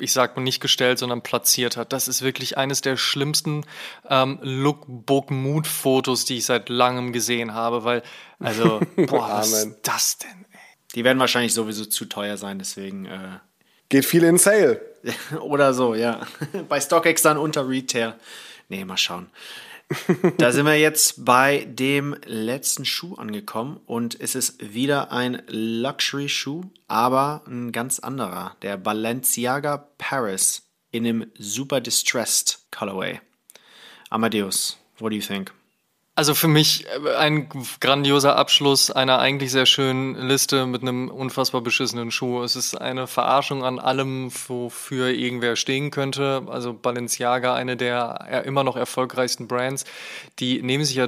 ich 0.03 0.13
sag 0.13 0.35
mal 0.35 0.43
nicht 0.43 0.59
gestellt, 0.59 0.99
sondern 0.99 1.21
platziert 1.21 1.77
hat. 1.77 1.93
Das 1.93 2.07
ist 2.07 2.21
wirklich 2.21 2.57
eines 2.57 2.81
der 2.81 2.97
schlimmsten 2.97 3.65
ähm, 4.09 4.39
Lookbook-Mood-Fotos, 4.41 6.25
die 6.25 6.37
ich 6.37 6.45
seit 6.45 6.69
langem 6.69 7.13
gesehen 7.13 7.53
habe, 7.53 7.83
weil, 7.83 8.03
also, 8.39 8.81
boah, 8.95 9.29
was 9.29 9.53
ist 9.53 9.77
das 9.83 10.17
denn? 10.17 10.45
Ey? 10.51 10.59
Die 10.95 11.03
werden 11.03 11.19
wahrscheinlich 11.19 11.53
sowieso 11.53 11.85
zu 11.85 12.05
teuer 12.05 12.37
sein, 12.37 12.59
deswegen. 12.59 13.05
Äh 13.05 13.39
Geht 13.89 14.05
viel 14.05 14.23
in 14.23 14.37
Sale. 14.37 14.81
Oder 15.41 15.73
so, 15.73 15.95
ja. 15.95 16.21
Bei 16.69 16.79
StockX 16.79 17.21
dann 17.21 17.37
unter 17.37 17.67
Retail. 17.67 18.15
Nee, 18.69 18.85
mal 18.85 18.97
schauen 18.97 19.29
da 20.37 20.51
sind 20.51 20.65
wir 20.65 20.77
jetzt 20.77 21.25
bei 21.25 21.65
dem 21.69 22.15
letzten 22.25 22.85
Schuh 22.85 23.15
angekommen 23.15 23.79
und 23.85 24.19
es 24.19 24.35
ist 24.35 24.73
wieder 24.73 25.11
ein 25.11 25.41
Luxury-Schuh, 25.47 26.63
aber 26.87 27.43
ein 27.47 27.71
ganz 27.71 27.99
anderer. 27.99 28.55
Der 28.61 28.77
Balenciaga 28.77 29.89
Paris 29.97 30.63
in 30.91 31.05
einem 31.05 31.31
super 31.37 31.81
distressed 31.81 32.65
Colorway. 32.71 33.19
Amadeus, 34.09 34.77
what 34.99 35.11
do 35.11 35.15
you 35.15 35.21
think? 35.21 35.51
Also 36.15 36.35
für 36.35 36.47
mich 36.47 36.85
äh, 36.85 37.15
ein 37.15 37.49
grandioser 37.79 38.35
Abschluss 38.35 38.91
einer 38.91 39.17
eigentlich 39.17 39.51
sehr 39.51 39.65
schönen 39.65 40.15
Liste 40.27 40.67
mit 40.67 40.83
einem 40.83 41.09
unfassbar 41.09 41.61
beschissenen 41.61 42.11
Schuh. 42.11 42.43
Es 42.43 42.55
ist 42.55 42.75
eine 42.75 43.07
Verarschung 43.07 43.63
an 43.63 43.79
allem, 43.79 44.31
wofür 44.47 45.07
irgendwer 45.07 45.55
stehen 45.55 45.89
könnte. 45.89 46.43
Also 46.47 46.73
Balenciaga, 46.73 47.55
eine 47.55 47.77
der 47.77 48.43
immer 48.45 48.63
noch 48.63 48.75
erfolgreichsten 48.75 49.47
Brands, 49.47 49.85
die 50.37 50.61
nehmen 50.61 50.85
sich 50.85 50.95
ja 50.95 51.07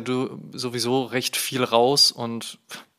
sowieso 0.53 1.03
recht 1.03 1.37
viel 1.37 1.63
raus 1.63 2.11
und 2.11 2.57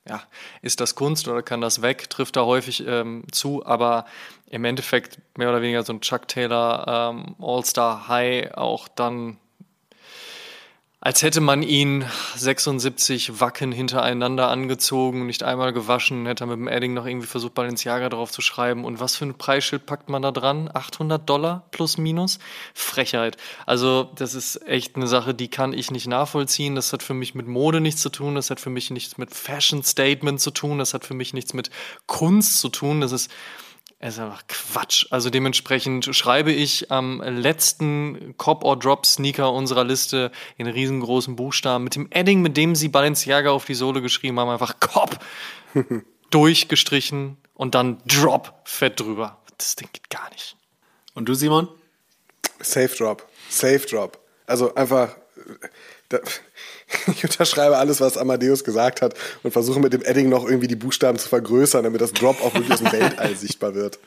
ja, 0.08 0.22
ist 0.62 0.80
das 0.80 0.94
Kunst 0.94 1.26
oder 1.26 1.42
kann 1.42 1.60
das 1.60 1.82
weg, 1.82 2.08
trifft 2.08 2.36
da 2.36 2.44
häufig 2.44 2.86
ähm, 2.86 3.24
zu, 3.32 3.66
aber 3.66 4.06
im 4.48 4.64
Endeffekt 4.64 5.18
mehr 5.36 5.48
oder 5.48 5.62
weniger 5.62 5.82
so 5.82 5.92
ein 5.92 6.00
Chuck 6.00 6.28
Taylor 6.28 7.12
ähm, 7.12 7.34
All-Star 7.40 8.06
High 8.06 8.54
auch 8.54 8.86
dann 8.86 9.38
als 11.06 11.22
hätte 11.22 11.40
man 11.40 11.62
ihn 11.62 12.04
76 12.34 13.38
Wacken 13.38 13.70
hintereinander 13.70 14.48
angezogen, 14.48 15.26
nicht 15.26 15.44
einmal 15.44 15.72
gewaschen, 15.72 16.26
hätte 16.26 16.42
er 16.42 16.46
mit 16.48 16.56
dem 16.56 16.66
Edding 16.66 16.94
noch 16.94 17.06
irgendwie 17.06 17.28
versucht, 17.28 17.54
Balenciaga 17.54 18.08
drauf 18.08 18.32
zu 18.32 18.42
schreiben. 18.42 18.84
Und 18.84 18.98
was 18.98 19.14
für 19.14 19.24
ein 19.24 19.38
Preisschild 19.38 19.86
packt 19.86 20.08
man 20.08 20.22
da 20.22 20.32
dran? 20.32 20.68
800 20.74 21.30
Dollar 21.30 21.62
plus 21.70 21.96
minus? 21.96 22.40
Frechheit. 22.74 23.36
Also 23.66 24.10
das 24.16 24.34
ist 24.34 24.66
echt 24.66 24.96
eine 24.96 25.06
Sache, 25.06 25.32
die 25.32 25.46
kann 25.46 25.72
ich 25.72 25.92
nicht 25.92 26.08
nachvollziehen. 26.08 26.74
Das 26.74 26.92
hat 26.92 27.04
für 27.04 27.14
mich 27.14 27.36
mit 27.36 27.46
Mode 27.46 27.80
nichts 27.80 28.02
zu 28.02 28.10
tun, 28.10 28.34
das 28.34 28.50
hat 28.50 28.58
für 28.58 28.70
mich 28.70 28.90
nichts 28.90 29.16
mit 29.16 29.32
Fashion 29.32 29.84
Statement 29.84 30.40
zu 30.40 30.50
tun, 30.50 30.80
das 30.80 30.92
hat 30.92 31.04
für 31.04 31.14
mich 31.14 31.32
nichts 31.32 31.54
mit 31.54 31.70
Kunst 32.06 32.58
zu 32.58 32.68
tun. 32.68 33.00
Das 33.00 33.12
ist 33.12 33.30
es 33.98 34.14
ist 34.14 34.20
einfach 34.20 34.46
Quatsch. 34.46 35.06
Also 35.10 35.30
dementsprechend 35.30 36.14
schreibe 36.14 36.52
ich 36.52 36.90
am 36.90 37.22
letzten 37.22 38.36
Cop 38.36 38.62
or 38.62 38.78
Drop 38.78 39.06
Sneaker 39.06 39.52
unserer 39.52 39.84
Liste 39.84 40.30
in 40.58 40.66
riesengroßen 40.66 41.34
Buchstaben 41.34 41.84
mit 41.84 41.94
dem 41.94 42.08
Edding, 42.10 42.42
mit 42.42 42.56
dem 42.56 42.74
sie 42.74 42.88
Balenciaga 42.88 43.50
auf 43.50 43.64
die 43.64 43.74
Sohle 43.74 44.02
geschrieben 44.02 44.38
haben, 44.38 44.50
einfach 44.50 44.80
Cop 44.80 45.18
durchgestrichen 46.30 47.38
und 47.54 47.74
dann 47.74 48.02
Drop 48.06 48.54
fett 48.64 49.00
drüber. 49.00 49.38
Das 49.56 49.76
Ding 49.76 49.88
geht 49.92 50.10
gar 50.10 50.28
nicht. 50.30 50.56
Und 51.14 51.26
du, 51.26 51.34
Simon? 51.34 51.68
Safe 52.60 52.94
Drop. 52.94 53.26
Safe 53.48 53.86
Drop. 53.86 54.18
Also 54.46 54.74
einfach. 54.74 55.16
Da, 56.10 56.20
ich 57.06 57.24
unterschreibe 57.24 57.78
alles, 57.78 58.00
was 58.00 58.16
Amadeus 58.16 58.64
gesagt 58.64 59.02
hat 59.02 59.14
und 59.42 59.50
versuche 59.50 59.80
mit 59.80 59.92
dem 59.92 60.02
Edding 60.02 60.28
noch 60.28 60.44
irgendwie 60.44 60.68
die 60.68 60.76
Buchstaben 60.76 61.18
zu 61.18 61.28
vergrößern, 61.28 61.84
damit 61.84 62.00
das 62.00 62.12
Drop 62.12 62.40
auch 62.42 62.54
wirklich 62.54 62.72
aus 62.72 62.78
dem 62.78 62.92
Weltall 62.92 63.36
sichtbar 63.36 63.74
wird. 63.74 63.98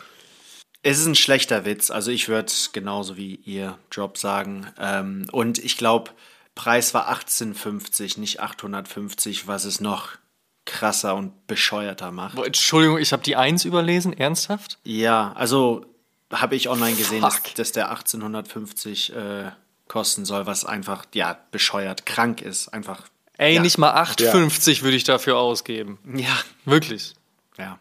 Es 0.81 0.97
ist 0.97 1.05
ein 1.05 1.15
schlechter 1.15 1.65
Witz. 1.65 1.91
Also 1.91 2.11
ich 2.11 2.29
würde 2.29 2.51
genauso 2.71 3.17
wie 3.17 3.35
ihr 3.35 3.77
Drop 3.89 4.17
sagen. 4.17 4.67
Ähm, 4.79 5.27
und 5.31 5.57
ich 5.57 5.77
glaube, 5.77 6.11
Preis 6.55 6.93
war 6.93 7.07
1850, 7.09 8.17
nicht 8.17 8.39
850, 8.39 9.47
was 9.47 9.65
es 9.65 9.81
noch 9.81 10.17
krasser 10.65 11.15
und 11.15 11.47
bescheuerter 11.47 12.11
macht. 12.11 12.37
Entschuldigung, 12.37 12.97
ich 12.97 13.11
habe 13.11 13.23
die 13.23 13.35
1 13.35 13.65
überlesen, 13.65 14.13
ernsthaft? 14.13 14.77
Ja, 14.83 15.33
also 15.33 15.85
habe 16.31 16.55
ich 16.55 16.69
online 16.69 16.95
gesehen, 16.95 17.21
dass, 17.21 17.41
dass, 17.55 17.71
der 17.71 17.89
1850 17.89 19.15
äh, 19.15 19.51
kosten 19.89 20.23
soll, 20.23 20.45
was 20.45 20.63
einfach, 20.63 21.03
ja, 21.13 21.37
bescheuert, 21.51 22.05
krank 22.05 22.41
ist. 22.41 22.69
Einfach. 22.69 23.09
Ey, 23.37 23.55
ja. 23.55 23.61
nicht 23.61 23.77
mal 23.77 23.93
8,50 23.93 24.77
ja. 24.77 24.81
würde 24.83 24.95
ich 24.95 25.03
dafür 25.03 25.37
ausgeben. 25.37 25.99
Ja. 26.15 26.37
Wirklich. 26.63 27.15
Ja. 27.57 27.79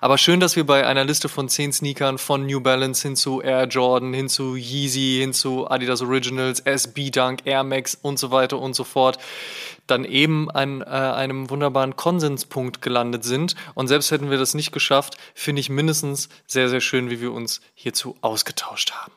Aber 0.00 0.18
schön, 0.18 0.40
dass 0.40 0.56
wir 0.56 0.64
bei 0.64 0.86
einer 0.86 1.04
Liste 1.04 1.28
von 1.28 1.48
10 1.48 1.72
Sneakern 1.72 2.18
von 2.18 2.46
New 2.46 2.60
Balance 2.60 3.02
hin 3.02 3.16
zu 3.16 3.40
Air 3.40 3.66
Jordan, 3.66 4.12
hin 4.12 4.28
zu 4.28 4.54
Yeezy, 4.56 5.18
hin 5.20 5.32
zu 5.32 5.70
Adidas 5.70 6.02
Originals, 6.02 6.60
SB 6.60 7.10
Dunk, 7.10 7.40
Air 7.44 7.64
Max 7.64 7.96
und 8.00 8.18
so 8.18 8.30
weiter 8.30 8.58
und 8.58 8.74
so 8.74 8.84
fort, 8.84 9.18
dann 9.86 10.04
eben 10.04 10.50
an 10.50 10.82
äh, 10.82 10.84
einem 10.84 11.50
wunderbaren 11.50 11.96
Konsenspunkt 11.96 12.82
gelandet 12.82 13.24
sind. 13.24 13.56
Und 13.74 13.88
selbst 13.88 14.10
hätten 14.10 14.30
wir 14.30 14.38
das 14.38 14.54
nicht 14.54 14.72
geschafft, 14.72 15.16
finde 15.34 15.60
ich 15.60 15.70
mindestens 15.70 16.28
sehr, 16.46 16.68
sehr 16.68 16.80
schön, 16.80 17.10
wie 17.10 17.20
wir 17.20 17.32
uns 17.32 17.60
hierzu 17.74 18.16
ausgetauscht 18.20 18.92
haben. 18.92 19.12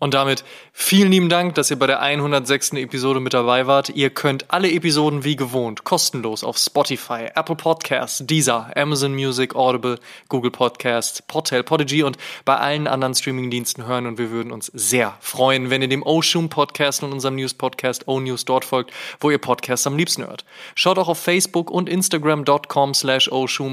Und 0.00 0.14
damit 0.14 0.44
vielen 0.72 1.10
lieben 1.10 1.28
Dank, 1.28 1.56
dass 1.56 1.72
ihr 1.72 1.78
bei 1.78 1.88
der 1.88 2.00
106. 2.00 2.74
Episode 2.74 3.18
mit 3.18 3.34
dabei 3.34 3.66
wart. 3.66 3.88
Ihr 3.90 4.10
könnt 4.10 4.52
alle 4.52 4.70
Episoden 4.70 5.24
wie 5.24 5.34
gewohnt 5.34 5.82
kostenlos 5.82 6.44
auf 6.44 6.56
Spotify, 6.56 7.30
Apple 7.34 7.56
Podcasts, 7.56 8.24
Deezer, 8.24 8.70
Amazon 8.76 9.12
Music, 9.14 9.56
Audible, 9.56 9.98
Google 10.28 10.52
Podcasts, 10.52 11.20
Portal, 11.22 11.64
Podigy 11.64 12.04
und 12.04 12.16
bei 12.44 12.56
allen 12.56 12.86
anderen 12.86 13.14
Streamingdiensten 13.14 13.86
hören. 13.86 14.06
Und 14.06 14.18
wir 14.18 14.30
würden 14.30 14.52
uns 14.52 14.66
sehr 14.66 15.16
freuen, 15.20 15.70
wenn 15.70 15.82
ihr 15.82 15.88
dem 15.88 16.04
Oshun 16.04 16.48
Podcast 16.48 17.02
und 17.02 17.12
unserem 17.12 17.34
News 17.34 17.54
Podcast 17.54 18.06
O 18.06 18.20
News 18.20 18.44
dort 18.44 18.64
folgt, 18.64 18.92
wo 19.18 19.30
ihr 19.30 19.38
Podcasts 19.38 19.86
am 19.88 19.96
liebsten 19.96 20.24
hört. 20.24 20.44
Schaut 20.76 20.98
auch 20.98 21.08
auf 21.08 21.18
Facebook 21.18 21.70
und 21.70 21.88
Instagram.com 21.88 22.94
slash 22.94 23.28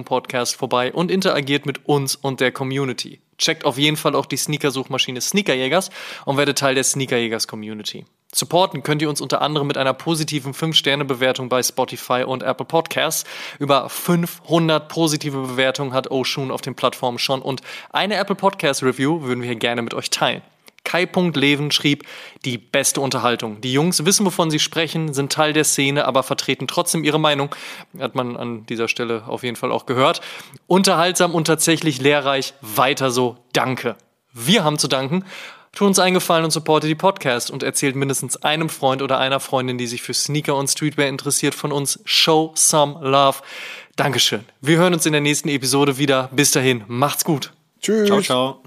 Podcast 0.06 0.56
vorbei 0.56 0.92
und 0.92 1.12
interagiert 1.12 1.68
mit 1.68 1.86
uns 1.86 2.16
und 2.16 2.40
der 2.40 2.52
Community. 2.52 3.20
Checkt 3.38 3.66
auf 3.66 3.78
jeden 3.78 3.98
Fall 3.98 4.16
auch 4.16 4.26
die 4.26 4.38
Sneaker-Suchmaschine 4.38 5.22
Sneakerjägers 5.22 5.90
und 6.26 6.38
werdet 6.38 6.58
Teil 6.58 6.76
der 6.76 6.84
Sneakerjägers-Community. 6.84 8.06
Supporten 8.34 8.84
könnt 8.84 9.02
ihr 9.02 9.10
uns 9.10 9.22
unter 9.22 9.42
anderem 9.42 9.68
mit 9.68 9.78
einer 9.78 9.94
positiven 9.94 10.54
5-Sterne-Bewertung 10.54 11.48
bei 11.48 11.64
Spotify 11.64 12.24
und 12.26 12.44
Apple 12.44 12.66
Podcasts. 12.66 13.24
Über 13.60 13.88
500 13.88 14.90
positive 14.90 15.42
Bewertungen 15.42 15.94
hat 15.94 16.12
Oshun 16.12 16.52
auf 16.52 16.62
den 16.62 16.76
Plattformen 16.76 17.18
schon 17.18 17.42
und 17.42 17.62
eine 17.92 18.16
Apple 18.16 18.36
Podcast 18.36 18.84
Review 18.84 19.22
würden 19.22 19.44
wir 19.44 19.56
gerne 19.56 19.82
mit 19.82 19.94
euch 19.94 20.10
teilen. 20.10 20.42
Kai.leven 20.86 21.72
schrieb, 21.72 22.06
die 22.46 22.58
beste 22.58 23.02
Unterhaltung. 23.02 23.60
Die 23.60 23.74
Jungs 23.74 24.06
wissen, 24.06 24.26
wovon 24.26 24.50
sie 24.50 24.60
sprechen, 24.60 25.14
sind 25.14 25.34
Teil 25.34 25.52
der 25.52 25.66
Szene, 25.66 26.06
aber 26.06 26.24
vertreten 26.24 26.68
trotzdem 26.68 27.04
ihre 27.04 27.20
Meinung. 27.20 27.54
Hat 28.00 28.16
man 28.16 28.38
an 28.38 28.66
dieser 28.68 28.88
Stelle 28.88 29.24
auf 29.28 29.44
jeden 29.44 29.58
Fall 29.58 29.72
auch 29.72 29.86
gehört. 29.86 30.22
Unterhaltsam 30.68 31.36
und 31.36 31.46
tatsächlich 31.46 32.00
lehrreich. 32.00 32.54
Weiter 32.62 33.12
so. 33.12 33.38
Danke. 33.52 33.98
Wir 34.32 34.64
haben 34.64 34.78
zu 34.78 34.88
danken. 34.88 35.26
Tut 35.76 35.90
uns 35.90 36.00
eingefallen 36.00 36.46
und 36.46 36.52
supportet 36.52 36.90
die 36.90 36.96
Podcast 36.96 37.52
und 37.52 37.62
erzählt 37.62 37.98
mindestens 37.98 38.38
einem 38.38 38.70
Freund 38.70 39.02
oder 39.02 39.20
einer 39.20 39.42
Freundin, 39.42 39.78
die 39.78 39.88
sich 39.88 40.02
für 40.02 40.14
Sneaker 40.14 40.56
und 40.56 40.70
Streetwear 40.70 41.10
interessiert, 41.10 41.54
von 41.54 41.74
uns. 41.74 42.00
Show 42.06 42.54
some 42.56 42.98
love. 43.02 43.40
Dankeschön. 43.98 44.46
Wir 44.62 44.78
hören 44.78 44.94
uns 44.94 45.06
in 45.06 45.12
der 45.12 45.22
nächsten 45.22 45.50
Episode 45.50 45.98
wieder. 45.98 46.30
Bis 46.32 46.52
dahin, 46.52 46.86
macht's 46.88 47.26
gut. 47.26 47.52
Tschüss. 47.82 48.08
Ciao, 48.08 48.22
ciao. 48.22 48.64